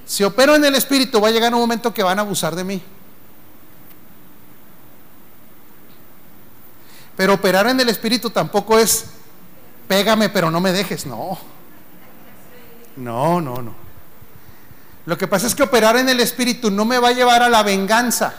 Si 0.07 0.25
opero 0.25 0.55
en 0.55 0.65
el 0.65 0.75
espíritu 0.75 1.21
va 1.21 1.29
a 1.29 1.31
llegar 1.31 1.55
un 1.55 1.61
momento 1.61 1.95
que 1.95 2.03
van 2.03 2.19
a 2.19 2.23
abusar 2.23 2.55
de 2.55 2.65
mí. 2.65 2.83
Pero 7.17 7.35
operar 7.35 7.67
en 7.69 7.81
el 7.81 7.89
espíritu 7.89 8.29
tampoco 8.29 8.79
es 8.79 9.07
pégame 9.89 10.29
pero 10.29 10.51
no 10.51 10.61
me 10.61 10.73
dejes, 10.73 11.07
no. 11.07 11.39
No, 12.97 13.41
no, 13.41 13.61
no. 13.61 13.75
Lo 15.07 15.19
que 15.19 15.29
pasa 15.29 15.47
es 15.47 15.55
que 15.55 15.63
operar 15.63 15.97
en 15.97 16.09
el 16.09 16.21
espíritu 16.21 16.71
no 16.71 16.85
me 16.85 16.99
va 16.99 17.09
a 17.09 17.13
llevar 17.13 17.43
a 17.43 17.49
la 17.49 17.63
venganza. 17.63 18.35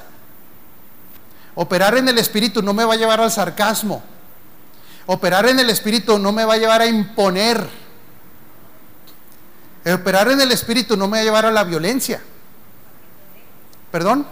Operar 1.55 1.97
en 1.97 2.07
el 2.07 2.17
espíritu 2.17 2.61
no 2.61 2.73
me 2.73 2.83
va 2.83 2.93
a 2.93 2.97
llevar 2.97 3.21
al 3.21 3.31
sarcasmo. 3.31 4.03
Operar 5.05 5.47
en 5.47 5.59
el 5.59 5.69
espíritu 5.69 6.17
no 6.17 6.31
me 6.31 6.43
va 6.43 6.55
a 6.55 6.57
llevar 6.57 6.81
a 6.81 6.87
imponer. 6.87 7.67
Operar 9.93 10.31
en 10.31 10.41
el 10.41 10.51
espíritu 10.51 10.97
no 10.97 11.07
me 11.07 11.17
va 11.17 11.21
a 11.21 11.25
llevar 11.25 11.45
a 11.45 11.51
la 11.51 11.63
violencia. 11.63 12.21
¿Perdón? 13.91 14.25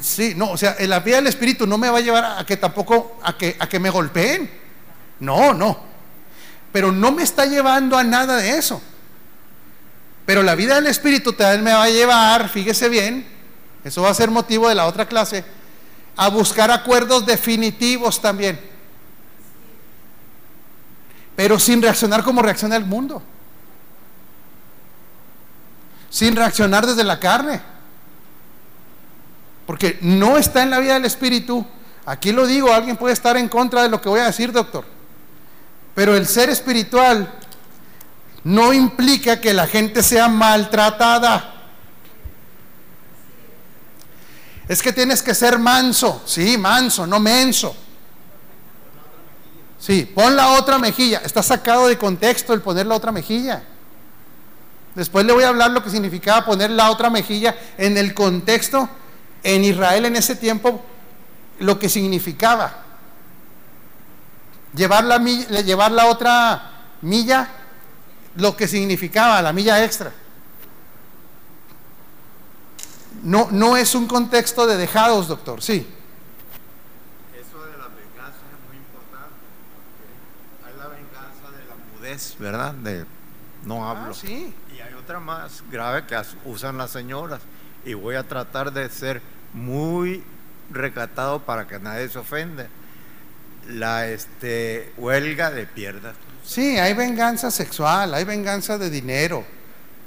Sí, 0.00 0.34
no, 0.34 0.52
o 0.52 0.56
sea, 0.56 0.76
la 0.80 1.00
vida 1.00 1.16
del 1.16 1.26
espíritu 1.26 1.66
no 1.66 1.76
me 1.76 1.90
va 1.90 1.98
a 1.98 2.02
llevar 2.02 2.38
a 2.38 2.46
que 2.46 2.56
tampoco 2.56 3.18
a 3.22 3.36
que, 3.36 3.56
a 3.58 3.68
que 3.68 3.78
me 3.78 3.90
golpeen. 3.90 4.50
No, 5.20 5.52
no 5.52 5.91
pero 6.72 6.90
no 6.90 7.12
me 7.12 7.22
está 7.22 7.46
llevando 7.46 7.96
a 7.96 8.02
nada 8.02 8.38
de 8.38 8.56
eso. 8.56 8.82
Pero 10.24 10.42
la 10.42 10.54
vida 10.54 10.76
del 10.76 10.86
Espíritu 10.86 11.34
también 11.34 11.62
me 11.62 11.72
va 11.72 11.84
a 11.84 11.90
llevar, 11.90 12.48
fíjese 12.48 12.88
bien, 12.88 13.26
eso 13.84 14.02
va 14.02 14.10
a 14.10 14.14
ser 14.14 14.30
motivo 14.30 14.68
de 14.68 14.74
la 14.74 14.86
otra 14.86 15.06
clase, 15.06 15.44
a 16.16 16.28
buscar 16.28 16.70
acuerdos 16.70 17.26
definitivos 17.26 18.20
también. 18.20 18.58
Pero 21.36 21.58
sin 21.58 21.82
reaccionar 21.82 22.22
como 22.22 22.42
reacciona 22.42 22.76
el 22.76 22.84
mundo. 22.84 23.22
Sin 26.10 26.36
reaccionar 26.36 26.86
desde 26.86 27.04
la 27.04 27.18
carne. 27.18 27.60
Porque 29.66 29.98
no 30.02 30.36
está 30.36 30.62
en 30.62 30.70
la 30.70 30.78
vida 30.78 30.94
del 30.94 31.06
Espíritu. 31.06 31.66
Aquí 32.04 32.32
lo 32.32 32.46
digo, 32.46 32.72
alguien 32.72 32.96
puede 32.96 33.14
estar 33.14 33.36
en 33.36 33.48
contra 33.48 33.82
de 33.82 33.88
lo 33.88 34.00
que 34.00 34.08
voy 34.08 34.20
a 34.20 34.24
decir, 34.24 34.52
doctor. 34.52 34.84
Pero 35.94 36.16
el 36.16 36.26
ser 36.26 36.48
espiritual 36.50 37.32
no 38.44 38.72
implica 38.72 39.40
que 39.40 39.52
la 39.52 39.66
gente 39.66 40.02
sea 40.02 40.28
maltratada. 40.28 41.54
Es 44.68 44.82
que 44.82 44.92
tienes 44.92 45.22
que 45.22 45.34
ser 45.34 45.58
manso, 45.58 46.22
sí, 46.24 46.56
manso, 46.56 47.06
no 47.06 47.20
menso. 47.20 47.76
Sí, 49.78 50.10
pon 50.14 50.36
la 50.36 50.52
otra 50.52 50.78
mejilla. 50.78 51.20
Está 51.24 51.42
sacado 51.42 51.88
de 51.88 51.98
contexto 51.98 52.54
el 52.54 52.62
poner 52.62 52.86
la 52.86 52.94
otra 52.94 53.10
mejilla. 53.10 53.64
Después 54.94 55.24
le 55.24 55.32
voy 55.32 55.44
a 55.44 55.48
hablar 55.48 55.70
lo 55.70 55.82
que 55.82 55.90
significaba 55.90 56.44
poner 56.44 56.70
la 56.70 56.90
otra 56.90 57.10
mejilla 57.10 57.56
en 57.78 57.96
el 57.96 58.14
contexto 58.14 58.88
en 59.42 59.64
Israel 59.64 60.04
en 60.04 60.16
ese 60.16 60.36
tiempo, 60.36 60.82
lo 61.58 61.78
que 61.78 61.88
significaba. 61.88 62.81
Llevar 64.74 65.04
la, 65.04 65.18
llevar 65.18 65.92
la 65.92 66.06
otra 66.06 66.70
milla, 67.02 67.48
lo 68.36 68.56
que 68.56 68.66
significaba 68.66 69.42
la 69.42 69.52
milla 69.52 69.84
extra. 69.84 70.12
No, 73.22 73.48
no 73.50 73.76
es 73.76 73.94
un 73.94 74.06
contexto 74.06 74.66
de 74.66 74.76
dejados, 74.76 75.28
doctor, 75.28 75.62
sí. 75.62 75.86
Eso 77.38 77.64
de 77.64 77.76
la 77.76 77.88
venganza 77.88 78.40
es 78.50 78.68
muy 78.68 78.76
importante. 78.78 79.36
Hay 80.64 80.72
la 80.78 80.88
venganza 80.88 81.50
de 81.56 81.64
la 81.68 81.74
mudez, 81.94 82.36
¿verdad? 82.38 82.72
De 82.74 83.04
no 83.64 83.86
ah, 83.86 83.90
hablo. 83.90 84.14
sí. 84.14 84.54
Y 84.74 84.80
hay 84.80 84.94
otra 84.94 85.20
más 85.20 85.62
grave 85.70 86.06
que 86.06 86.20
usan 86.46 86.78
las 86.78 86.90
señoras. 86.90 87.42
Y 87.84 87.94
voy 87.94 88.14
a 88.14 88.26
tratar 88.26 88.72
de 88.72 88.88
ser 88.88 89.20
muy 89.52 90.24
recatado 90.70 91.40
para 91.40 91.66
que 91.66 91.78
nadie 91.78 92.08
se 92.08 92.18
ofenda 92.18 92.68
la 93.68 94.08
este, 94.08 94.92
huelga 94.96 95.50
de 95.50 95.66
pierdas. 95.66 96.14
Sí, 96.44 96.78
hay 96.78 96.94
venganza 96.94 97.50
sexual, 97.50 98.14
hay 98.14 98.24
venganza 98.24 98.78
de 98.78 98.90
dinero. 98.90 99.44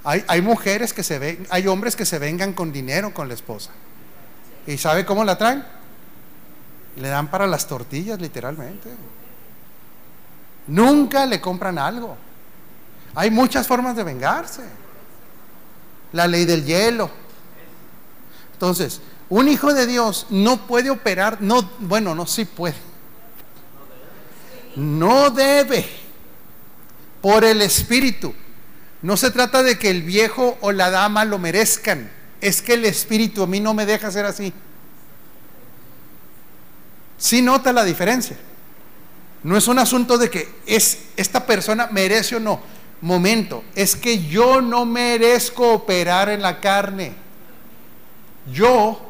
Hay, 0.03 0.23
hay 0.27 0.41
mujeres 0.41 0.93
que 0.93 1.03
se 1.03 1.17
ven, 1.17 1.47
hay 1.49 1.67
hombres 1.67 1.95
que 1.95 2.05
se 2.05 2.19
vengan 2.19 2.53
con 2.53 2.71
dinero 2.71 3.13
con 3.13 3.27
la 3.27 3.33
esposa. 3.33 3.71
¿Y 4.67 4.77
sabe 4.77 5.05
cómo 5.05 5.23
la 5.23 5.37
traen? 5.37 5.63
Le 6.97 7.07
dan 7.07 7.29
para 7.29 7.47
las 7.47 7.67
tortillas, 7.67 8.19
literalmente. 8.19 8.89
Nunca 10.67 11.25
le 11.25 11.41
compran 11.41 11.77
algo. 11.77 12.17
Hay 13.15 13.31
muchas 13.31 13.67
formas 13.67 13.95
de 13.95 14.03
vengarse. 14.03 14.63
La 16.11 16.27
ley 16.27 16.45
del 16.45 16.65
hielo. 16.65 17.09
Entonces, 18.53 19.01
un 19.29 19.47
hijo 19.47 19.73
de 19.73 19.87
Dios 19.87 20.27
no 20.29 20.65
puede 20.67 20.89
operar, 20.89 21.41
no, 21.41 21.69
bueno, 21.79 22.15
no, 22.15 22.25
sí 22.25 22.45
puede 22.45 22.75
no 24.75 25.29
debe 25.29 25.85
por 27.21 27.43
el 27.43 27.61
espíritu. 27.61 28.33
No 29.01 29.17
se 29.17 29.31
trata 29.31 29.63
de 29.63 29.77
que 29.77 29.89
el 29.89 30.03
viejo 30.03 30.57
o 30.61 30.71
la 30.71 30.89
dama 30.89 31.25
lo 31.25 31.39
merezcan. 31.39 32.11
Es 32.41 32.61
que 32.61 32.73
el 32.73 32.85
espíritu 32.85 33.43
a 33.43 33.47
mí 33.47 33.59
no 33.59 33.73
me 33.73 33.85
deja 33.85 34.11
ser 34.11 34.25
así. 34.25 34.53
Sí 37.17 37.41
nota 37.41 37.71
la 37.71 37.83
diferencia. 37.83 38.37
No 39.43 39.55
es 39.55 39.67
un 39.67 39.79
asunto 39.79 40.17
de 40.17 40.29
que 40.29 40.49
es 40.65 40.99
esta 41.15 41.45
persona 41.45 41.87
merece 41.91 42.35
o 42.35 42.39
no. 42.39 42.61
Momento, 43.01 43.63
es 43.75 43.95
que 43.95 44.25
yo 44.25 44.61
no 44.61 44.85
merezco 44.85 45.73
operar 45.73 46.29
en 46.29 46.41
la 46.41 46.59
carne. 46.59 47.13
Yo 48.51 49.01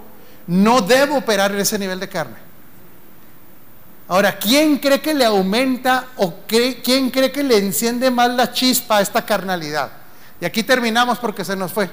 no 0.48 0.82
debo 0.82 1.18
operar 1.18 1.54
en 1.54 1.60
ese 1.60 1.80
nivel 1.80 2.00
de 2.00 2.10
carne. 2.10 2.36
Ahora, 4.08 4.38
¿quién 4.38 4.78
cree 4.78 5.02
que 5.02 5.14
le 5.14 5.26
aumenta 5.26 6.08
o 6.18 6.42
quién 6.48 7.10
cree 7.10 7.32
que 7.32 7.44
le 7.44 7.58
enciende 7.58 8.12
más 8.12 8.30
la 8.30 8.52
chispa 8.52 8.98
a 8.98 9.02
esta 9.02 9.26
carnalidad? 9.26 9.92
Y 10.40 10.46
aquí 10.46 10.62
terminamos 10.62 11.18
porque 11.18 11.44
se 11.44 11.56
nos 11.56 11.74
fue. 11.74 11.90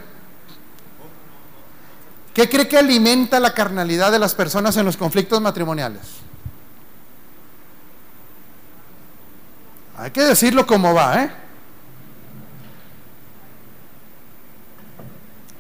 ¿Qué 2.34 2.48
cree 2.48 2.68
que 2.68 2.78
alimenta 2.78 3.40
la 3.40 3.54
carnalidad 3.54 4.12
de 4.12 4.18
las 4.18 4.34
personas 4.34 4.76
en 4.76 4.84
los 4.84 4.96
conflictos 4.96 5.40
matrimoniales? 5.40 6.02
Hay 9.96 10.10
que 10.10 10.22
decirlo 10.22 10.66
como 10.66 10.92
va, 10.92 11.22
¿eh? 11.22 11.30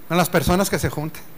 Con 0.08 0.16
las 0.16 0.28
personas 0.28 0.68
que 0.68 0.78
se 0.78 0.90
juntan. 0.90 1.31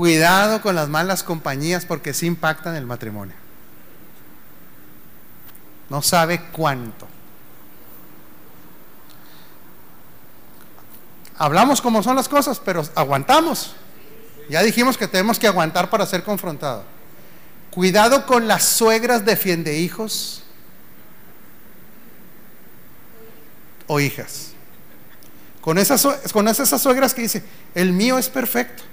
Cuidado 0.00 0.62
con 0.62 0.74
las 0.74 0.88
malas 0.88 1.22
compañías 1.22 1.84
porque 1.84 2.14
sí 2.14 2.24
impactan 2.24 2.74
el 2.74 2.86
matrimonio. 2.86 3.36
No 5.90 6.00
sabe 6.00 6.40
cuánto. 6.52 7.06
Hablamos 11.36 11.82
como 11.82 12.02
son 12.02 12.16
las 12.16 12.30
cosas, 12.30 12.58
pero 12.64 12.82
aguantamos. 12.94 13.74
Ya 14.48 14.62
dijimos 14.62 14.96
que 14.96 15.06
tenemos 15.06 15.38
que 15.38 15.46
aguantar 15.46 15.90
para 15.90 16.06
ser 16.06 16.24
confrontados. 16.24 16.86
Cuidado 17.70 18.24
con 18.24 18.48
las 18.48 18.64
suegras 18.64 19.26
defiende 19.26 19.80
hijos 19.80 20.44
o 23.86 24.00
hijas. 24.00 24.52
Con 25.60 25.76
esas, 25.76 26.08
con 26.32 26.48
esas 26.48 26.80
suegras 26.80 27.12
que 27.12 27.20
dice, 27.20 27.44
el 27.74 27.92
mío 27.92 28.16
es 28.16 28.30
perfecto. 28.30 28.84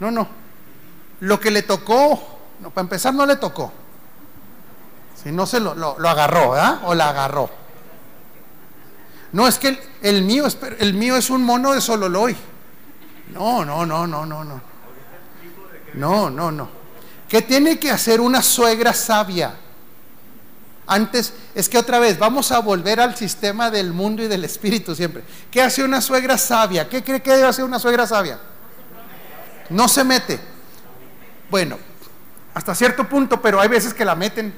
No, 0.00 0.10
no. 0.10 0.26
Lo 1.20 1.38
que 1.38 1.50
le 1.50 1.62
tocó, 1.62 2.40
para 2.74 2.80
empezar 2.80 3.14
no 3.14 3.26
le 3.26 3.36
tocó. 3.36 3.72
Si 5.22 5.30
no 5.30 5.46
se 5.46 5.60
lo, 5.60 5.74
lo, 5.74 6.08
agarró, 6.08 6.52
¿verdad? 6.52 6.80
O 6.84 6.94
la 6.94 7.10
agarró. 7.10 7.50
No, 9.32 9.46
es 9.46 9.58
que 9.58 9.78
el, 10.00 10.22
mío, 10.22 10.46
es, 10.46 10.56
el 10.78 10.94
mío 10.94 11.16
es 11.16 11.28
un 11.28 11.44
mono 11.44 11.72
de 11.72 11.80
Sololoy. 11.80 12.34
No, 13.32 13.64
no, 13.64 13.84
no, 13.84 14.06
no, 14.06 14.24
no, 14.24 14.44
no. 14.44 14.60
No, 15.94 16.30
no, 16.30 16.50
no. 16.50 16.68
¿Qué 17.28 17.42
tiene 17.42 17.78
que 17.78 17.90
hacer 17.90 18.20
una 18.20 18.42
suegra 18.42 18.94
sabia? 18.94 19.54
Antes, 20.86 21.34
es 21.54 21.68
que 21.68 21.78
otra 21.78 22.00
vez, 22.00 22.18
vamos 22.18 22.50
a 22.50 22.58
volver 22.58 22.98
al 22.98 23.14
sistema 23.14 23.70
del 23.70 23.92
mundo 23.92 24.22
y 24.22 24.26
del 24.26 24.44
espíritu 24.44 24.96
siempre. 24.96 25.22
¿Qué 25.50 25.62
hace 25.62 25.84
una 25.84 26.00
suegra 26.00 26.38
sabia? 26.38 26.88
¿Qué 26.88 27.04
cree 27.04 27.22
que 27.22 27.30
debe 27.30 27.46
hacer 27.46 27.64
una 27.64 27.78
suegra 27.78 28.06
sabia? 28.06 28.40
No 29.70 29.88
se 29.88 30.04
mete. 30.04 30.40
Bueno, 31.50 31.78
hasta 32.54 32.74
cierto 32.74 33.08
punto, 33.08 33.40
pero 33.40 33.60
hay 33.60 33.68
veces 33.68 33.94
que 33.94 34.04
la 34.04 34.14
meten. 34.14 34.52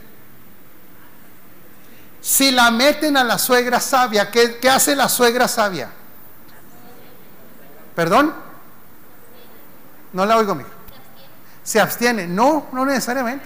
Si 2.21 2.51
la 2.51 2.71
meten 2.71 3.17
a 3.17 3.25
la 3.25 3.39
suegra 3.39 3.81
sabia, 3.81 4.31
¿qué, 4.31 4.59
hace 4.71 4.97
la 4.97 5.09
suegra 5.09 5.49
sabia? 5.49 5.91
¿Perdón? 7.95 8.33
No 10.13 10.25
la 10.25 10.37
oigo, 10.37 10.55
mijo. 10.55 10.71
Se 11.63 11.81
abstiene. 11.81 12.27
No, 12.27 12.69
no 12.73 12.87
necesariamente. 12.87 13.45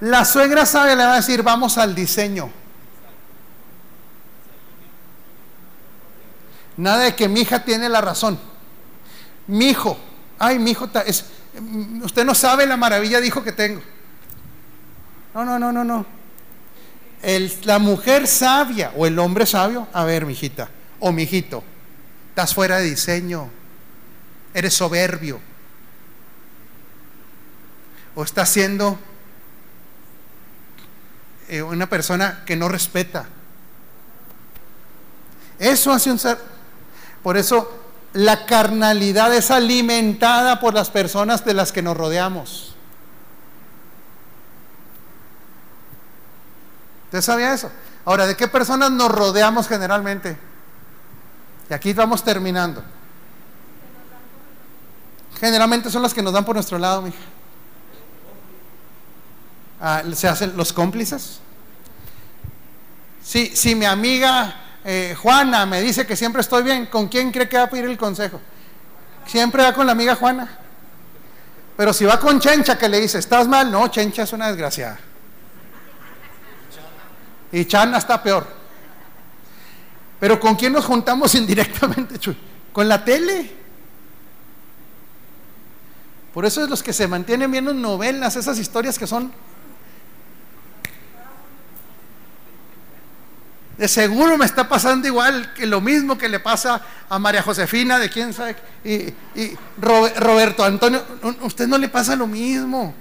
La 0.00 0.24
suegra 0.24 0.64
sabia 0.64 0.94
le 0.94 1.04
va 1.04 1.14
a 1.14 1.16
decir, 1.16 1.42
vamos 1.42 1.76
al 1.76 1.94
diseño. 1.94 2.50
Nada 6.76 7.04
de 7.04 7.16
que 7.16 7.28
mi 7.28 7.40
hija 7.40 7.64
tiene 7.64 7.88
la 7.88 8.00
razón. 8.00 8.38
Mi 9.46 9.70
hijo, 9.70 9.98
ay, 10.38 10.58
mi 10.58 10.72
hijo, 10.72 10.88
es, 11.06 11.26
usted 12.02 12.24
no 12.24 12.34
sabe 12.34 12.66
la 12.66 12.76
maravilla 12.76 13.20
de 13.20 13.26
hijo 13.26 13.42
que 13.42 13.52
tengo. 13.52 13.80
No, 15.34 15.44
no, 15.44 15.58
no, 15.58 15.72
no, 15.72 15.84
no 15.84 16.16
la 17.64 17.78
mujer 17.78 18.26
sabia 18.26 18.92
o 18.96 19.06
el 19.06 19.18
hombre 19.18 19.46
sabio, 19.46 19.88
a 19.92 20.04
ver, 20.04 20.26
mijita 20.26 20.68
o 20.98 21.12
mijito, 21.12 21.62
estás 22.30 22.54
fuera 22.54 22.78
de 22.78 22.84
diseño, 22.84 23.50
eres 24.54 24.74
soberbio, 24.74 25.40
o 28.14 28.22
estás 28.22 28.48
siendo 28.48 28.98
eh, 31.48 31.62
una 31.62 31.88
persona 31.88 32.44
que 32.46 32.56
no 32.56 32.68
respeta. 32.68 33.26
Eso 35.58 35.92
hace 35.92 36.10
un 36.10 36.18
ser. 36.18 36.38
Por 37.22 37.36
eso 37.36 37.85
la 38.16 38.46
carnalidad 38.46 39.34
es 39.34 39.50
alimentada 39.50 40.58
por 40.58 40.72
las 40.72 40.88
personas 40.88 41.44
de 41.44 41.52
las 41.52 41.70
que 41.70 41.82
nos 41.82 41.94
rodeamos. 41.94 42.74
¿Usted 47.04 47.20
sabía 47.20 47.52
eso? 47.52 47.70
Ahora, 48.06 48.26
¿de 48.26 48.34
qué 48.34 48.48
personas 48.48 48.90
nos 48.90 49.10
rodeamos 49.10 49.68
generalmente? 49.68 50.36
Y 51.68 51.74
aquí 51.74 51.92
vamos 51.92 52.24
terminando. 52.24 52.82
Generalmente 55.38 55.90
son 55.90 56.00
las 56.00 56.14
que 56.14 56.22
nos 56.22 56.32
dan 56.32 56.44
por 56.46 56.56
nuestro 56.56 56.78
lado, 56.78 57.02
mija. 57.02 57.18
Ah, 59.78 60.02
se 60.14 60.26
hacen 60.26 60.56
los 60.56 60.72
cómplices. 60.72 61.40
Si, 63.22 63.54
si 63.54 63.74
mi 63.74 63.84
amiga 63.84 64.65
eh, 64.88 65.16
Juana 65.20 65.66
me 65.66 65.80
dice 65.82 66.06
que 66.06 66.14
siempre 66.14 66.40
estoy 66.40 66.62
bien, 66.62 66.86
¿con 66.86 67.08
quién 67.08 67.32
cree 67.32 67.48
que 67.48 67.56
va 67.56 67.64
a 67.64 67.70
pedir 67.70 67.86
el 67.86 67.98
consejo? 67.98 68.40
Siempre 69.26 69.64
va 69.64 69.72
con 69.74 69.84
la 69.84 69.90
amiga 69.90 70.14
Juana. 70.14 70.60
Pero 71.76 71.92
si 71.92 72.04
va 72.04 72.20
con 72.20 72.38
Chencha 72.38 72.78
que 72.78 72.88
le 72.88 73.00
dice, 73.00 73.18
¿estás 73.18 73.48
mal? 73.48 73.68
No, 73.68 73.88
Chencha 73.88 74.22
es 74.22 74.32
una 74.32 74.46
desgraciada. 74.46 75.00
Y 77.50 77.64
Chana 77.64 77.98
está 77.98 78.22
peor. 78.22 78.46
Pero 80.20 80.38
¿con 80.38 80.54
quién 80.54 80.72
nos 80.72 80.84
juntamos 80.84 81.34
indirectamente, 81.34 82.20
Chuy? 82.20 82.36
Con 82.72 82.88
la 82.88 83.04
tele. 83.04 83.54
Por 86.32 86.46
eso 86.46 86.62
es 86.62 86.70
los 86.70 86.84
que 86.84 86.92
se 86.92 87.08
mantienen 87.08 87.50
viendo 87.50 87.74
novelas, 87.74 88.36
esas 88.36 88.56
historias 88.60 89.00
que 89.00 89.08
son... 89.08 89.32
De 93.76 93.88
seguro 93.88 94.38
me 94.38 94.46
está 94.46 94.68
pasando 94.68 95.06
igual 95.06 95.52
que 95.52 95.66
lo 95.66 95.82
mismo 95.82 96.16
que 96.16 96.28
le 96.28 96.40
pasa 96.40 96.80
a 97.08 97.18
María 97.18 97.42
Josefina, 97.42 97.98
de 97.98 98.08
quién 98.08 98.32
sabe, 98.32 98.56
y, 98.84 99.12
Roberto 99.78 100.64
Antonio. 100.64 101.02
Usted 101.42 101.66
no 101.66 101.76
le 101.76 101.88
pasa 101.88 102.16
lo 102.16 102.26
mismo. 102.26 102.94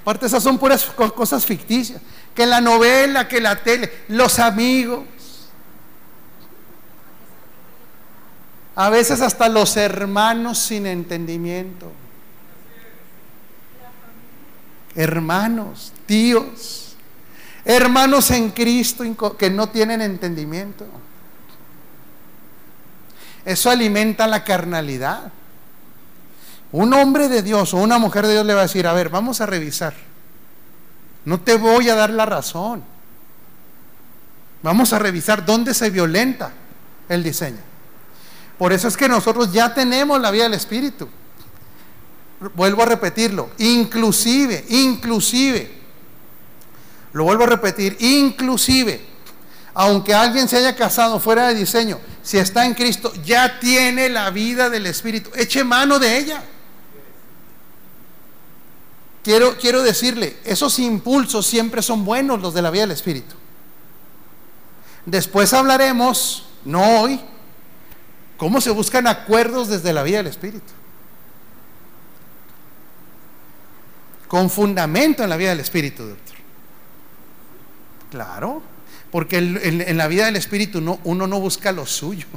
Aparte, 0.00 0.26
esas 0.26 0.42
son 0.42 0.58
puras 0.58 0.84
cosas 0.84 1.44
ficticias 1.44 2.00
que 2.34 2.46
la 2.46 2.60
novela, 2.60 3.28
que 3.28 3.40
la 3.40 3.56
tele, 3.56 3.90
los 4.08 4.38
amigos. 4.38 5.04
A 8.76 8.90
veces 8.90 9.20
hasta 9.20 9.48
los 9.48 9.76
hermanos 9.76 10.58
sin 10.58 10.86
entendimiento. 10.86 11.92
Hermanos, 14.96 15.92
tíos, 16.06 16.83
hermanos 17.64 18.30
en 18.30 18.50
Cristo 18.50 19.04
que 19.36 19.50
no 19.50 19.68
tienen 19.68 20.00
entendimiento. 20.02 20.86
Eso 23.44 23.70
alimenta 23.70 24.26
la 24.26 24.44
carnalidad. 24.44 25.32
Un 26.72 26.92
hombre 26.94 27.28
de 27.28 27.42
Dios 27.42 27.72
o 27.74 27.76
una 27.78 27.98
mujer 27.98 28.26
de 28.26 28.32
Dios 28.32 28.46
le 28.46 28.54
va 28.54 28.60
a 28.60 28.64
decir, 28.64 28.86
a 28.86 28.92
ver, 28.92 29.08
vamos 29.08 29.40
a 29.40 29.46
revisar. 29.46 29.94
No 31.24 31.40
te 31.40 31.56
voy 31.56 31.88
a 31.88 31.94
dar 31.94 32.10
la 32.10 32.26
razón. 32.26 32.82
Vamos 34.62 34.92
a 34.92 34.98
revisar 34.98 35.44
dónde 35.44 35.74
se 35.74 35.90
violenta 35.90 36.52
el 37.08 37.22
diseño. 37.22 37.58
Por 38.58 38.72
eso 38.72 38.88
es 38.88 38.96
que 38.96 39.08
nosotros 39.08 39.52
ya 39.52 39.74
tenemos 39.74 40.20
la 40.20 40.30
vida 40.30 40.44
del 40.44 40.54
Espíritu. 40.54 41.08
Vuelvo 42.54 42.82
a 42.82 42.86
repetirlo. 42.86 43.50
Inclusive, 43.58 44.64
inclusive. 44.70 45.83
Lo 47.14 47.24
vuelvo 47.24 47.44
a 47.44 47.46
repetir. 47.46 47.96
Inclusive. 48.00 49.00
Aunque 49.72 50.14
alguien 50.14 50.48
se 50.48 50.56
haya 50.58 50.76
casado 50.76 51.18
fuera 51.18 51.48
de 51.48 51.54
diseño, 51.54 51.98
si 52.22 52.38
está 52.38 52.64
en 52.64 52.74
Cristo, 52.74 53.12
ya 53.24 53.58
tiene 53.58 54.08
la 54.08 54.30
vida 54.30 54.70
del 54.70 54.86
Espíritu. 54.86 55.30
Eche 55.34 55.64
mano 55.64 55.98
de 55.98 56.18
ella. 56.18 56.44
Quiero, 59.24 59.56
quiero 59.56 59.82
decirle, 59.82 60.36
esos 60.44 60.78
impulsos 60.78 61.46
siempre 61.46 61.82
son 61.82 62.04
buenos 62.04 62.40
los 62.40 62.54
de 62.54 62.62
la 62.62 62.70
vida 62.70 62.82
del 62.82 62.92
Espíritu. 62.92 63.34
Después 65.06 65.52
hablaremos, 65.52 66.46
no 66.64 67.00
hoy, 67.00 67.20
cómo 68.36 68.60
se 68.60 68.70
buscan 68.70 69.06
acuerdos 69.06 69.68
desde 69.68 69.92
la 69.92 70.02
vida 70.02 70.18
del 70.18 70.28
Espíritu. 70.28 70.72
Con 74.28 74.50
fundamento 74.50 75.24
en 75.24 75.30
la 75.30 75.36
vida 75.36 75.50
del 75.50 75.60
Espíritu, 75.60 76.04
doctor. 76.04 76.33
Claro, 78.14 78.62
porque 79.10 79.38
en, 79.38 79.96
la 79.96 80.06
vida 80.06 80.26
del 80.26 80.36
Espíritu 80.36 80.80
no, 80.80 81.00
uno 81.02 81.26
no 81.26 81.40
busca 81.40 81.72
lo 81.72 81.84
suyo. 81.84 82.28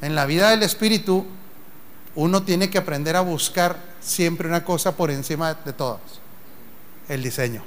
En 0.00 0.14
la 0.14 0.24
vida 0.24 0.48
del 0.48 0.62
Espíritu 0.62 1.26
uno 2.14 2.42
tiene 2.42 2.70
que 2.70 2.78
aprender 2.78 3.16
a 3.16 3.20
buscar 3.20 3.76
siempre 4.00 4.48
una 4.48 4.64
cosa 4.64 4.96
por 4.96 5.10
encima 5.10 5.52
de 5.52 5.74
todas, 5.74 6.00
el 7.06 7.22
diseño, 7.22 7.62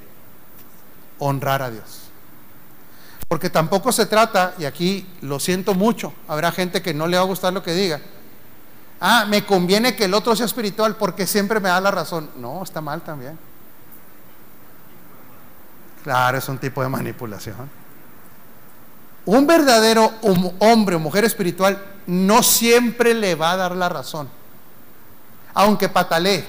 honrar 1.20 1.62
a 1.62 1.70
Dios. 1.70 2.10
Porque 3.28 3.52
tampoco 3.52 3.92
se 3.92 4.08
trata, 4.08 4.56
y 4.58 4.66
aquí 4.66 5.08
lo 5.22 5.40
siento 5.40 5.76
mucho, 5.76 6.12
habrá 6.28 6.52
gente 6.52 6.82
que 6.82 6.96
no 6.96 7.06
le 7.06 7.18
va 7.18 7.22
a 7.22 7.28
gustar 7.28 7.54
lo 7.54 7.62
que 7.62 7.76
diga, 7.76 8.02
ah, 9.00 9.28
me 9.30 9.46
conviene 9.46 9.96
que 9.96 10.06
el 10.06 10.16
otro 10.16 10.36
sea 10.36 10.48
espiritual 10.48 10.96
porque 10.96 11.28
siempre 11.28 11.60
me 11.60 11.70
da 11.70 11.80
la 11.80 11.92
razón. 11.92 12.32
No, 12.38 12.64
está 12.64 12.82
mal 12.82 13.04
también. 13.04 13.38
Claro, 16.04 16.38
es 16.38 16.50
un 16.50 16.58
tipo 16.58 16.82
de 16.82 16.90
manipulación. 16.90 17.70
Un 19.26 19.48
verdadero 19.48 20.12
hombre 20.60 20.96
o 20.96 21.00
mujer 21.00 21.24
espiritual 21.24 21.82
no 22.08 22.44
siempre 22.44 23.14
le 23.14 23.36
va 23.36 23.54
a 23.54 23.58
dar 23.58 23.76
la 23.76 23.88
razón 23.88 24.30
aunque 25.54 25.90
patalee. 25.90 26.46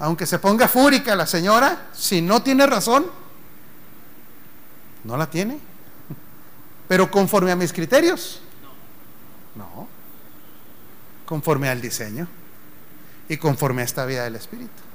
Aunque 0.00 0.26
se 0.26 0.38
ponga 0.38 0.68
fúrica 0.68 1.16
la 1.16 1.26
señora, 1.26 1.88
si 1.92 2.22
no 2.22 2.42
tiene 2.42 2.66
razón, 2.66 3.06
no 5.04 5.16
la 5.16 5.28
tiene. 5.28 5.58
Pero 6.86 7.10
conforme 7.10 7.50
a 7.50 7.56
mis 7.56 7.72
criterios, 7.72 8.40
no. 9.56 9.88
Conforme 11.26 11.68
al 11.68 11.80
diseño 11.80 12.28
y 13.28 13.36
conforme 13.36 13.82
a 13.82 13.84
esta 13.84 14.06
vida 14.06 14.24
del 14.24 14.36
Espíritu. 14.36 14.87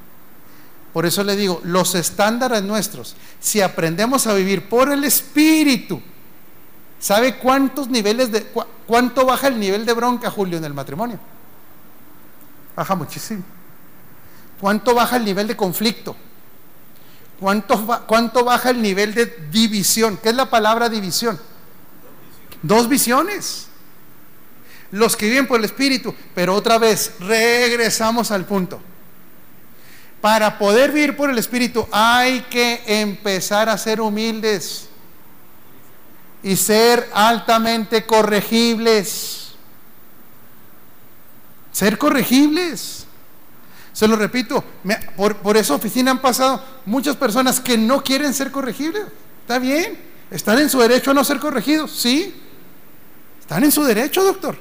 Por 0.94 1.08
eso 1.08 1.24
le 1.24 1.36
digo, 1.36 1.60
los 1.64 1.96
estándares 1.96 2.62
nuestros, 2.62 3.16
si 3.40 3.62
aprendemos 3.62 4.28
a 4.28 4.34
vivir 4.36 4.70
por 4.70 4.92
el 4.92 5.04
Espíritu, 5.04 6.00
¿sabe 7.00 7.38
cuántos 7.38 7.90
niveles 7.90 8.32
de, 8.32 8.46
cuánto 8.86 9.26
baja 9.26 9.48
el 9.48 9.60
nivel 9.60 9.88
de 9.88 9.94
bronca, 9.94 10.30
Julio, 10.30 10.60
en 10.60 10.66
el 10.66 10.74
matrimonio? 10.74 11.20
Baja 12.76 12.94
muchísimo. 12.94 13.44
¿Cuánto 14.62 14.94
baja 14.94 15.18
el 15.18 15.26
nivel 15.26 15.48
de 15.48 15.58
conflicto? 15.58 16.16
¿Cuánto, 17.40 18.06
¿Cuánto 18.06 18.46
baja 18.46 18.70
el 18.70 18.82
nivel 18.82 19.16
de 19.16 19.26
división? 19.52 20.18
¿Qué 20.22 20.30
es 20.30 20.36
la 20.36 20.50
palabra 20.50 20.90
división? 20.90 21.40
Dos 22.62 22.88
visiones. 22.88 23.68
Los 24.92 25.18
que 25.18 25.26
viven 25.26 25.48
por 25.48 25.60
el 25.60 25.66
Espíritu. 25.66 26.14
Pero 26.36 26.54
otra 26.54 26.78
vez, 26.78 27.16
regresamos 27.20 28.30
al 28.30 28.46
punto. 28.46 28.80
Para 30.24 30.58
poder 30.58 30.94
vivir 30.94 31.18
por 31.18 31.30
el 31.30 31.38
Espíritu 31.38 31.86
hay 31.92 32.44
que 32.44 32.82
empezar 32.88 33.68
a 33.68 33.78
ser 33.78 34.00
humildes 34.00 34.88
y 36.42 36.56
ser 36.56 37.10
altamente 37.14 38.06
corregibles. 38.06 39.50
Ser 41.74 41.98
corregibles. 41.98 43.06
Se 43.92 44.08
lo 44.08 44.16
repito, 44.16 44.64
por, 45.18 45.36
por 45.40 45.58
esa 45.58 45.74
oficina 45.74 46.12
han 46.12 46.22
pasado 46.22 46.64
muchas 46.86 47.18
personas 47.18 47.60
que 47.60 47.78
no 47.78 48.02
quieren 48.02 48.34
ser 48.34 48.50
corregibles. 48.50 49.04
Está 49.42 49.60
bien, 49.60 50.00
están 50.32 50.58
en 50.58 50.70
su 50.70 50.80
derecho 50.80 51.12
a 51.12 51.14
no 51.14 51.26
ser 51.26 51.40
corregidos, 51.40 51.92
sí. 51.92 52.34
Están 53.42 53.66
en 53.66 53.74
su 53.74 53.84
derecho, 53.84 54.24
doctor. 54.24 54.58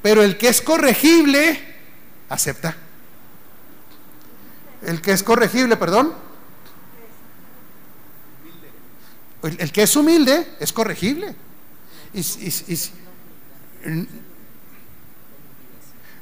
Pero 0.00 0.22
el 0.22 0.38
que 0.38 0.48
es 0.48 0.62
corregible, 0.62 1.60
acepta. 2.30 2.74
El 4.84 5.00
que 5.00 5.12
es 5.12 5.22
corregible, 5.22 5.76
perdón. 5.76 6.12
El, 9.42 9.72
que 9.72 9.82
es 9.82 9.96
humilde 9.96 10.54
es 10.60 10.72
corregible. 10.72 11.34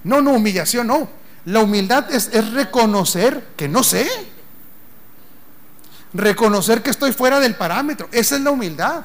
no, 0.04 0.22
no, 0.22 0.32
humillación 0.32 0.86
no. 0.86 1.08
La 1.44 1.60
humildad 1.60 2.10
es, 2.12 2.30
es 2.32 2.52
reconocer 2.52 3.48
que 3.56 3.68
no 3.68 3.82
sé. 3.82 4.08
Reconocer 6.12 6.82
que 6.82 6.90
estoy 6.90 7.12
fuera 7.12 7.40
del 7.40 7.54
parámetro. 7.56 8.08
Esa 8.12 8.36
es 8.36 8.42
la 8.42 8.50
humildad. 8.50 9.04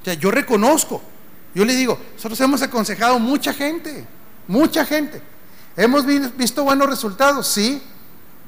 O 0.00 0.04
sea, 0.04 0.14
yo 0.14 0.30
reconozco. 0.30 1.02
Yo 1.54 1.64
le 1.64 1.74
digo, 1.74 1.98
nosotros 2.14 2.40
hemos 2.40 2.62
aconsejado 2.62 3.18
mucha 3.18 3.52
gente, 3.52 4.04
mucha 4.48 4.84
gente. 4.84 5.22
¿Hemos 5.76 6.04
visto 6.06 6.64
buenos 6.64 6.88
resultados? 6.88 7.46
Sí. 7.48 7.82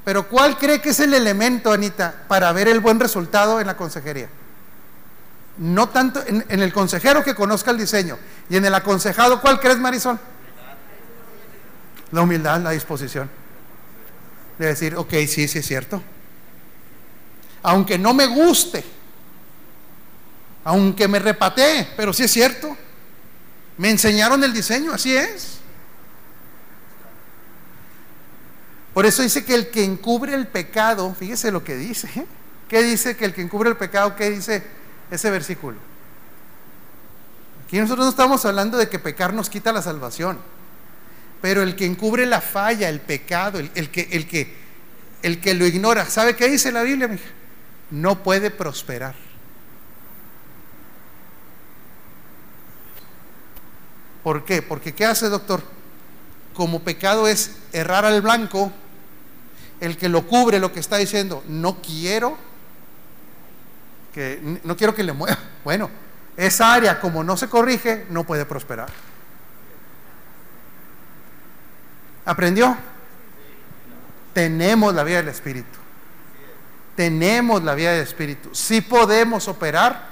Pero 0.07 0.29
¿cuál 0.29 0.57
cree 0.57 0.79
que 0.79 0.91
es 0.91 0.99
el 1.01 1.13
elemento, 1.13 1.69
Anita, 1.71 2.23
para 2.29 2.51
ver 2.53 2.69
el 2.69 2.79
buen 2.79 2.97
resultado 2.97 3.59
en 3.59 3.67
la 3.67 3.75
consejería? 3.75 4.29
No 5.57 5.89
tanto 5.89 6.23
en, 6.25 6.45
el 6.49 6.71
consejero 6.71 7.25
que 7.25 7.35
conozca 7.35 7.71
el 7.71 7.77
diseño 7.77 8.17
y 8.49 8.55
en 8.55 8.63
el 8.63 8.73
aconsejado, 8.73 9.41
¿cuál 9.41 9.59
crees, 9.59 9.79
Marisol? 9.79 10.17
La 12.11 12.21
humildad, 12.21 12.61
la 12.61 12.71
disposición. 12.71 13.29
De 14.57 14.67
decir, 14.67 14.95
ok, 14.95 15.11
sí, 15.27 15.49
sí 15.49 15.59
es 15.59 15.65
cierto. 15.65 16.01
Aunque 17.63 17.97
no 17.97 18.13
me 18.13 18.27
guste, 18.27 18.85
aunque 20.63 21.09
me 21.09 21.19
repatee, 21.19 21.89
pero 21.97 22.13
sí 22.13 22.23
es 22.23 22.31
cierto. 22.31 22.77
Me 23.77 23.89
enseñaron 23.89 24.41
el 24.43 24.53
diseño, 24.53 24.93
así 24.93 25.17
es. 25.17 25.56
Por 28.97 29.05
eso 29.05 29.21
dice 29.21 29.45
que 29.45 29.53
el 29.53 29.67
que 29.69 29.83
encubre 29.83 30.33
el 30.33 30.47
pecado, 30.47 31.13
fíjese 31.13 31.51
lo 31.51 31.63
que 31.63 31.75
dice. 31.75 32.09
¿eh? 32.15 32.25
¿Qué 32.67 32.81
dice 32.81 33.15
que 33.15 33.25
el 33.25 33.33
que 33.35 33.43
encubre 33.43 33.69
el 33.69 33.77
pecado? 33.77 34.15
¿Qué 34.15 34.31
dice 34.31 34.63
ese 35.11 35.29
versículo? 35.29 35.77
Aquí 37.63 37.77
nosotros 37.77 38.07
no 38.07 38.09
estamos 38.09 38.43
hablando 38.47 38.75
de 38.75 38.89
que 38.89 38.97
pecar 38.97 39.35
nos 39.35 39.51
quita 39.51 39.71
la 39.71 39.83
salvación. 39.83 40.39
Pero 41.41 41.61
el 41.61 41.75
que 41.75 41.85
encubre 41.85 42.25
la 42.25 42.41
falla, 42.41 42.89
el 42.89 42.99
pecado, 42.99 43.59
el, 43.59 43.69
que, 43.91 45.53
lo 45.53 45.67
ignora, 45.67 46.07
¿sabe 46.07 46.35
qué 46.35 46.49
dice 46.49 46.71
la 46.71 46.81
Biblia, 46.81 47.07
mija? 47.07 47.29
No 47.91 48.23
puede 48.23 48.49
prosperar. 48.49 49.13
¿Por 54.23 54.43
qué? 54.43 54.63
Porque 54.63 54.95
¿qué 54.95 55.05
hace, 55.05 55.29
doctor? 55.29 55.61
Como 56.55 56.81
pecado 56.81 57.27
es 57.27 57.57
errar 57.71 58.03
al 58.03 58.23
blanco, 58.23 58.73
el 59.79 59.97
que 59.97 60.09
lo 60.09 60.27
cubre 60.27 60.59
lo 60.59 60.71
que 60.71 60.79
está 60.79 60.97
diciendo, 60.97 61.43
no 61.47 61.81
quiero 61.81 62.37
que 64.13 64.59
no 64.63 64.75
quiero 64.75 64.95
que 64.95 65.03
le 65.03 65.13
mueva. 65.13 65.37
Bueno, 65.63 65.89
esa 66.37 66.73
área 66.73 66.99
como 66.99 67.25
no 67.25 67.35
se 67.35 67.49
corrige, 67.49 68.05
no 68.09 68.23
puede 68.23 68.45
prosperar. 68.45 68.87
¿Aprendió? 72.25 72.77
Tenemos 74.33 74.93
la 74.93 75.03
vida 75.03 75.17
del 75.17 75.27
Espíritu. 75.27 75.77
Tenemos 76.95 77.63
la 77.63 77.73
vida 77.73 77.91
del 77.91 78.03
Espíritu. 78.03 78.49
Sí 78.53 78.81
podemos 78.81 79.47
operar 79.47 80.07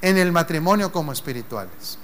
en 0.00 0.18
el 0.18 0.32
matrimonio 0.32 0.90
como 0.92 1.12
espirituales. 1.12 1.98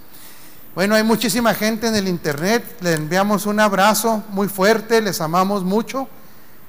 Bueno, 0.75 0.95
hay 0.95 1.03
muchísima 1.03 1.55
gente 1.55 1.87
en 1.87 1.95
el 1.95 2.09
internet. 2.09 2.65
Les 2.81 2.97
enviamos 2.97 3.47
un 3.47 3.61
abrazo 3.61 4.25
muy 4.31 4.49
fuerte. 4.49 5.01
Les 5.01 5.21
amamos 5.21 5.63
mucho. 5.63 6.09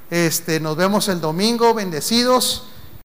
Este, 0.09 0.59
nos 0.59 0.75
vemos 0.75 1.07
el 1.07 1.19
domingo, 1.19 1.73
bendecidos. 1.73 2.63